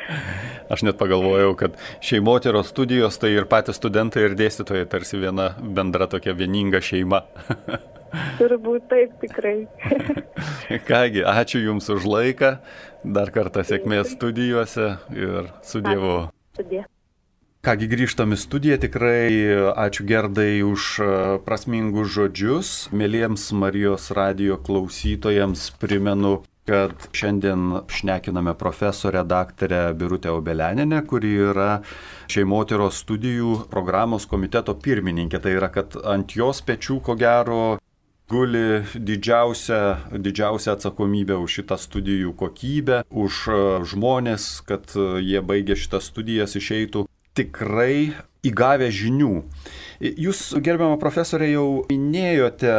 Aš 0.75 0.83
net 0.87 0.99
pagalvojau, 1.01 1.55
kad 1.59 1.79
šeimotyros 2.05 2.73
studijos 2.75 3.21
tai 3.23 3.37
ir 3.37 3.47
patys 3.51 3.79
studentai 3.79 4.27
ir 4.27 4.35
dėstytojai 4.38 4.88
tarsi 4.91 5.21
viena 5.23 5.53
bendra 5.59 6.11
tokia 6.11 6.35
vieninga 6.38 6.83
šeima. 6.83 7.23
Turbūt 8.38 8.88
taip 8.90 9.16
tikrai. 9.23 9.57
Kągi, 10.88 11.25
ačiū 11.29 11.62
Jums 11.64 11.88
už 11.92 12.07
laiką, 12.09 12.53
dar 13.05 13.33
kartą 13.35 13.64
sėkmės 13.66 14.14
studijuose 14.16 14.94
ir 15.16 15.51
su 15.62 15.83
Dievu. 15.85 16.29
Sudė. 16.59 16.85
Kągi 17.66 17.88
grįžtam 17.90 18.33
į 18.33 18.38
studiją, 18.38 18.77
tikrai 18.81 19.33
ačiū 19.83 20.05
Gerdai 20.07 20.61
už 20.62 20.85
e, 21.03 21.09
prasmingus 21.44 22.12
žodžius. 22.14 22.68
Mėlyjams 22.94 23.49
Marijos 23.53 24.12
radio 24.14 24.61
klausytojams 24.62 25.66
primenu, 25.83 26.38
kad 26.68 27.09
šiandien 27.12 27.83
šnekiname 27.90 28.55
profesorę 28.55 29.25
daktarę 29.25 29.94
Birutę 29.99 30.31
Obeleninę, 30.33 31.03
kuri 31.11 31.35
yra 31.51 31.81
šeimotyros 32.31 33.03
studijų 33.03 33.64
programos 33.73 34.29
komiteto 34.31 34.77
pirmininkė. 34.79 35.42
Tai 35.42 35.59
yra, 35.59 35.73
kad 35.75 35.99
ant 36.05 36.38
jos 36.38 36.62
pečių 36.62 37.01
ko 37.05 37.18
gero 37.18 37.62
guli 38.29 38.85
didžiausia, 38.95 39.81
didžiausia 40.12 40.75
atsakomybė 40.77 41.38
už 41.41 41.61
šitą 41.61 41.79
studijų 41.81 42.35
kokybę, 42.38 43.03
už 43.09 43.43
e, 43.49 43.61
žmonės, 43.88 44.49
kad 44.69 44.93
e, 44.95 45.21
jie 45.25 45.43
baigė 45.45 45.79
šitas 45.79 46.11
studijas 46.12 46.57
išeitų 46.59 47.07
tikrai 47.38 48.14
įgavę 48.47 48.88
žinių. 48.95 49.35
Jūs, 50.01 50.53
gerbiamą 50.62 50.99
profesorė, 51.01 51.53
jau 51.55 51.69
minėjote 51.91 52.75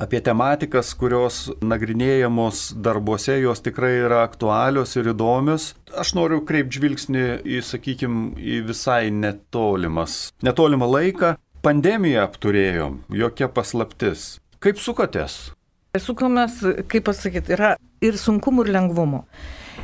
apie 0.00 0.20
tematikas, 0.24 0.92
kurios 0.96 1.42
nagrinėjamos 1.60 2.70
darbuose, 2.80 3.36
jos 3.42 3.62
tikrai 3.64 3.92
yra 4.06 4.22
aktualios 4.24 4.96
ir 4.96 5.12
įdomios. 5.12 5.74
Aš 5.92 6.14
noriu 6.16 6.40
kreipti 6.48 6.80
žvilgsnį 6.80 7.24
į, 7.44 7.62
sakykime, 7.66 8.34
į 8.40 8.62
visai 8.70 9.10
netolimas, 9.12 10.30
netolimą 10.46 10.88
laiką. 10.96 11.34
Pandemiją 11.60 12.24
apturėjom, 12.24 13.02
jokia 13.12 13.50
paslaptis. 13.52 14.38
Kaip 14.60 14.76
sukotės? 14.76 15.54
Sukomės, 15.96 16.58
kaip 16.92 17.06
pasakyti, 17.06 17.54
yra 17.56 17.70
ir 18.04 18.18
sunkumų, 18.20 18.66
ir 18.66 18.74
lengvumų. 18.74 19.22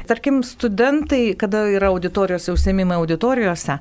Tarkim, 0.07 0.43
studentai, 0.45 1.33
kada 1.41 1.63
yra 1.73 1.89
auditorijos 1.95 2.51
užsiemimai 2.53 2.99
auditorijose, 3.01 3.79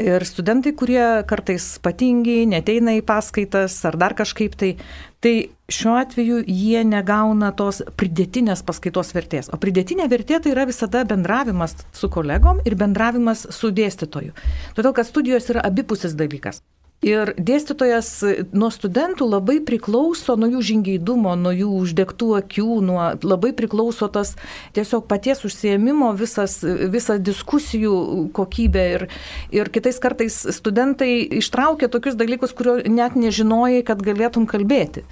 ir 0.00 0.24
studentai, 0.24 0.70
kurie 0.78 1.02
kartais 1.26 1.66
patingi, 1.82 2.36
neteina 2.46 2.94
į 2.94 3.02
paskaitas 3.08 3.80
ar 3.90 3.98
dar 3.98 4.14
kažkaip 4.16 4.54
tai, 4.54 4.70
tai 5.18 5.34
šiuo 5.66 5.96
atveju 5.98 6.38
jie 6.46 6.86
negauna 6.86 7.50
tos 7.58 7.82
pridėtinės 7.98 8.62
paskaitos 8.70 9.10
vertės. 9.18 9.50
O 9.50 9.58
pridėtinė 9.58 10.06
vertė 10.14 10.38
tai 10.38 10.54
yra 10.54 10.68
visada 10.70 11.02
bendravimas 11.10 11.74
su 11.90 12.06
kolegom 12.06 12.62
ir 12.62 12.78
bendravimas 12.78 13.48
su 13.50 13.74
dėstytoju. 13.74 14.38
Todėl, 14.78 14.94
kad 14.94 15.10
studijos 15.10 15.50
yra 15.50 15.66
abipusis 15.66 16.14
dalykas. 16.14 16.62
Ir 17.06 17.30
dėstytojas 17.38 18.08
nuo 18.50 18.66
studentų 18.74 19.28
labai 19.30 19.60
priklauso 19.62 20.34
nuo 20.34 20.48
jų 20.56 20.62
žingeidumo, 20.72 21.36
nuo 21.38 21.52
jų 21.54 21.68
uždegtų 21.84 22.32
akių, 22.40 22.80
nuo 22.82 22.98
labai 23.22 23.52
priklauso 23.54 24.08
tas 24.10 24.34
tiesiog 24.74 25.06
paties 25.06 25.44
užsiemimo, 25.46 26.10
visas, 26.18 26.58
visa 26.64 27.20
diskusijų 27.22 27.94
kokybė. 28.34 28.86
Ir, 28.96 29.06
ir 29.54 29.70
kitais 29.70 30.02
kartais 30.02 30.40
studentai 30.58 31.12
ištraukia 31.38 31.86
tokius 31.92 32.18
dalykus, 32.18 32.56
kurio 32.58 32.80
net 32.90 33.14
nežinojai, 33.14 33.84
kad 33.86 34.02
galėtum 34.02 34.50
kalbėti. 34.50 35.06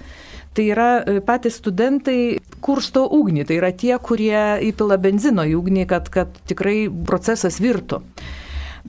Tai 0.55 0.65
yra 0.71 0.91
e, 0.99 1.21
patys 1.23 1.61
studentai 1.63 2.41
kursto 2.63 3.05
ugnį, 3.07 3.47
tai 3.47 3.61
yra 3.61 3.71
tie, 3.75 3.95
kurie 4.03 4.67
įpila 4.67 4.99
benzino 5.03 5.47
į 5.47 5.55
ugnį, 5.63 5.87
kad, 5.91 6.11
kad 6.11 6.43
tikrai 6.51 6.89
procesas 7.07 7.63
virtų 7.63 8.03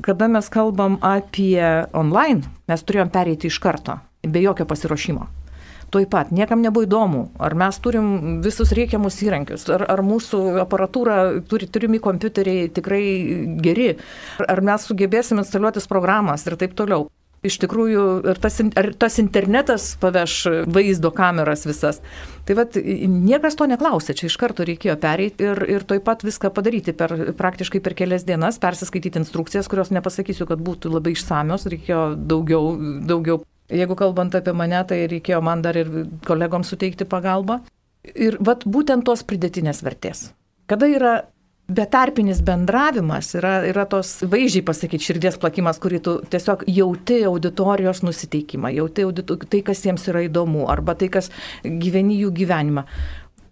kada 0.01 0.27
mes 0.27 0.49
kalbam 0.51 0.97
apie 1.05 1.87
online, 1.93 2.43
mes 2.67 2.83
turėjom 2.83 3.11
pereiti 3.13 3.47
iš 3.51 3.59
karto, 3.63 3.99
be 4.25 4.43
jokio 4.43 4.67
pasiruošimo. 4.67 5.27
Tuoj 5.93 6.07
pat, 6.09 6.31
niekam 6.33 6.63
nebuvo 6.65 6.83
įdomu, 6.87 7.21
ar 7.39 7.53
mes 7.55 7.77
turim 7.79 8.39
visus 8.43 8.73
reikiamus 8.75 9.19
įrankius, 9.23 9.67
ar, 9.71 9.85
ar 9.93 10.01
mūsų 10.03 10.41
aparatūra, 10.65 11.17
turi, 11.47 11.69
turimi 11.71 12.01
kompiuteriai 12.03 12.71
tikrai 12.73 13.03
geri, 13.63 13.93
ar 14.41 14.63
mes 14.65 14.89
sugebėsim 14.89 15.39
instaliuotis 15.39 15.87
programas 15.87 16.43
ir 16.49 16.57
taip 16.59 16.73
toliau. 16.75 17.07
Iš 17.47 17.57
tikrųjų 17.63 18.05
ir 18.31 18.39
tas, 18.41 18.57
ar 18.61 18.89
tas 18.99 19.17
internetas 19.21 19.87
paveš 20.01 20.37
vaizdo 20.71 21.11
kameras 21.15 21.65
visas. 21.67 22.01
Tai 22.45 22.57
vad, 22.59 22.77
niekas 22.77 23.57
to 23.57 23.67
neklausė, 23.69 24.15
čia 24.17 24.27
iš 24.29 24.37
karto 24.41 24.65
reikėjo 24.67 24.97
pereiti 25.01 25.47
ir, 25.47 25.61
ir 25.77 25.85
toj 25.87 26.01
pat 26.05 26.25
viską 26.25 26.51
padaryti 26.53 26.93
per, 26.97 27.13
praktiškai 27.37 27.81
per 27.85 27.97
kelias 27.97 28.25
dienas, 28.27 28.59
persiskaityti 28.61 29.21
instrukcijas, 29.21 29.69
kurios 29.71 29.93
nepasakysiu, 29.95 30.47
kad 30.49 30.61
būtų 30.65 30.93
labai 30.93 31.15
išsamios, 31.15 31.67
reikėjo 31.71 32.07
daugiau, 32.29 32.73
daugiau. 33.09 33.41
Jeigu 33.73 33.97
kalbant 33.97 34.35
apie 34.37 34.53
mane, 34.53 34.83
tai 34.85 35.05
reikėjo 35.09 35.41
man 35.41 35.63
dar 35.65 35.77
ir 35.79 35.89
kolegoms 36.27 36.69
suteikti 36.69 37.07
pagalbą. 37.09 37.63
Ir 38.13 38.37
vat 38.45 38.61
būtent 38.69 39.07
tos 39.07 39.25
pridėtinės 39.25 39.81
vertės. 39.81 40.27
Kada 40.69 40.85
yra 40.89 41.15
betarpinis 41.67 42.41
bendravimas 42.45 43.31
yra, 43.39 43.55
yra 43.65 43.85
tos 43.89 44.19
vaizdžiai 44.29 44.65
pasakyti 44.67 45.07
širdies 45.09 45.39
plakimas, 45.41 45.79
kurį 45.81 45.99
tu 46.05 46.15
tiesiog 46.29 46.65
jauti 46.69 47.23
auditorijos 47.25 48.03
nusiteikimą, 48.05 48.69
jauti 48.75 49.05
audito, 49.07 49.37
tai, 49.49 49.63
kas 49.65 49.81
jiems 49.85 50.05
yra 50.11 50.25
įdomu, 50.27 50.67
arba 50.69 50.93
tai, 50.99 51.09
kas 51.13 51.31
gyveni 51.65 52.19
jų 52.21 52.33
gyvenimą 52.37 52.85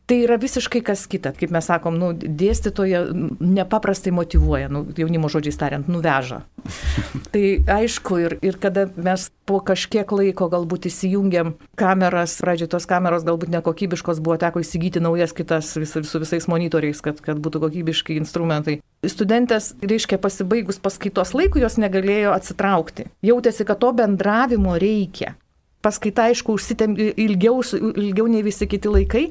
tai 0.06 0.20
yra 0.26 0.38
visiškai 0.42 0.82
kas 0.84 1.06
kita. 1.08 1.32
Kaip 1.38 1.54
mes 1.54 1.68
sakom, 1.68 1.96
nu, 2.00 2.12
dėstytoja 2.14 3.06
nepaprastai 3.40 4.14
motivuoja, 4.16 4.70
nu, 4.72 4.84
jaunimo 4.98 5.30
žodžiais 5.32 5.60
tariant, 5.60 5.88
nuveža. 5.92 6.42
tai 7.34 7.44
aišku, 7.72 8.20
ir, 8.24 8.38
ir 8.44 8.60
kada 8.62 8.88
mes 8.96 9.30
po 9.48 9.60
kažkiek 9.64 10.08
laiko 10.16 10.48
galbūt 10.52 10.88
įsijungiam 10.92 11.54
kameras, 11.80 12.38
pradžioje 12.44 12.74
tos 12.76 12.88
kameros 12.90 13.26
galbūt 13.28 13.52
nekokybiškos, 13.58 14.22
buvo 14.24 14.38
teko 14.42 14.64
įsigyti 14.64 15.04
naujas 15.04 15.36
kitas 15.36 15.74
vis, 15.80 15.96
su 15.96 16.24
visais 16.24 16.48
monitoriais, 16.52 17.04
kad, 17.04 17.20
kad 17.24 17.40
būtų 17.44 17.64
kokybiški 17.66 18.20
instrumentai. 18.20 18.80
Studentės, 19.04 19.74
reiškia, 19.84 20.20
pasibaigus 20.24 20.80
paskaitos 20.84 21.34
laikų 21.36 21.64
jos 21.64 21.80
negalėjo 21.82 22.36
atsitraukti. 22.36 23.10
Jautėsi, 23.26 23.68
kad 23.68 23.82
to 23.84 23.92
bendravimo 23.98 24.78
reikia 24.80 25.36
paskaita, 25.84 26.30
aišku, 26.32 26.56
užsitėm 26.58 26.96
ilgiau, 27.00 27.62
ilgiau 27.92 28.28
nei 28.32 28.44
visi 28.46 28.68
kiti 28.70 28.92
laikai, 28.92 29.24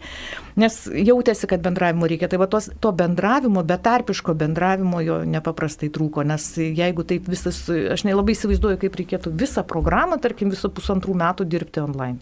nes 0.61 0.79
jautėsi, 0.93 1.49
kad 1.51 1.65
bendravimo 1.65 2.09
reikia. 2.11 2.31
Tai 2.33 2.43
va 2.43 2.49
tos, 2.53 2.71
to 2.83 2.93
bendravimo, 2.97 3.65
betarpiško 3.67 4.37
bendravimo 4.39 5.03
jo 5.05 5.23
nepaprastai 5.29 5.93
trūko, 5.95 6.27
nes 6.29 6.51
jeigu 6.63 7.07
taip 7.09 7.31
visas, 7.33 7.65
aš 7.69 8.07
nelabai 8.09 8.37
įsivaizduoju, 8.37 8.83
kaip 8.85 9.01
reikėtų 9.03 9.35
visą 9.45 9.65
programą, 9.69 10.21
tarkim, 10.23 10.53
visą 10.53 10.73
pusantrų 10.73 11.17
metų 11.25 11.49
dirbti 11.49 11.85
online. 11.85 12.21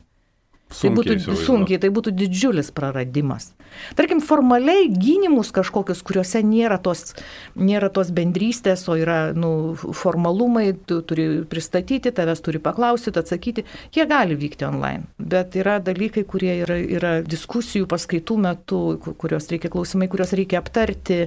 Tai 0.70 0.92
būtų 0.94 1.34
sunkiai, 1.34 1.80
tai 1.82 1.90
būtų 1.90 2.12
didžiulis 2.14 2.70
praradimas. 2.74 3.50
Tarkim, 3.98 4.20
formaliai 4.22 4.86
gynimus 4.90 5.50
kažkokius, 5.54 6.02
kuriuose 6.06 6.42
nėra 6.46 6.78
tos, 6.82 7.14
nėra 7.58 7.90
tos 7.94 8.10
bendrystės, 8.14 8.84
o 8.90 8.96
yra 8.98 9.32
nu, 9.34 9.74
formalumai, 9.76 10.72
tu 10.86 11.00
turi 11.06 11.42
pristatyti, 11.50 12.12
tavęs 12.14 12.42
turi 12.46 12.60
paklausyti, 12.62 13.18
atsakyti, 13.18 13.64
jie 13.94 14.06
gali 14.10 14.38
vykti 14.38 14.66
online. 14.66 15.10
Bet 15.18 15.58
yra 15.58 15.78
dalykai, 15.82 16.24
kurie 16.28 16.52
yra, 16.62 16.78
yra 16.78 17.12
diskusijų 17.26 17.88
paskaitų 17.90 18.38
metu, 18.46 18.80
kurios 19.10 19.50
reikia 19.50 19.72
klausimai, 19.74 20.10
kuriuos 20.10 20.34
reikia 20.38 20.62
aptarti, 20.62 21.20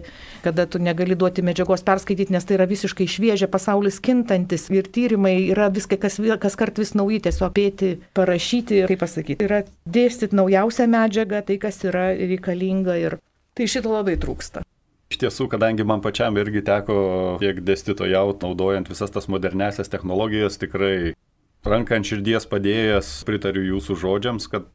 kada 0.46 0.68
tu 0.68 0.80
negali 0.84 1.20
duoti 1.20 1.44
medžiagos 1.44 1.84
perskaityti, 1.88 2.36
nes 2.36 2.48
tai 2.48 2.58
yra 2.60 2.68
visiškai 2.72 3.10
šviežia, 3.12 3.52
pasaulis 3.52 4.00
kintantis 4.04 4.70
ir 4.72 4.88
tyrimai 4.88 5.36
yra 5.50 5.70
viskai 5.74 6.00
kas, 6.00 6.20
kas 6.40 6.60
kart 6.60 6.80
vis 6.80 6.96
nauji, 6.96 7.24
tiesiog 7.28 7.56
pėti, 7.56 7.94
parašyti, 8.16 8.84
kaip 8.88 9.04
pasakyti 9.04 9.33
pasakyti, 9.34 9.46
yra 9.46 9.64
dėstyti 9.86 10.36
naujausią 10.36 10.88
medžiagą, 10.88 11.44
tai 11.46 11.58
kas 11.58 11.84
yra 11.84 12.14
reikalinga 12.16 12.98
ir 12.98 13.18
tai 13.56 13.68
šito 13.68 13.92
labai 13.92 14.18
trūksta. 14.18 14.64
Iš 15.12 15.20
tiesų, 15.22 15.48
kadangi 15.50 15.84
man 15.86 16.02
pačiam 16.02 16.36
irgi 16.38 16.64
teko 16.66 17.38
tiek 17.40 17.62
dėstytojauti, 17.62 18.42
naudojant 18.42 18.90
visas 18.90 19.12
tas 19.12 19.28
modernesias 19.28 19.90
technologijas, 19.90 20.58
tikrai 20.58 21.14
ranką 21.64 21.96
ant 22.00 22.06
širdies 22.08 22.48
padėjęs 22.50 23.24
pritariu 23.28 23.64
jūsų 23.76 23.96
žodžiams, 24.02 24.48
kad 24.50 24.66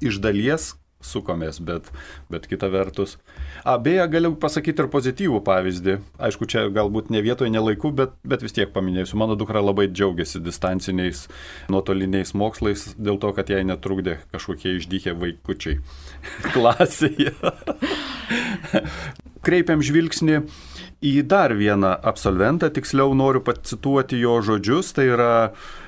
iš 0.00 0.20
dalies 0.22 0.74
sukomės, 1.04 1.60
bet, 1.64 1.90
bet 2.32 2.48
kita 2.50 2.68
vertus. 2.72 3.16
A, 3.62 3.76
beje, 3.78 4.06
galiu 4.12 4.34
pasakyti 4.40 4.84
ir 4.84 4.90
pozityvų 4.92 5.40
pavyzdį. 5.46 5.98
Aišku, 6.28 6.48
čia 6.50 6.66
galbūt 6.74 7.12
ne 7.14 7.22
vietoje, 7.24 7.52
ne 7.52 7.62
laiku, 7.62 7.92
bet, 7.94 8.16
bet 8.26 8.44
vis 8.44 8.56
tiek 8.56 8.72
paminėsiu. 8.74 9.18
Mano 9.20 9.38
dukra 9.38 9.62
labai 9.64 9.86
džiaugiasi 9.92 10.42
distanciniais 10.44 11.26
nuotoliniais 11.72 12.34
mokslais 12.38 12.90
dėl 12.98 13.20
to, 13.22 13.32
kad 13.36 13.52
jai 13.52 13.62
netrukdė 13.68 14.18
kažkokie 14.34 14.76
išdykę 14.80 15.16
vaikučiai 15.20 15.80
klasėje. 16.54 17.34
Kreipiam 19.44 19.82
žvilgsnį 19.84 20.40
į 21.04 21.18
dar 21.28 21.52
vieną 21.56 21.92
absolventą, 22.00 22.70
tiksliau 22.72 23.12
noriu 23.16 23.42
pacituoti 23.44 24.20
jo 24.22 24.38
žodžius, 24.44 24.94
tai 24.96 25.10
yra 25.12 25.32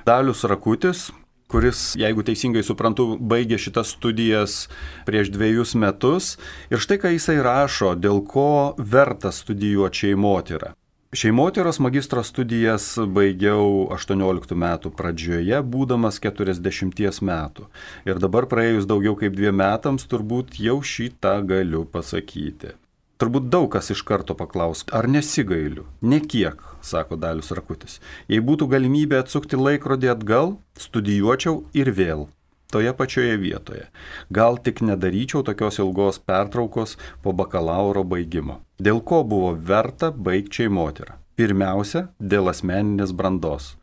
Dalius 0.09 0.45
Rakutis, 0.45 1.09
kuris, 1.51 1.95
jeigu 1.99 2.25
teisingai 2.27 2.65
suprantu, 2.67 3.15
baigė 3.21 3.59
šitas 3.61 3.95
studijas 3.97 4.67
prieš 5.07 5.31
dviejus 5.35 5.77
metus. 5.79 6.35
Ir 6.71 6.83
štai 6.83 6.99
ką 7.03 7.13
jisai 7.15 7.39
rašo, 7.45 7.95
dėl 7.99 8.25
ko 8.27 8.75
verta 8.79 9.33
studijuoti 9.35 10.07
šeimotyrą. 10.07 10.75
Šeimotyros 11.17 11.79
magistro 11.81 12.21
studijas 12.27 12.91
baigiau 12.99 13.87
18 13.95 14.57
metų 14.59 14.91
pradžioje, 14.99 15.61
būdamas 15.63 16.19
40 16.21 17.23
metų. 17.25 17.69
Ir 18.05 18.19
dabar 18.21 18.49
praėjus 18.51 18.89
daugiau 18.91 19.15
kaip 19.17 19.39
dviem 19.39 19.57
metams 19.57 20.05
turbūt 20.11 20.59
jau 20.61 20.83
šitą 20.83 21.39
galiu 21.47 21.87
pasakyti. 21.89 22.75
Turbūt 23.17 23.47
daug 23.49 23.71
kas 23.73 23.87
iš 23.95 24.03
karto 24.05 24.35
paklaus, 24.37 24.83
ar 24.93 25.07
nesigailiu? 25.09 25.87
Nekiek, 26.05 26.61
sako 26.85 27.17
Dalius 27.17 27.49
Rakutis. 27.57 27.95
Jei 28.29 28.43
būtų 28.45 28.69
galimybė 28.75 29.23
atsukti 29.23 29.57
laikrodį 29.57 30.11
atgal, 30.13 30.53
studijuočiau 30.77 31.63
ir 31.73 31.89
vėl, 31.97 32.27
toje 32.69 32.93
pačioje 32.99 33.39
vietoje. 33.41 33.87
Gal 34.29 34.61
tik 34.61 34.85
nedaryčiau 34.85 35.41
tokios 35.49 35.81
ilgos 35.81 36.21
pertraukos 36.21 36.99
po 37.25 37.33
bakalauro 37.33 38.05
baigimo. 38.05 38.61
Dėl 38.77 39.01
ko 39.01 39.23
buvo 39.25 39.55
verta 39.57 40.13
baigčiai 40.13 40.69
moterą? 40.69 41.17
Pirmiausia, 41.37 42.07
dėl 42.21 42.53
asmeninės 42.53 43.17
brandos. 43.17 43.75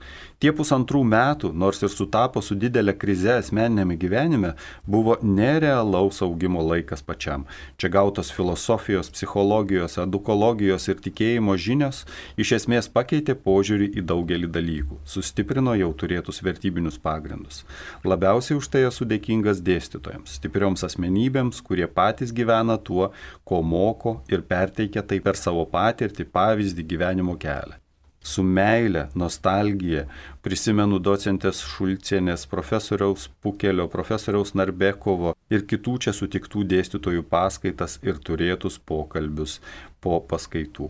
Tie 0.43 0.51
pusantrų 0.51 1.05
metų, 1.07 1.53
nors 1.55 1.77
ir 1.85 1.87
sutapo 1.87 2.41
su 2.43 2.57
didelė 2.59 2.91
krize 2.99 3.31
asmeninėme 3.37 3.95
gyvenime, 3.95 4.49
buvo 4.83 5.13
nerealaus 5.23 6.17
augimo 6.25 6.59
laikas 6.67 6.99
pačiam. 6.99 7.45
Čia 7.79 7.87
gautos 7.93 8.27
filosofijos, 8.35 9.07
psichologijos, 9.15 9.95
edukologijos 10.03 10.89
ir 10.91 10.97
tikėjimo 11.05 11.55
žinios 11.55 12.01
iš 12.35 12.51
esmės 12.57 12.89
pakeitė 12.91 13.37
požiūrį 13.45 13.87
į 14.01 14.03
daugelį 14.09 14.49
dalykų, 14.57 14.97
sustiprino 15.13 15.77
jau 15.79 15.93
turėtus 15.95 16.43
vertybinius 16.43 16.99
pagrindus. 16.99 17.61
Labiausiai 18.03 18.57
už 18.59 18.67
tai 18.73 18.81
esu 18.89 19.07
dėkingas 19.07 19.61
dėstytojams, 19.63 20.33
stiprioms 20.41 20.83
asmenybėms, 20.89 21.61
kurie 21.63 21.87
patys 21.87 22.35
gyvena 22.35 22.75
tuo, 22.75 23.13
ko 23.47 23.61
moko 23.63 24.17
ir 24.27 24.43
perteikia 24.43 25.05
tai 25.07 25.21
per 25.23 25.39
savo 25.39 25.63
patirtį, 25.71 26.27
pavyzdį, 26.35 26.87
gyvenimo 26.91 27.37
kelią 27.39 27.79
su 28.23 28.43
meile, 28.43 29.07
nostalgija 29.19 30.05
prisimenu 30.41 30.99
docentės 31.03 31.61
Šulcienės, 31.67 32.47
profesoriaus 32.49 33.27
Pukelio, 33.43 33.89
profesoriaus 33.91 34.55
Narbekovo 34.55 35.35
ir 35.51 35.65
kitų 35.67 35.97
čia 36.05 36.13
sutiktų 36.15 36.63
dėstytojų 36.73 37.25
paskaitas 37.29 37.99
ir 38.01 38.21
turėtus 38.23 38.79
pokalbius 38.79 39.59
po 40.01 40.21
paskaitų. 40.29 40.89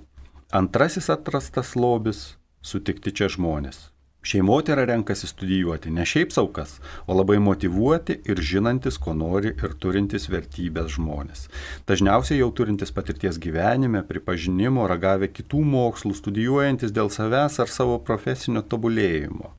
Antrasis 0.53 1.09
atrastas 1.09 1.75
lobis- 1.75 2.37
sutikti 2.71 3.11
čia 3.11 3.27
žmonės. 3.27 3.92
Šeimotėra 4.23 4.85
renkasi 4.87 5.27
studijuoti 5.27 5.91
ne 5.91 6.05
šiaip 6.07 6.31
saukas, 6.31 6.77
o 7.07 7.15
labai 7.17 7.41
motivuoti 7.43 8.21
ir 8.31 8.39
žinantis, 8.39 8.95
ko 8.95 9.11
nori 9.19 9.51
ir 9.51 9.73
turintis 9.83 10.29
vertybės 10.31 10.93
žmonės. 10.95 11.49
Dažniausiai 11.91 12.39
jau 12.39 12.47
turintis 12.55 12.95
patirties 12.95 13.41
gyvenime, 13.43 13.99
pripažinimo, 14.07 14.87
ragavę 14.87 15.27
kitų 15.27 15.65
mokslų, 15.73 16.15
studijuojantis 16.21 16.95
dėl 16.95 17.11
savęs 17.11 17.59
ar 17.59 17.75
savo 17.75 17.99
profesinio 17.99 18.63
tobulėjimo. 18.63 19.51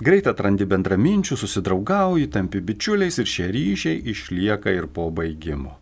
Greit 0.00 0.28
atrandi 0.28 0.64
bendraminčių, 0.68 1.36
susidraugauji, 1.40 2.28
tampi 2.32 2.60
bičiuliais 2.64 3.20
ir 3.20 3.28
šie 3.28 3.48
ryšiai 3.52 3.98
išlieka 4.12 4.72
ir 4.72 4.88
po 4.88 5.08
baigimo. 5.12 5.78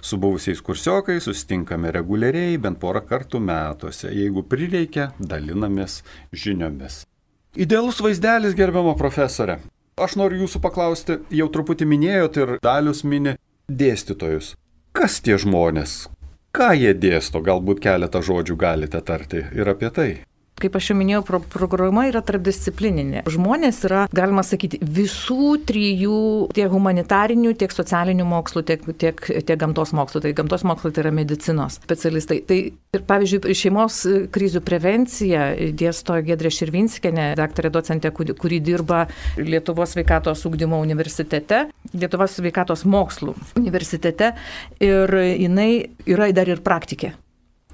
Su 0.00 0.20
buvusiais 0.20 0.60
kursiokais 0.64 1.28
susitinkame 1.28 1.92
reguliariai, 1.96 2.56
bent 2.60 2.80
porą 2.80 3.04
kartų 3.04 3.40
metuose. 3.44 4.08
Jeigu 4.12 4.44
prireikia, 4.48 5.10
dalinamės 5.20 6.02
žiniomis. 6.32 7.07
Idealus 7.56 8.02
vaizdelis, 8.04 8.52
gerbiamo 8.52 8.92
profesorė. 8.98 9.54
Aš 9.96 10.18
noriu 10.20 10.42
jūsų 10.44 10.60
paklausti, 10.60 11.16
jau 11.32 11.46
truputį 11.48 11.86
minėjot 11.88 12.36
ir 12.42 12.50
dalius 12.62 13.00
mini 13.08 13.38
dėstytojus. 13.72 14.52
Kas 14.92 15.16
tie 15.24 15.38
žmonės? 15.40 16.10
Ką 16.52 16.74
jie 16.76 16.92
dėsto? 16.92 17.40
Galbūt 17.40 17.80
keletą 17.80 18.20
žodžių 18.20 18.56
galite 18.60 19.00
tarti 19.00 19.46
ir 19.56 19.72
apie 19.72 19.90
tai. 19.90 20.10
Kaip 20.58 20.76
aš 20.78 20.90
jau 20.90 20.96
minėjau, 20.98 21.22
pro 21.26 21.38
programa 21.52 22.08
yra 22.08 22.22
tarpdisciplininė. 22.24 23.22
Žmonės 23.30 23.80
yra, 23.86 24.06
galima 24.14 24.42
sakyti, 24.46 24.80
visų 24.82 25.58
trijų 25.68 26.20
tiek 26.56 26.70
humanitarinių, 26.72 27.52
tiek 27.58 27.74
socialinių 27.74 28.26
mokslų, 28.28 28.64
tiek, 28.66 28.88
tiek, 28.98 29.22
tiek 29.22 29.60
gamtos 29.60 29.94
mokslų. 29.96 30.24
Tai 30.24 30.32
gamtos 30.40 30.64
mokslai 30.66 30.94
tai 30.94 31.04
yra 31.04 31.12
medicinos 31.14 31.78
specialistai. 31.78 32.40
Tai 32.48 32.58
ir, 32.72 33.04
pavyzdžiui, 33.08 33.54
šeimos 33.58 34.00
krizių 34.34 34.64
prevencija 34.66 35.46
dėsto 35.78 36.18
Gedrė 36.26 36.52
Širvinskienė, 36.54 37.30
daktarė 37.38 37.72
docentė, 37.74 38.12
kuri, 38.14 38.34
kuri 38.38 38.58
dirba 38.64 39.04
Lietuvos 39.38 39.94
sveikatos 39.94 40.42
ūkdymo 40.48 40.80
universitete, 40.82 41.68
Lietuvos 41.94 42.34
sveikatos 42.40 42.84
mokslų 42.88 43.36
universitete 43.60 44.34
ir 44.82 45.16
jinai 45.38 45.70
yra 46.08 46.32
dar 46.34 46.50
ir 46.50 46.64
praktikė. 46.64 47.14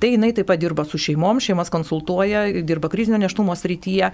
Tai 0.04 0.10
jinai 0.12 0.34
taip 0.36 0.50
pat 0.50 0.60
dirba 0.60 0.84
su 0.84 0.98
šeimom, 1.00 1.38
šeimas 1.40 1.70
konsultuoja, 1.72 2.42
dirba 2.68 2.90
krizinio 2.92 3.16
neštumo 3.22 3.54
srityje 3.56 4.10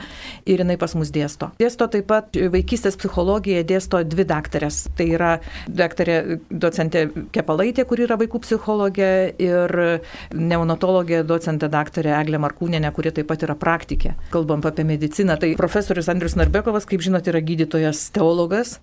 ir 0.46 0.60
jinai 0.62 0.76
pas 0.78 0.92
mus 0.94 1.08
dėsto. 1.10 1.48
Dėsto 1.58 1.88
taip 1.90 2.06
pat 2.12 2.38
vaikystės 2.52 2.94
psichologiją, 3.00 3.64
dėsto 3.66 3.98
dvi 4.06 4.22
daktarės. 4.30 4.84
Tai 4.94 5.08
yra 5.16 5.32
daktarė 5.66 6.38
docentė 6.46 7.02
Kepalaitė, 7.34 7.82
kuri 7.90 8.06
yra 8.06 8.20
vaikų 8.20 8.38
psichologė 8.44 9.10
ir 9.42 9.74
neonatologė 10.30 11.24
docentė 11.26 11.66
daktarė 11.74 12.14
Eglė 12.20 12.38
Markūnėnė, 12.46 12.94
kuri 12.94 13.10
taip 13.16 13.26
pat 13.32 13.42
yra 13.48 13.58
praktikė. 13.58 14.14
Kalbam 14.30 14.62
apie 14.70 14.86
mediciną, 14.86 15.40
tai 15.42 15.56
profesorius 15.58 16.12
Andrius 16.14 16.38
Narbekovas, 16.38 16.86
kaip 16.86 17.02
žinote, 17.02 17.34
yra 17.34 17.42
gydytojas 17.42 18.12
teologas, 18.14 18.78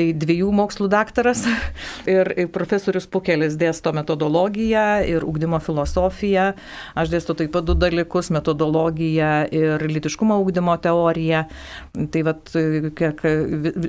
tai 0.00 0.10
dviejų 0.16 0.50
mokslų 0.56 0.88
daktaras 0.92 1.44
ir 2.14 2.32
profesorius 2.54 3.08
Pukelis 3.10 3.56
dėsto 3.60 3.92
metodologiją 3.96 4.86
ir 5.08 5.26
ugdymo 5.28 5.60
filosofiją 5.62 6.52
aš 6.98 7.12
dėstu 7.12 7.36
taip 7.36 7.52
pat 7.54 7.66
du 7.68 7.76
dalykus- 7.78 8.30
metodologiją 8.36 9.32
ir 9.52 9.84
litiškumo 9.90 10.38
ūkdymo 10.40 10.76
teoriją. 10.80 11.44
Tai 12.12 12.22
vad, 12.24 12.52
kiek 12.96 13.22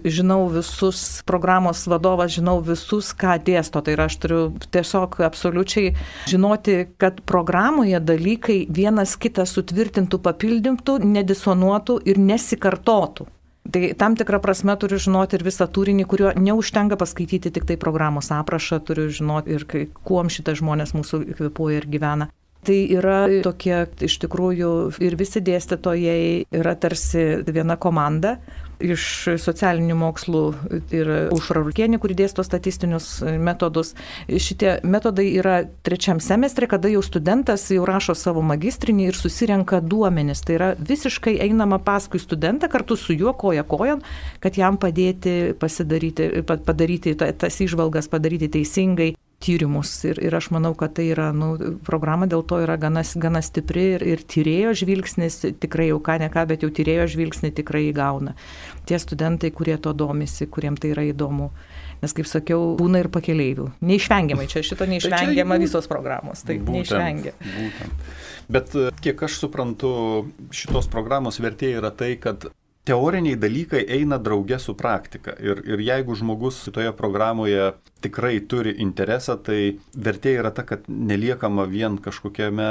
žinau 0.04 0.50
visus 0.52 1.22
programos 1.26 1.86
vadovas, 1.88 2.34
žinau 2.36 2.60
visus, 2.66 3.14
ką 3.14 3.38
dėsto. 3.46 3.82
Tai 3.82 3.96
yra 3.96 4.08
aš 4.10 4.18
turiu 4.24 4.42
tiesiog 4.74 5.20
absoliučiai 5.24 5.94
žinoti, 6.28 6.88
kad 6.98 7.22
programoje 7.26 8.00
dalykai 8.00 8.66
vienas 8.70 9.16
kitą 9.16 9.46
sutvirtintų, 9.46 10.20
papildintų, 10.20 11.00
nedisonuotų 11.06 12.02
ir 12.06 12.20
nesikartotų. 12.20 13.30
Tai 13.72 13.82
tam 13.94 14.16
tikrą 14.18 14.40
prasme 14.42 14.74
turiu 14.82 14.98
žinoti 15.00 15.38
ir 15.38 15.44
visą 15.46 15.68
turinį, 15.70 16.06
kurio 16.10 16.32
neužtenka 16.34 16.98
paskaityti 16.98 17.52
tik 17.54 17.68
tai 17.70 17.78
programos 17.78 18.32
aprašą, 18.34 18.82
turiu 18.82 19.06
žinoti 19.14 19.54
ir 19.54 19.66
kuom 20.08 20.32
šitas 20.34 20.60
žmonės 20.64 20.96
mūsų 20.98 21.22
kvepuoja 21.38 21.84
ir 21.84 21.88
gyvena. 21.92 22.32
Tai 22.66 22.78
yra 22.94 23.26
tokie 23.42 23.86
iš 24.06 24.20
tikrųjų 24.22 24.72
ir 25.02 25.16
visi 25.18 25.42
dėstytojai 25.42 26.50
yra 26.54 26.76
tarsi 26.78 27.42
viena 27.48 27.78
komanda 27.78 28.36
iš 28.84 29.04
socialinių 29.42 29.96
mokslų 30.00 30.44
ir 30.96 31.12
Užra 31.34 31.64
Rukienė, 31.64 32.00
kuri 32.02 32.18
dėsto 32.18 32.44
statistinius 32.46 33.22
metodus. 33.42 33.94
Šitie 34.28 34.78
metodai 34.84 35.28
yra 35.38 35.62
trečiam 35.86 36.22
semestre, 36.24 36.70
kada 36.72 36.92
jau 36.92 37.04
studentas 37.06 37.68
jau 37.72 37.86
rašo 37.88 38.16
savo 38.18 38.44
magistrinį 38.46 39.10
ir 39.10 39.18
susirenka 39.18 39.82
duomenis. 39.82 40.44
Tai 40.46 40.58
yra 40.58 40.70
visiškai 40.78 41.38
einama 41.46 41.82
paskui 41.84 42.22
studentą 42.22 42.70
kartu 42.72 42.98
su 43.00 43.16
juo 43.18 43.34
koja 43.34 43.64
kojon, 43.64 44.04
kad 44.44 44.58
jam 44.58 44.80
padėti 44.82 45.56
pasidaryti, 45.60 46.44
padaryti 46.46 47.16
tas 47.18 47.62
išvalgas, 47.64 48.10
padaryti 48.12 48.52
teisingai 48.58 49.14
tyrimus. 49.42 49.92
Ir, 50.08 50.22
ir 50.24 50.36
aš 50.38 50.52
manau, 50.56 50.74
kad 50.78 50.96
tai 50.98 51.10
yra, 51.12 51.30
nu, 51.36 51.54
programa 51.88 52.28
dėl 52.30 52.44
to 52.48 52.62
yra 52.64 52.78
gana, 52.82 53.04
gana 53.24 53.42
stipri 53.46 53.88
ir, 53.96 54.06
ir 54.14 54.24
tyrėjo 54.24 54.76
žvilgsnis, 54.84 55.42
tikrai 55.62 55.90
jau 55.92 56.00
ką 56.04 56.20
ne 56.22 56.30
ką, 56.34 56.46
bet 56.52 56.66
jau 56.66 56.72
tyrėjo 56.72 57.10
žvilgsnį 57.16 57.54
tikrai 57.62 57.88
įgauna. 57.90 58.36
Tie 58.90 59.00
studentai, 59.02 59.52
kurie 59.56 59.78
to 59.82 59.94
domisi, 59.98 60.50
kuriem 60.50 60.80
tai 60.80 60.94
yra 60.96 61.06
įdomu. 61.10 61.52
Nes, 62.02 62.16
kaip 62.18 62.26
sakiau, 62.26 62.72
būna 62.80 63.04
ir 63.04 63.12
pakeleivių. 63.14 63.68
Neišvengiamai, 63.86 64.48
čia 64.50 64.64
šito 64.66 64.88
neišvengiama 64.90 65.60
tai 65.60 65.66
visos 65.68 65.90
programos. 65.90 66.42
Tai 66.48 66.56
neišvengia. 66.58 67.36
Būtent. 67.46 68.08
Bet 68.52 68.74
kiek 69.06 69.22
aš 69.28 69.38
suprantu, 69.44 69.92
šitos 70.50 70.90
programos 70.92 71.38
vertė 71.44 71.76
yra 71.78 71.94
tai, 71.94 72.16
kad 72.22 72.50
teoriniai 72.88 73.38
dalykai 73.40 73.86
eina 73.98 74.18
drauge 74.18 74.60
su 74.60 74.76
praktika. 74.78 75.36
Ir, 75.40 75.62
ir 75.68 75.82
jeigu 75.86 76.16
žmogus 76.18 76.64
toje 76.74 76.92
programoje 76.98 77.72
tikrai 78.02 78.40
turi 78.50 78.76
interesą, 78.82 79.38
tai 79.38 79.78
vertė 79.96 80.38
yra 80.42 80.52
ta, 80.56 80.66
kad 80.68 80.88
neliekama 80.90 81.68
vien 81.70 82.00
kažkokiame 82.02 82.70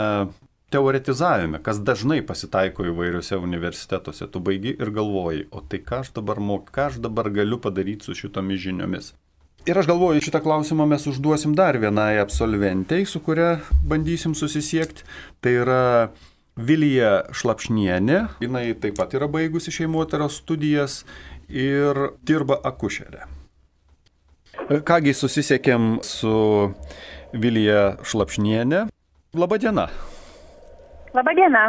teoretizavime, 0.70 1.58
kas 1.66 1.80
dažnai 1.82 2.20
pasitaiko 2.26 2.86
įvairiuose 2.90 3.38
universitetuose. 3.38 4.28
Tu 4.30 4.42
baigi 4.42 4.76
ir 4.76 4.92
galvoji, 4.94 5.48
o 5.50 5.62
tai 5.66 5.82
ką 5.86 6.04
aš 6.04 6.14
dabar 6.18 6.42
moku, 6.42 6.70
ką 6.74 6.90
aš 6.90 7.00
dabar 7.02 7.30
galiu 7.34 7.58
padaryti 7.62 8.06
su 8.06 8.14
šitomis 8.14 8.62
žiniomis. 8.66 9.12
Ir 9.68 9.76
aš 9.76 9.90
galvoju, 9.90 10.22
šitą 10.24 10.40
klausimą 10.40 10.86
mes 10.88 11.04
užduosim 11.10 11.52
dar 11.58 11.76
vienai 11.76 12.16
absolventei, 12.22 13.04
su 13.04 13.20
kuria 13.20 13.58
bandysim 13.84 14.32
susisiekti. 14.38 15.04
Tai 15.44 15.52
yra 15.52 15.82
Vilija 16.58 17.30
Šlapšnienė, 17.36 18.20
jinai 18.42 18.64
taip 18.80 18.98
pat 18.98 19.14
yra 19.16 19.28
baigusi 19.30 19.72
šeimoteros 19.74 20.40
studijas 20.42 21.04
ir 21.48 21.98
dirba 22.26 22.58
akušerė. 22.66 23.26
Kągi 24.86 25.14
susisiekėm 25.16 26.00
su 26.06 26.34
Vilija 27.32 27.96
Šlapšnienė. 28.06 28.86
Labadiena. 29.34 29.88
Labadiena. 31.14 31.64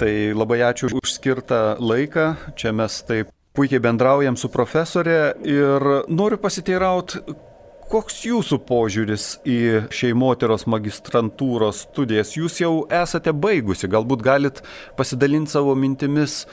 Tai 0.00 0.12
labai 0.36 0.60
ačiū 0.64 0.92
už 1.00 1.12
skirtą 1.16 1.76
laiką. 1.80 2.54
Čia 2.56 2.72
mes 2.76 3.00
taip 3.08 3.32
puikiai 3.56 3.82
bendraujam 3.82 4.38
su 4.40 4.48
profesorė 4.52 5.34
ir 5.48 5.86
noriu 6.08 6.38
pasiteirauti, 6.40 7.20
Koks 7.90 8.20
jūsų 8.22 8.60
požiūris 8.68 9.22
į 9.50 9.54
šeimoteros 9.90 10.62
magistrantūros 10.70 11.80
studijas? 11.88 12.36
Jūs 12.38 12.60
jau 12.60 12.84
esate 12.86 13.32
baigusi, 13.34 13.88
galbūt 13.90 14.20
galit 14.22 14.60
pasidalinti 14.94 15.50
savo 15.50 15.72
mintimis, 15.74 16.44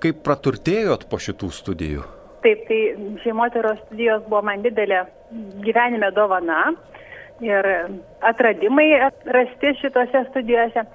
kaip 0.00 0.22
praturtėjot 0.24 1.04
po 1.10 1.20
šitų 1.20 1.50
studijų? 1.52 2.06
Taip, 2.46 2.62
tai 2.70 2.78
šeimoteros 3.20 3.82
studijos 3.82 4.24
buvo 4.30 4.40
man 4.48 4.64
didelė 4.64 5.02
gyvenime 5.66 6.08
dovana 6.16 6.62
ir 7.44 7.68
atradimai 8.24 8.88
rasti 9.36 9.74
šitose 9.82 10.24
studijose. 10.30 10.86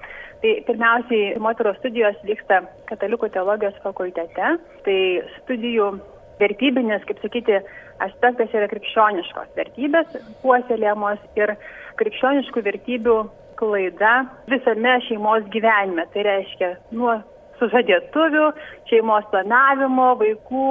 Tai 0.41 0.55
pirmiausiai, 0.65 1.35
moteros 1.37 1.77
studijos 1.77 2.17
vyksta 2.25 2.63
Katalikų 2.89 3.29
teologijos 3.37 3.77
fakultete. 3.85 4.55
Tai 4.81 4.97
studijų 5.43 5.91
vertybinis, 6.41 7.03
kaip 7.07 7.21
sakyti, 7.23 7.59
aspektas 8.03 8.53
yra 8.57 8.69
krikščioniškos 8.71 9.53
vertybės 9.57 10.17
puoselėjamos 10.43 11.21
ir 11.39 11.55
krikščioniškų 12.01 12.63
vertybių 12.65 13.17
klaida 13.61 14.15
visame 14.49 14.97
šeimos 15.07 15.45
gyvenime. 15.53 16.07
Tai 16.13 16.25
reiškia 16.27 16.73
nuo 16.97 17.19
sužadėtuvių, 17.61 18.47
šeimos 18.89 19.27
planavimo, 19.33 20.11
vaikų, 20.21 20.67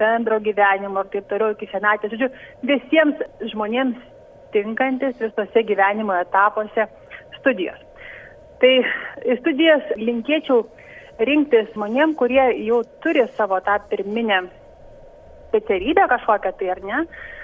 bendro 0.00 0.38
gyvenimo 0.44 1.04
ir 1.04 1.12
taip 1.14 1.28
toliau 1.32 1.56
iki 1.56 1.70
senatvės. 1.72 2.12
Žodžiu, 2.14 2.30
visiems 2.68 3.22
žmonėms 3.54 4.00
tinkantis 4.52 5.16
visose 5.20 5.64
gyvenimo 5.68 6.16
etapuose 6.20 6.88
studijos. 7.38 7.80
Tai 8.60 8.72
studijas 9.40 9.84
linkėčiau 9.96 10.64
rinktis 11.28 11.70
žmonėm, 11.74 12.14
kurie 12.18 12.44
jau 12.66 12.82
turi 13.04 13.24
savo 13.36 13.58
tą 13.64 13.78
pirminę 13.90 14.44
specialybę 15.48 16.06
kažkokią 16.12 16.52
tai 16.60 16.70
ar 16.74 16.82
ne, 16.84 17.02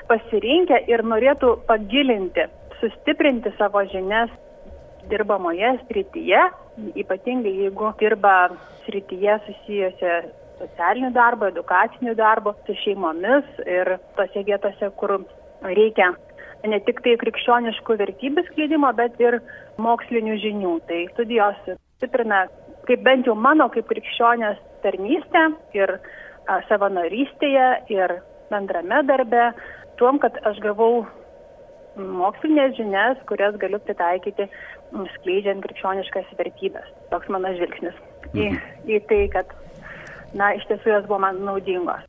pasirinkę 0.09 0.81
ir 0.91 1.05
norėtų 1.05 1.55
pagilinti, 1.69 2.47
sustiprinti 2.81 3.53
savo 3.59 3.85
žinias 3.93 4.33
dirbamoje 5.11 5.75
srityje, 5.89 6.41
ypatingai 7.01 7.53
jeigu 7.65 7.93
dirba 8.01 8.37
srityje 8.87 9.39
susijusia 9.47 10.23
socialiniu 10.59 11.11
darbu, 11.15 11.51
edukaciniu 11.53 12.15
darbu, 12.15 12.55
su 12.67 12.77
šeimomis 12.85 13.49
ir 13.67 13.97
tose 14.17 14.45
vietose, 14.47 14.91
kur 15.01 15.19
reikia 15.65 16.13
ne 16.65 16.81
tik 16.87 17.03
tai 17.05 17.17
krikščioniškų 17.21 17.97
vertybių 18.01 18.45
skleidimo, 18.49 18.91
bet 18.97 19.19
ir 19.21 19.41
mokslinių 19.83 20.37
žinių. 20.45 20.75
Tai 20.89 21.01
studijos 21.13 21.59
stiprina, 21.99 22.45
kaip 22.89 23.03
bent 23.05 23.29
jau 23.29 23.35
mano 23.37 23.69
kaip 23.73 23.89
krikščionės 23.91 24.61
tarnystę 24.85 25.45
ir 25.77 25.99
savanorystėje 26.69 27.69
ir 27.93 28.19
bendrame 28.51 29.03
darbe, 29.09 29.51
tuom, 30.01 30.19
kad 30.23 30.37
aš 30.49 30.61
gavau 30.65 31.05
mokslinės 31.97 32.75
žinias, 32.79 33.21
kurias 33.29 33.57
galiu 33.63 33.79
pritaikyti 33.83 34.49
skleidžiant 35.17 35.63
krikščioniškas 35.65 36.33
vertybės. 36.39 36.89
Toks 37.13 37.31
mano 37.33 37.53
žvilgsnis 37.55 37.95
į, 38.33 38.49
mhm. 38.51 38.59
į 38.91 39.01
tai, 39.11 39.21
kad, 39.35 39.55
na, 40.35 40.53
iš 40.59 40.67
tiesų 40.71 40.97
jos 40.97 41.07
buvo 41.09 41.23
man 41.27 41.41
naudingos. 41.47 42.05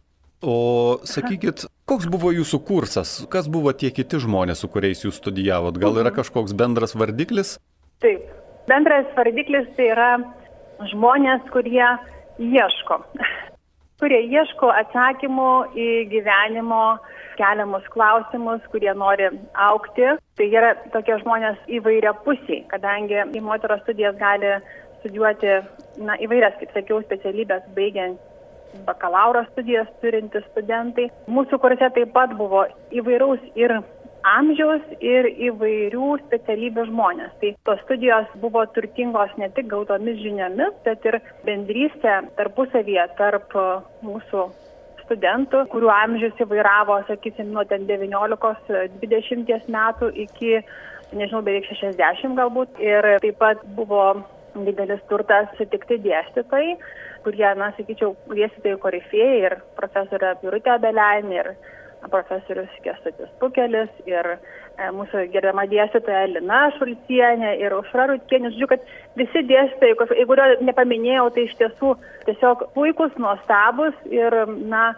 O 0.46 1.00
sakykit, 1.08 1.66
koks 1.90 2.10
buvo 2.12 2.30
jūsų 2.36 2.60
kursas? 2.68 3.18
Kas 3.34 3.48
buvo 3.50 3.72
tie 3.74 3.90
kiti 3.96 4.20
žmonės, 4.22 4.62
su 4.62 4.70
kuriais 4.70 5.02
jūs 5.06 5.18
studijavot? 5.22 5.80
Gal 5.82 5.96
yra 5.96 6.12
mhm. 6.12 6.18
kažkoks 6.20 6.54
bendras 6.58 6.98
vardiklis? 6.98 7.58
Taip. 8.04 8.28
Bendras 8.66 9.06
vardiklis 9.14 9.68
tai 9.78 9.92
yra 9.94 10.12
žmonės, 10.90 11.46
kurie 11.54 11.86
ieško, 12.42 12.98
kurie 14.02 14.22
ieško 14.28 14.72
atsakymų 14.82 15.50
į 15.80 15.90
gyvenimo 16.12 16.84
keliamus 17.40 17.88
klausimus, 17.94 18.64
kurie 18.72 18.94
nori 18.98 19.30
aukti. 19.68 20.14
Tai 20.36 20.48
yra 20.52 20.74
tokie 20.94 21.18
žmonės 21.24 21.60
įvairia 21.78 22.16
pusiai, 22.26 22.64
kadangi 22.72 23.22
į 23.36 23.44
moterio 23.44 23.80
studijas 23.84 24.18
gali 24.20 24.56
studijuoti 25.00 25.60
na, 26.04 26.18
įvairias, 26.24 26.56
kaip 26.60 26.72
sakiau, 26.76 27.02
specialybės 27.06 27.68
baigiant 27.76 28.20
bakalauro 28.88 29.46
studijas 29.52 29.88
turintys 30.02 30.44
studentai. 30.52 31.08
Mūsų 31.32 31.60
kurse 31.64 31.92
taip 31.96 32.12
pat 32.16 32.34
buvo 32.36 32.66
įvairaus 32.92 33.44
ir 33.56 33.78
amžiaus 34.26 34.82
ir 35.04 35.28
įvairių 35.50 36.10
specialybių 36.26 36.84
žmonės. 36.90 37.32
Tai 37.42 37.50
tos 37.68 37.80
studijos 37.86 38.28
buvo 38.42 38.62
turtingos 38.76 39.32
ne 39.42 39.48
tik 39.56 39.66
gautomis 39.72 40.18
žiniomis, 40.24 40.74
bet 40.86 41.00
ir 41.06 41.16
bendrystė 41.46 42.14
tarpusavyje 42.40 43.06
tarp 43.20 43.50
mūsų 44.06 44.42
studentų, 45.06 45.58
kurių 45.70 45.90
amžius 45.94 46.36
įvairavo, 46.42 46.96
sakysim, 47.10 47.48
nuo 47.54 47.64
19-20 47.70 49.70
metų 49.76 50.06
iki, 50.26 50.52
nežinau, 51.14 51.42
beveik 51.46 51.66
60 51.70 52.38
galbūt. 52.40 52.70
Ir 52.82 53.02
taip 53.24 53.38
pat 53.42 53.58
buvo 53.78 54.04
didelis 54.56 55.02
turtas 55.10 55.46
sutikti 55.60 55.96
dėstytojai, 56.04 56.72
kurie, 57.26 57.50
na, 57.60 57.68
sakyčiau, 57.78 58.10
dėstytojai 58.32 58.82
korifėjai 58.82 59.38
ir 59.50 59.54
profesorė 59.78 60.30
Birutė 60.42 60.74
Belainė 60.82 61.36
ir 61.42 61.48
profesorius 62.12 62.72
Kestutis 62.86 63.32
Pukelis 63.42 63.92
ir 64.10 64.30
e, 64.36 64.38
mūsų 64.96 65.26
gerbiama 65.34 65.66
dėstytoja 65.72 66.28
Lina 66.34 66.62
Šulcienė 66.78 67.56
ir 67.62 67.76
Užra 67.78 68.08
Rutkienė. 68.12 68.54
Žodžiu, 68.54 68.70
kad 68.74 68.86
visi 69.20 69.44
dėstytojai, 69.50 70.28
kurio 70.30 70.48
nepaminėjau, 70.68 71.30
tai 71.36 71.48
iš 71.48 71.58
tiesų 71.62 71.96
tiesiog 72.30 72.68
puikus, 72.78 73.16
nuostabus 73.22 73.98
ir, 74.12 74.38
na, 74.70 74.92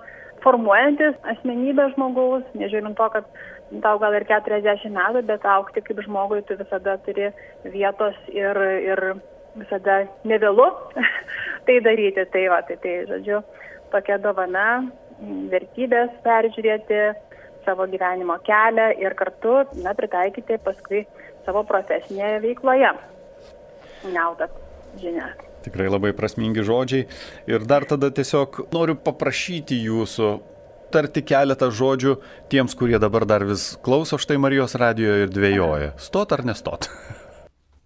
formuojantis 0.46 1.16
asmenybę 1.34 1.90
žmogaus, 1.96 2.46
nežiūrint 2.58 2.98
to, 2.98 3.08
kad 3.16 3.30
tau 3.84 4.00
gal 4.02 4.16
ir 4.16 4.26
40 4.30 4.94
metų, 4.96 5.24
bet 5.28 5.46
aukti 5.48 5.84
kaip 5.84 6.00
žmogui 6.06 6.44
tu 6.48 6.56
visada 6.60 6.98
turi 7.06 7.32
vietos 7.66 8.16
ir, 8.32 8.60
ir 8.86 9.04
visada 9.58 10.04
nevėlu 10.28 10.70
tai 11.68 11.80
daryti. 11.84 12.26
Tai 12.34 12.46
va, 12.54 12.62
tai, 12.68 12.80
tai 12.84 12.96
žodžiu, 13.10 13.42
tokia 13.94 14.20
dovana, 14.24 14.68
vertybės 15.52 16.14
peržiūrėti, 16.26 17.02
savo 17.68 17.88
gyvenimo 17.92 18.38
kelią 18.48 18.92
ir 19.02 19.16
kartu, 19.20 19.60
na, 19.84 19.94
pritaikyti 19.98 20.60
paskui 20.64 21.04
savo 21.46 21.64
profesinėje 21.68 22.42
veikloje. 22.46 22.94
Naudą 24.14 24.48
žinia. 25.02 25.34
Tikrai 25.66 25.90
labai 25.92 26.14
prasmingi 26.16 26.64
žodžiai. 26.64 27.08
Ir 27.50 27.66
dar 27.68 27.84
tada 27.90 28.12
tiesiog 28.14 28.70
noriu 28.72 28.96
paprašyti 28.96 29.82
jūsų 29.84 30.30
tarti 30.94 31.24
keletą 31.28 31.68
žodžių 31.74 32.16
tiems, 32.52 32.76
kurie 32.80 33.00
dabar 33.02 33.26
dar 33.28 33.44
vis 33.48 33.74
klauso 33.84 34.20
štai 34.22 34.40
Marijos 34.40 34.78
radijo 34.80 35.18
ir 35.26 35.34
dvėjoja. 35.34 35.96
Stot 36.00 36.36
ar 36.38 36.46
nestot? 36.48 36.88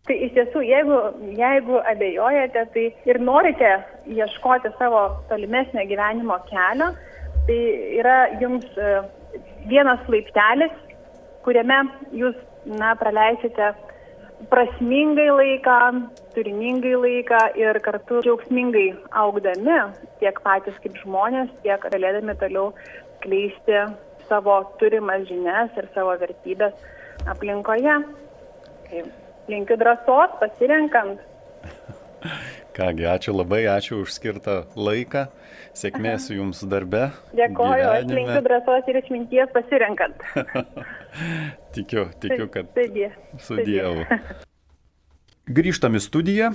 Tai 0.09 0.15
iš 0.17 0.31
tiesų, 0.33 0.63
jeigu, 0.65 0.95
jeigu 1.37 1.77
abejojate, 1.87 2.63
tai 2.73 2.85
ir 3.07 3.19
norite 3.21 3.69
ieškoti 4.09 4.71
savo 4.79 5.03
tolimesnio 5.29 5.85
gyvenimo 5.87 6.39
kelio, 6.49 6.87
tai 7.47 7.59
yra 7.99 8.17
jums 8.41 8.65
e, 8.77 8.91
vienas 9.69 10.01
laiptelis, 10.11 10.73
kuriame 11.45 11.79
jūs 12.15 12.37
na, 12.65 12.93
praleisite 12.99 13.71
prasmingai 14.51 15.29
laiką, 15.29 15.77
turiningai 16.35 16.95
laiką 16.97 17.41
ir 17.61 17.79
kartu 17.85 18.21
džiaugsmingai 18.25 18.87
augdami 19.23 19.77
tiek 20.21 20.41
patys 20.45 20.77
kaip 20.83 20.97
žmonės, 21.03 21.51
tiek 21.65 21.89
galėdami 21.93 22.37
toliau 22.41 22.71
kleisti 23.21 23.85
savo 24.29 24.61
turimas 24.79 25.27
žinias 25.29 25.73
ir 25.77 25.89
savo 25.95 26.15
vertybės 26.21 26.77
aplinkoje. 27.29 27.99
Taip 28.89 29.11
linkiu 29.51 29.77
drąsos 29.77 30.37
pasirenkant. 30.39 31.19
Kągi, 32.77 33.05
ačiū 33.09 33.33
labai, 33.35 33.65
ačiū 33.67 34.01
už 34.05 34.13
skirtą 34.15 34.61
laiką. 34.75 35.25
Sėkmės 35.77 36.27
jums 36.33 36.61
darbe. 36.67 37.09
Dėkoju, 37.37 37.79
gyvenime. 37.79 37.97
aš 37.97 38.15
linkiu 38.17 38.41
drąsos 38.47 38.89
ir 38.91 38.99
išminties 38.99 39.51
pasirenkant. 39.55 40.23
tikiu, 41.75 42.07
tikiu, 42.23 42.47
kad 42.51 42.71
Sudie. 42.75 43.11
su 43.39 43.59
Dievu. 43.63 44.05
Grįžtam 45.51 45.95
į 45.95 46.01
studiją. 46.03 46.51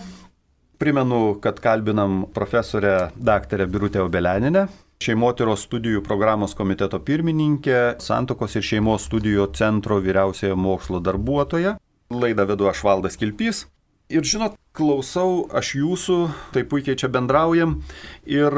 Primenu, 0.76 1.38
kad 1.40 1.60
kalbinam 1.64 2.26
profesorę 2.34 3.10
daktarę 3.16 3.64
Birutę 3.66 4.02
Obeleninę, 4.04 4.66
šeimotyros 5.00 5.62
studijų 5.64 6.02
programos 6.04 6.52
komiteto 6.56 7.00
pirmininkė, 7.00 7.96
Santokos 8.04 8.58
ir 8.60 8.66
šeimos 8.68 9.06
studijų 9.08 9.48
centro 9.56 9.96
vyriausiojo 10.04 10.58
mokslo 10.60 11.00
darbuotoja. 11.00 11.78
Laidą 12.12 12.44
vedu 12.52 12.68
aš 12.68 12.84
Valdas 12.84 13.16
Kilpys. 13.16 13.64
Ir 14.12 14.22
žinot, 14.22 14.60
klausau 14.76 15.46
aš 15.56 15.74
jūsų, 15.80 16.18
taip 16.56 16.68
puikiai 16.72 16.98
čia 17.00 17.10
bendraujam 17.12 17.80
ir 18.28 18.56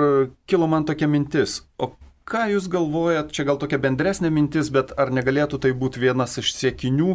kilo 0.51 0.69
man 0.71 0.87
tokia 0.89 1.09
mintis, 1.11 1.63
o 1.79 1.93
ką 2.29 2.49
jūs 2.53 2.67
galvojat, 2.73 3.31
čia 3.33 3.47
gal 3.49 3.61
tokia 3.61 3.81
bendresnė 3.81 4.31
mintis, 4.35 4.73
bet 4.75 4.93
ar 5.01 5.13
negalėtų 5.15 5.63
tai 5.65 5.73
būti 5.77 6.03
vienas 6.03 6.37
iš 6.43 6.53
siekinių 6.57 7.15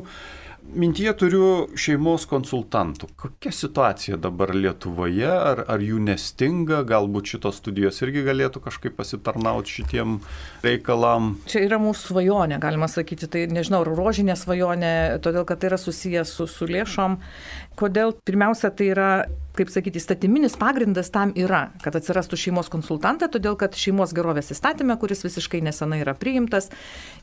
Mintyje 0.63 1.11
turiu 1.19 1.47
šeimos 1.77 2.23
konsultantų. 2.25 3.09
Kokia 3.19 3.51
situacija 3.53 4.17
dabar 4.17 4.53
Lietuvoje, 4.55 5.27
ar, 5.27 5.59
ar 5.69 5.83
jų 5.83 5.99
nestinga, 6.01 6.79
galbūt 6.87 7.33
šitos 7.33 7.59
studijos 7.59 7.99
irgi 8.01 8.23
galėtų 8.25 8.61
kažkaip 8.63 8.95
pasitarnauti 8.97 9.75
šitiem 9.75 10.15
reikalam. 10.63 11.33
Čia 11.51 11.65
yra 11.67 11.77
mūsų 11.83 12.13
svajonė, 12.13 12.61
galima 12.63 12.87
sakyti, 12.89 13.29
tai 13.29 13.43
nežinau, 13.51 13.83
rožinė 13.85 14.37
svajonė, 14.39 14.93
todėl 15.21 15.45
kad 15.45 15.61
tai 15.61 15.73
yra 15.73 15.81
susijęs 15.83 16.31
su, 16.39 16.47
su 16.49 16.69
lėšom. 16.71 17.19
Kodėl? 17.79 18.13
Pirmiausia, 18.25 18.69
tai 18.73 18.91
yra 18.93 19.09
kaip 19.57 19.69
sakyti, 19.69 20.01
įstatyminis 20.01 20.55
pagrindas 20.57 21.11
tam 21.13 21.31
yra, 21.37 21.67
kad 21.83 21.95
atsirastų 21.97 22.37
šeimos 22.39 22.69
konsultantą, 22.73 23.29
todėl 23.31 23.55
kad 23.59 23.77
šeimos 23.77 24.13
gerovės 24.15 24.49
įstatymė, 24.55 24.97
kuris 25.01 25.21
visiškai 25.25 25.61
nesenai 25.65 26.01
yra 26.01 26.15
priimtas, 26.17 26.71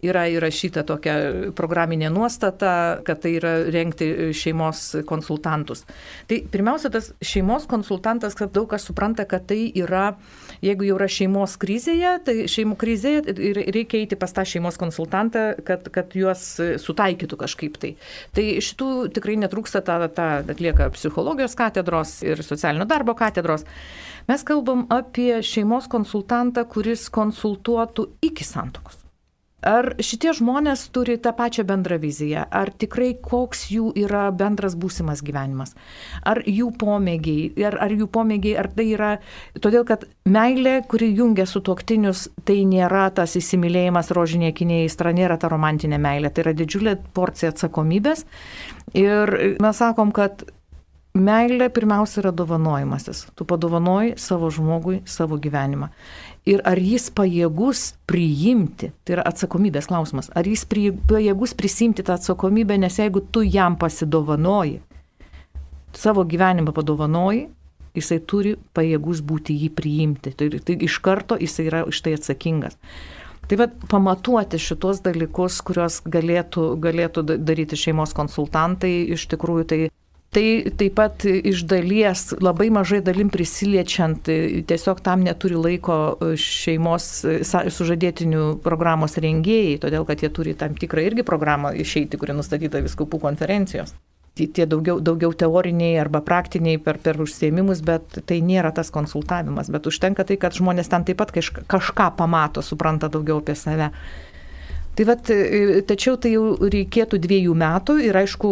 yra 0.06 0.26
įrašyta 0.30 0.84
tokia 0.86 1.16
programinė 1.58 2.10
nuostata, 2.14 3.00
kad 3.06 3.22
tai 3.24 3.34
yra 3.40 3.54
renkti 3.74 4.30
šeimos 4.36 4.84
konsultantus. 5.10 5.82
Tai 6.30 6.40
pirmiausia, 6.54 6.92
tas 6.94 7.10
šeimos 7.18 7.66
konsultantas, 7.70 8.38
kad 8.38 8.54
daug 8.54 8.70
kas 8.70 8.86
supranta, 8.86 9.26
kad 9.26 9.48
tai 9.50 9.64
yra, 9.74 10.12
jeigu 10.64 10.86
jau 10.88 10.96
yra 10.98 11.08
šeimos 11.10 11.56
krizėje, 11.60 12.12
tai 12.26 12.36
šeimų 12.50 12.76
krizėje 12.80 13.34
reikia 13.74 14.00
eiti 14.02 14.18
pas 14.20 14.34
tą 14.36 14.44
šeimos 14.48 14.78
konsultantą, 14.80 15.44
kad, 15.66 15.88
kad 15.94 16.16
juos 16.16 16.44
sutaikytų 16.82 17.40
kažkaip 17.40 17.80
tai. 17.80 17.94
Tai 18.36 18.46
šitų 18.64 18.90
tikrai 19.16 19.38
netrūksta, 19.40 19.82
tą, 19.86 19.98
tą 20.14 20.30
atlieka 20.54 20.90
psichologijos 20.94 21.56
katedros 21.58 22.20
ir 22.26 22.44
socialinio 22.46 22.88
darbo 22.90 23.16
katedros. 23.18 23.66
Mes 24.28 24.44
kalbam 24.46 24.86
apie 24.92 25.40
šeimos 25.46 25.88
konsultantą, 25.90 26.66
kuris 26.68 27.08
konsultuotų 27.12 28.10
iki 28.30 28.46
santokos. 28.46 28.99
Ar 29.66 29.92
šitie 30.00 30.32
žmonės 30.36 30.86
turi 30.94 31.18
tą 31.20 31.32
pačią 31.36 31.66
bendrą 31.68 31.98
viziją? 32.00 32.46
Ar 32.48 32.70
tikrai 32.72 33.12
koks 33.20 33.66
jų 33.74 33.90
yra 34.00 34.30
bendras 34.32 34.76
būsimas 34.80 35.20
gyvenimas? 35.24 35.74
Ar 36.24 36.40
jų 36.48 36.70
pomėgiai? 36.80 37.50
Ar, 37.68 37.76
ar 37.84 37.92
jų 37.92 38.08
pomėgiai, 38.12 38.54
ar 38.60 38.70
tai 38.72 38.86
yra... 38.94 39.10
Todėl, 39.60 39.84
kad 39.88 40.06
meilė, 40.24 40.78
kuri 40.88 41.10
jungia 41.12 41.44
su 41.48 41.60
tuoktinius, 41.64 42.28
tai 42.48 42.62
nėra 42.68 43.08
tas 43.12 43.36
įsimylėjimas 43.36 44.12
rožinė 44.16 44.54
kinė 44.56 44.84
įstra, 44.86 45.12
nėra 45.16 45.36
ta 45.40 45.52
romantinė 45.52 46.00
meilė. 46.00 46.32
Tai 46.32 46.46
yra 46.46 46.56
didžiulė 46.56 46.96
porcija 47.16 47.52
atsakomybės. 47.52 48.24
Ir 48.96 49.36
mes 49.60 49.84
sakom, 49.84 50.14
kad 50.16 50.46
Meilė 51.10 51.66
pirmiausia 51.74 52.20
yra 52.20 52.30
dovanojimasis. 52.30 53.24
Tu 53.34 53.42
padovanoji 53.42 54.12
savo 54.22 54.46
žmogui 54.54 55.00
savo 55.10 55.40
gyvenimą. 55.42 55.88
Ir 56.50 56.62
ar 56.66 56.80
jis 56.82 57.06
pajėgus 57.14 57.92
priimti, 58.10 58.90
tai 59.06 59.14
yra 59.18 59.24
atsakomybės 59.30 59.86
klausimas, 59.86 60.32
ar 60.34 60.48
jis 60.48 60.64
pajėgus 60.66 61.54
prisimti 61.54 62.02
tą 62.02 62.16
atsakomybę, 62.18 62.78
nes 62.80 62.98
jeigu 62.98 63.22
tu 63.22 63.44
jam 63.46 63.76
pasidovanoji, 63.78 64.80
savo 65.94 66.24
gyvenimą 66.26 66.74
padovanoji, 66.74 67.46
jisai 67.94 68.20
turi 68.26 68.56
pajėgus 68.74 69.22
būti 69.26 69.54
jį 69.62 69.70
priimti. 69.74 70.34
Tai, 70.34 70.50
tai 70.64 70.76
iš 70.86 70.98
karto 71.04 71.38
jisai 71.38 71.66
yra 71.70 71.84
už 71.88 72.02
tai 72.04 72.14
atsakingas. 72.18 72.78
Tai 73.50 73.58
vad 73.58 73.72
pamatuoti 73.90 74.60
šitos 74.62 75.00
dalykus, 75.02 75.58
kuriuos 75.66 76.00
galėtų, 76.06 76.68
galėtų 76.82 77.24
daryti 77.42 77.78
šeimos 77.78 78.14
konsultantai, 78.14 78.92
iš 79.10 79.26
tikrųjų 79.32 79.64
tai 79.66 79.80
Tai 80.30 80.44
taip 80.78 80.94
pat 80.94 81.24
iš 81.26 81.64
dalies 81.66 82.28
labai 82.38 82.68
mažai 82.70 83.00
dalim 83.02 83.32
prisiliečiant, 83.34 84.28
tiesiog 84.70 85.00
tam 85.02 85.24
neturi 85.26 85.58
laiko 85.58 85.96
šeimos 86.38 87.08
sužadėtinių 87.50 88.44
programos 88.62 89.18
rengėjai, 89.18 89.80
todėl 89.82 90.06
kad 90.06 90.22
jie 90.22 90.30
turi 90.30 90.54
tam 90.54 90.78
tikrą 90.78 91.02
irgi 91.08 91.26
programą 91.26 91.74
išeiti, 91.74 92.20
kuri 92.20 92.38
nustatyta 92.38 92.78
viskupų 92.86 93.18
konferencijos. 93.26 93.96
tie 94.54 94.64
daugiau, 94.70 95.00
daugiau 95.02 95.34
teoriniai 95.34 95.98
arba 95.98 96.20
praktiniai 96.22 96.78
per, 96.78 97.00
per 97.02 97.18
užsiemimus, 97.20 97.82
bet 97.82 98.22
tai 98.30 98.38
nėra 98.40 98.70
tas 98.72 98.94
konsultavimas, 98.94 99.68
bet 99.74 99.90
užtenka 99.90 100.24
tai, 100.24 100.38
kad 100.38 100.54
žmonės 100.54 100.88
ten 100.88 101.04
taip 101.04 101.18
pat 101.18 101.34
kažką 101.34 102.06
pamato, 102.16 102.62
supranta 102.62 103.10
daugiau 103.10 103.42
apie 103.42 103.58
save. 103.58 103.90
Tai 105.00 105.06
vat, 105.08 105.30
e, 105.32 105.80
tačiau 105.88 106.18
tai 106.20 106.34
jau 106.34 106.58
reikėtų 106.60 107.16
dviejų 107.24 107.54
metų 107.56 107.94
ir 108.04 108.18
aišku, 108.20 108.48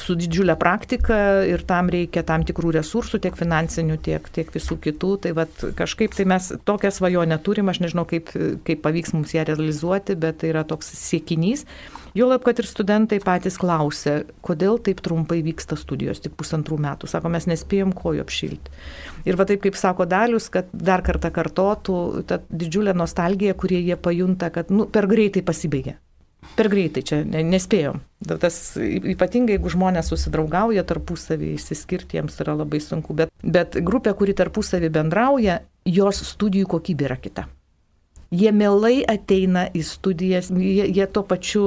su 0.00 0.14
didžiulė 0.16 0.54
praktika 0.56 1.18
ir 1.44 1.60
tam 1.68 1.90
reikia 1.92 2.22
tam 2.24 2.40
tikrų 2.48 2.70
resursų, 2.78 3.20
tiek 3.20 3.36
finansinių, 3.36 3.98
tiek, 4.00 4.30
tiek 4.32 4.48
visų 4.54 4.78
kitų. 4.80 5.10
Tai 5.26 5.34
vat, 5.36 5.66
kažkaip 5.76 6.16
tai 6.16 6.24
mes 6.32 6.54
tokią 6.64 6.88
svajonę 6.96 7.36
turim, 7.44 7.68
aš 7.68 7.82
nežinau, 7.84 8.06
kaip, 8.08 8.32
kaip 8.64 8.80
pavyks 8.80 9.12
mums 9.12 9.36
ją 9.36 9.44
realizuoti, 9.44 10.16
bet 10.16 10.40
tai 10.40 10.54
yra 10.54 10.64
toks 10.64 10.88
siekinys. 11.02 11.66
Juolab, 12.14 12.42
kad 12.42 12.58
ir 12.58 12.66
studentai 12.66 13.20
patys 13.22 13.56
klausia, 13.60 14.24
kodėl 14.42 14.80
taip 14.82 14.98
trumpai 15.04 15.40
vyksta 15.46 15.78
studijos, 15.78 16.22
tik 16.24 16.34
pusantrų 16.38 16.80
metų. 16.82 17.06
Sako, 17.10 17.30
mes 17.30 17.46
nespėjom 17.46 17.92
kojų 17.94 18.24
apšilti. 18.24 18.74
Ir 19.30 19.38
va 19.38 19.46
taip 19.46 19.62
kaip 19.62 19.78
sako 19.78 20.08
Dalius, 20.10 20.48
kad 20.50 20.70
dar 20.74 21.04
kartą 21.06 21.30
kartotų 21.34 21.98
tą 22.26 22.40
didžiulę 22.50 22.96
nostalgiją, 22.98 23.54
kurie 23.54 23.78
jie 23.78 23.98
pajunta, 24.00 24.50
kad 24.50 24.72
nu, 24.74 24.88
per 24.90 25.06
greitai 25.10 25.44
pasibaigė. 25.46 25.96
Per 26.56 26.66
greitai 26.72 27.04
čia 27.06 27.20
nespėjom. 27.24 28.00
Tas 28.42 28.58
ypatingai, 28.80 29.54
jeigu 29.54 29.70
žmonės 29.70 30.10
susidraugauja 30.10 30.82
tarpusavį, 30.88 31.54
išsiskirti 31.54 32.18
jiems 32.18 32.40
yra 32.42 32.56
labai 32.58 32.82
sunku. 32.82 33.14
Bet, 33.14 33.30
bet 33.44 33.78
grupė, 33.86 34.16
kuri 34.18 34.34
tarpusavį 34.34 34.90
bendrauja, 34.98 35.60
jos 35.86 36.24
studijų 36.32 36.72
kokybė 36.74 37.10
yra 37.12 37.20
kita 37.22 37.46
jie 38.30 38.52
mielai 38.54 39.00
ateina 39.10 39.66
į 39.74 39.82
studijas, 39.86 40.50
jie, 40.54 40.86
jie 40.86 41.06
to 41.10 41.22
pačiu 41.26 41.64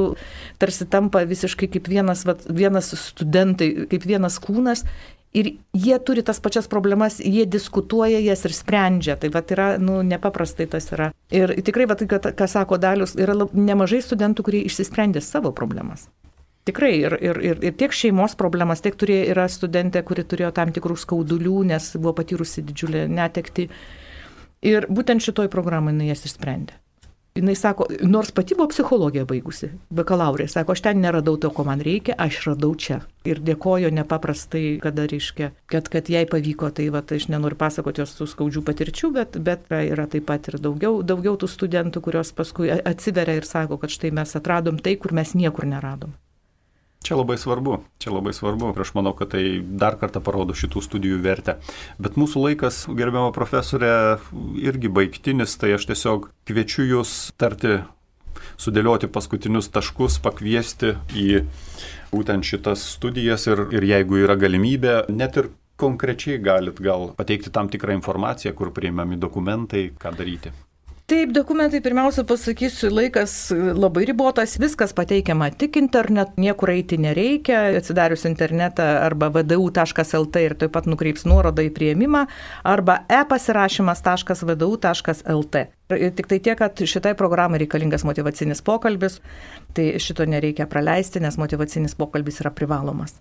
tarsi 0.62 0.88
tampa 0.90 1.24
visiškai 1.28 1.70
kaip 1.76 1.90
vienas, 1.92 2.24
vat, 2.28 2.46
vienas 2.48 2.94
studentai, 3.00 3.88
kaip 3.92 4.08
vienas 4.08 4.40
kūnas. 4.44 4.86
Ir 5.34 5.48
jie 5.74 5.96
turi 6.06 6.22
tas 6.22 6.38
pačias 6.38 6.68
problemas, 6.70 7.18
jie 7.18 7.48
diskutuoja 7.50 8.20
jas 8.22 8.44
ir 8.46 8.54
sprendžia. 8.54 9.16
Tai 9.18 9.32
vat 9.34 9.50
yra, 9.56 9.72
nu, 9.82 10.04
nepaprastai 10.06 10.68
tas 10.70 10.92
yra. 10.94 11.10
Ir 11.34 11.56
tikrai, 11.66 11.88
vat, 11.90 12.04
ką 12.06 12.48
sako 12.50 12.78
Dalius, 12.78 13.16
yra 13.18 13.34
lab, 13.40 13.56
nemažai 13.58 14.04
studentų, 14.06 14.46
kurie 14.46 14.62
išsisprendė 14.70 15.24
savo 15.26 15.50
problemas. 15.58 16.06
Tikrai 16.70 16.94
ir, 17.02 17.18
ir, 17.18 17.40
ir, 17.44 17.58
ir 17.66 17.74
tiek 17.76 17.92
šeimos 17.92 18.38
problemas, 18.40 18.86
tiek 18.86 18.96
turėjo, 18.96 19.26
yra 19.34 19.50
studentė, 19.52 20.04
kuri 20.06 20.24
turėjo 20.24 20.54
tam 20.56 20.70
tikrų 20.72 20.96
skaudulių, 21.02 21.58
nes 21.74 21.90
buvo 21.98 22.14
patyrusi 22.22 22.64
didžiulę 22.64 23.08
netekti. 23.12 23.68
Ir 24.64 24.88
būtent 24.88 25.24
šitoj 25.24 25.52
programai 25.52 25.92
jinai 25.94 26.14
jas 26.14 26.26
išsprendė. 26.30 26.80
Jis 27.34 27.60
sako, 27.60 27.88
nors 28.02 28.30
pati 28.32 28.54
buvo 28.54 28.68
psichologiją 28.70 29.26
baigusi, 29.26 29.72
bakalaurė, 29.90 30.46
sako, 30.52 30.76
aš 30.76 30.84
ten 30.86 31.00
neradau 31.02 31.34
to, 31.42 31.50
ko 31.50 31.64
man 31.66 31.82
reikia, 31.82 32.14
aš 32.22 32.44
radau 32.46 32.76
čia. 32.78 33.00
Ir 33.26 33.42
dėkoju 33.42 33.90
nepaprastai, 33.90 34.78
kada 34.84 35.08
reiškia, 35.10 35.50
kad, 35.66 35.90
kad 35.90 36.12
jai 36.14 36.28
pavyko, 36.30 36.70
tai 36.78 36.92
va, 36.94 37.02
aš 37.02 37.26
nenoriu 37.34 37.58
pasakoti 37.58 38.04
jos 38.04 38.14
tų 38.20 38.28
skaudžių 38.36 38.62
patirčių, 38.68 39.10
bet, 39.18 39.40
bet 39.42 39.66
yra 39.74 40.06
taip 40.14 40.28
pat 40.30 40.52
ir 40.52 40.60
daugiau, 40.62 41.02
daugiau 41.02 41.34
tų 41.42 41.50
studentų, 41.50 42.04
kurios 42.06 42.30
paskui 42.38 42.70
atsiveria 42.70 43.40
ir 43.42 43.50
sako, 43.50 43.82
kad 43.82 43.96
štai 43.98 44.14
mes 44.14 44.38
atradom 44.38 44.78
tai, 44.78 44.94
kur 45.02 45.18
mes 45.18 45.34
niekur 45.34 45.66
neradom. 45.66 46.14
Čia 47.04 47.18
labai 47.20 47.36
svarbu, 47.36 47.82
čia 48.00 48.14
labai 48.16 48.32
svarbu 48.32 48.70
ir 48.72 48.78
aš 48.80 48.94
manau, 48.96 49.12
kad 49.18 49.34
tai 49.34 49.60
dar 49.60 49.98
kartą 50.00 50.22
parodo 50.24 50.56
šitų 50.56 50.84
studijų 50.86 51.18
vertę. 51.26 51.58
Bet 52.00 52.16
mūsų 52.16 52.46
laikas, 52.46 52.86
gerbiama 52.88 53.34
profesorė, 53.36 54.22
irgi 54.64 54.88
baigtinis, 54.88 55.58
tai 55.60 55.74
aš 55.76 55.90
tiesiog 55.90 56.30
kviečiu 56.48 56.88
jūs 56.88 57.34
tarti, 57.36 57.82
sudėlioti 58.56 59.12
paskutinius 59.12 59.68
taškus, 59.76 60.22
pakviesti 60.24 60.96
į 61.12 61.44
būtent 62.14 62.48
šitas 62.48 62.86
studijas 62.96 63.50
ir, 63.52 63.68
ir 63.76 63.84
jeigu 63.90 64.24
yra 64.24 64.40
galimybė, 64.40 65.02
net 65.12 65.42
ir 65.42 65.52
konkrečiai 65.84 66.40
galit 66.40 66.80
gal 66.80 67.10
pateikti 67.18 67.52
tam 67.52 67.68
tikrą 67.68 67.98
informaciją, 68.00 68.56
kur 68.56 68.72
priimami 68.72 69.20
dokumentai, 69.20 69.90
ką 70.00 70.16
daryti. 70.16 70.54
Taip, 71.14 71.30
dokumentai 71.30 71.78
pirmiausia 71.82 72.24
pasakysiu, 72.26 72.90
laikas 72.90 73.52
labai 73.54 74.02
ribotas, 74.10 74.58
viskas 74.58 74.98
pateikiama 74.98 75.54
tik 75.62 75.78
internet, 75.78 76.34
niekur 76.42 76.72
eiti 76.74 76.98
nereikia, 76.98 77.70
atsidarius 77.78 78.26
internetą 78.26 78.82
arba 79.04 79.30
vdu.lt 79.36 80.42
ir 80.42 80.56
taip 80.58 80.74
pat 80.74 80.90
nukreips 80.90 81.28
nuorodą 81.30 81.62
į 81.68 81.70
prieimimą, 81.76 82.24
arba 82.66 83.06
e-pasirašymas.vdu.lt. 83.20 85.56
Tik 86.18 86.26
tai 86.32 86.40
tiek, 86.48 86.58
kad 86.64 86.82
šitai 86.96 87.14
programai 87.20 87.60
reikalingas 87.62 88.04
motivacinis 88.10 88.66
pokalbis, 88.66 89.20
tai 89.78 89.86
šito 90.02 90.26
nereikia 90.26 90.66
praleisti, 90.72 91.22
nes 91.22 91.38
motivacinis 91.38 91.94
pokalbis 92.00 92.42
yra 92.42 92.50
privalomas. 92.58 93.14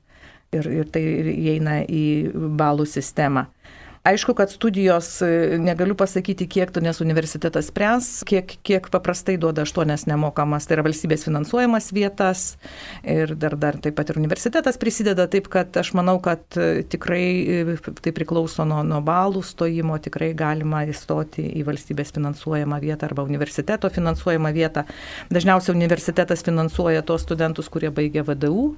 Ir, 0.57 0.64
ir 0.80 0.88
tai 0.93 1.03
įeina 1.36 1.84
į 1.84 2.05
balų 2.57 2.88
sistemą. 2.88 3.53
Aišku, 4.03 4.34
kad 4.34 4.50
studijos, 4.50 5.22
e, 5.22 5.59
negaliu 5.62 5.94
pasakyti, 5.94 6.48
kiek 6.50 6.72
tu, 6.74 6.80
nes 6.82 6.98
universitetas 7.00 7.68
spręs, 7.70 8.07
kiek, 8.26 8.57
kiek 8.66 8.88
paprastai 8.90 9.36
duoda 9.38 9.62
aštuonias 9.62 10.09
nemokamas, 10.11 10.66
tai 10.66 10.74
yra 10.74 10.82
valstybės 10.88 11.22
finansuojamas 11.22 11.92
vietas 11.94 12.42
ir 13.07 13.36
dar, 13.38 13.55
dar 13.55 13.78
taip 13.78 13.94
pat 13.94 14.11
ir 14.11 14.18
universitetas 14.18 14.80
prisideda, 14.82 15.28
taip 15.30 15.46
kad 15.53 15.78
aš 15.78 15.92
manau, 15.94 16.16
kad 16.24 16.42
e, 16.59 16.82
tikrai 16.82 17.22
e, 17.61 17.76
tai 18.03 18.14
priklauso 18.16 18.66
nuo, 18.66 18.80
nuo 18.82 18.98
balų 19.07 19.44
stojimo, 19.46 20.00
tikrai 20.03 20.32
galima 20.34 20.82
įstoti 20.90 21.46
į 21.61 21.62
valstybės 21.70 22.11
finansuojamą 22.18 22.80
vietą 22.82 23.07
arba 23.07 23.22
universiteto 23.22 23.86
finansuojamą 23.86 24.50
vietą. 24.59 24.82
Dažniausiai 25.30 25.78
universitetas 25.78 26.42
finansuoja 26.42 27.07
tos 27.07 27.22
studentus, 27.22 27.70
kurie 27.70 27.94
baigia 27.94 28.26
VDU 28.26 28.72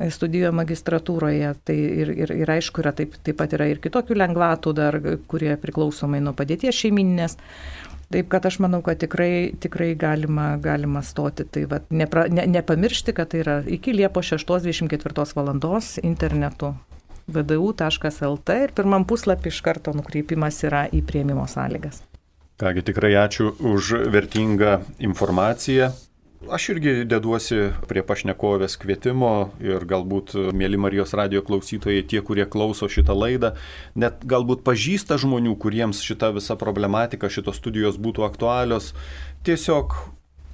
studijuoja 0.00 0.52
magistratūroje. 0.56 1.52
Tai 1.66 1.76
ir, 1.76 2.12
ir, 2.24 2.32
ir 2.44 2.54
aišku, 2.56 2.82
yra 2.84 2.92
taip, 2.96 3.16
taip 3.26 3.38
pat 3.40 3.56
yra 3.56 3.68
ir 3.70 3.80
kitokių 3.82 4.16
lengvatų 4.18 4.74
dar, 4.76 5.00
kurie 5.30 5.54
priklausomai 5.60 6.22
nuo 6.24 6.34
padėties 6.36 6.76
šeimininės. 6.84 7.38
Taip 8.12 8.28
kad 8.30 8.44
aš 8.46 8.60
manau, 8.62 8.84
kad 8.86 9.00
tikrai, 9.02 9.56
tikrai 9.58 9.94
galima, 9.98 10.52
galima 10.62 11.02
stoti. 11.02 11.46
Tai 11.50 11.64
vat, 11.72 11.88
nepra, 11.90 12.28
ne, 12.30 12.44
nepamiršti, 12.54 13.14
kad 13.16 13.32
tai 13.32 13.42
yra 13.42 13.56
iki 13.66 13.96
Liepos 13.96 14.30
6.24 14.36 15.34
val. 15.34 15.56
internetu 16.02 16.76
vdu.lt 17.26 18.56
ir 18.62 18.74
pirmam 18.76 19.04
puslapį 19.08 19.50
iš 19.50 19.62
karto 19.66 19.94
nukreipimas 19.96 20.62
yra 20.66 20.86
į 20.86 21.02
prieimimo 21.06 21.46
sąlygas. 21.50 22.04
Kągi 22.56 22.86
tikrai 22.86 23.12
ačiū 23.20 23.50
už 23.58 24.08
vertingą 24.12 24.78
informaciją. 24.98 25.90
Aš 26.50 26.68
irgi 26.74 26.92
deduosi 27.08 27.70
prie 27.88 28.02
pašnekovės 28.06 28.76
kvietimo 28.78 29.48
ir 29.64 29.86
galbūt, 29.88 30.34
mėly 30.54 30.78
Marijos 30.78 31.14
radio 31.16 31.40
klausytojai, 31.42 32.04
tie, 32.04 32.20
kurie 32.22 32.44
klauso 32.46 32.90
šitą 32.92 33.16
laidą, 33.16 33.54
net 33.96 34.20
galbūt 34.28 34.60
pažįsta 34.66 35.16
žmonių, 35.22 35.56
kuriems 35.58 36.04
šita 36.04 36.30
visa 36.36 36.58
problematika, 36.60 37.32
šitos 37.32 37.58
studijos 37.58 37.96
būtų 37.96 38.26
aktualios, 38.28 38.92
tiesiog 39.48 39.96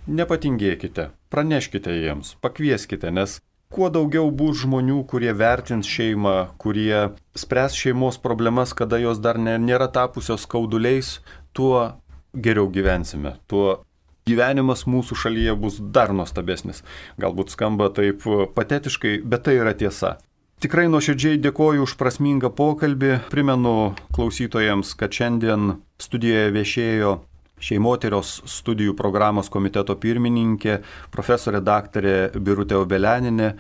nepatingėkite, 0.07 1.11
praneškite 1.35 1.99
jiems, 1.99 2.37
pakvieskite, 2.41 3.11
nes 3.11 3.41
kuo 3.73 3.91
daugiau 3.93 4.31
bus 4.31 4.63
žmonių, 4.63 5.03
kurie 5.11 5.35
vertins 5.35 5.91
šeimą, 5.91 6.55
kurie 6.63 7.09
spręs 7.35 7.77
šeimos 7.77 8.23
problemas, 8.23 8.73
kada 8.77 9.03
jos 9.03 9.21
dar 9.21 9.41
nėra 9.41 9.91
tapusios 9.93 10.47
skauduliais, 10.47 11.19
tuo 11.53 11.99
geriau 12.33 12.71
gyvensime, 12.73 13.37
tuo 13.51 13.83
gyvenimas 14.29 14.87
mūsų 14.87 15.19
šalyje 15.25 15.57
bus 15.59 15.79
dar 15.95 16.13
nuostabesnis. 16.15 16.83
Galbūt 17.23 17.55
skamba 17.55 17.91
taip 17.95 18.27
patetiškai, 18.57 19.21
bet 19.25 19.49
tai 19.49 19.59
yra 19.61 19.75
tiesa. 19.75 20.19
Tikrai 20.63 20.87
nuoširdžiai 20.87 21.41
dėkoju 21.43 21.83
už 21.83 21.97
prasmingą 21.99 22.53
pokalbį. 22.55 23.17
Primenu 23.33 23.97
klausytojams, 24.15 24.93
kad 24.95 25.11
šiandien 25.11 25.81
studijoje 25.99 26.53
viešėjo 26.55 27.17
šeimoterios 27.63 28.37
studijų 28.47 28.95
programos 28.99 29.51
komiteto 29.51 29.97
pirmininkė, 29.99 30.81
profesorė 31.15 31.63
daktarė 31.67 32.15
Birutė 32.39 32.79
Obeleninė, 32.79 33.53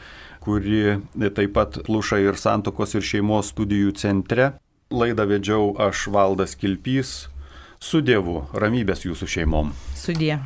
kuri 0.42 1.00
taip 1.34 1.54
pat 1.58 1.82
pluša 1.86 2.22
ir 2.22 2.38
santokos 2.38 2.94
ir 2.98 3.06
šeimos 3.06 3.50
studijų 3.54 3.94
centre. 3.98 4.52
Laidą 4.92 5.26
vedžiau 5.26 5.72
aš 5.80 6.06
Valdas 6.12 6.54
Kilpys. 6.58 7.31
Su 7.82 7.98
Dievu, 7.98 8.44
ramybės 8.54 9.02
jūsų 9.02 9.26
šeimom. 9.26 9.72
Sudie. 9.98 10.36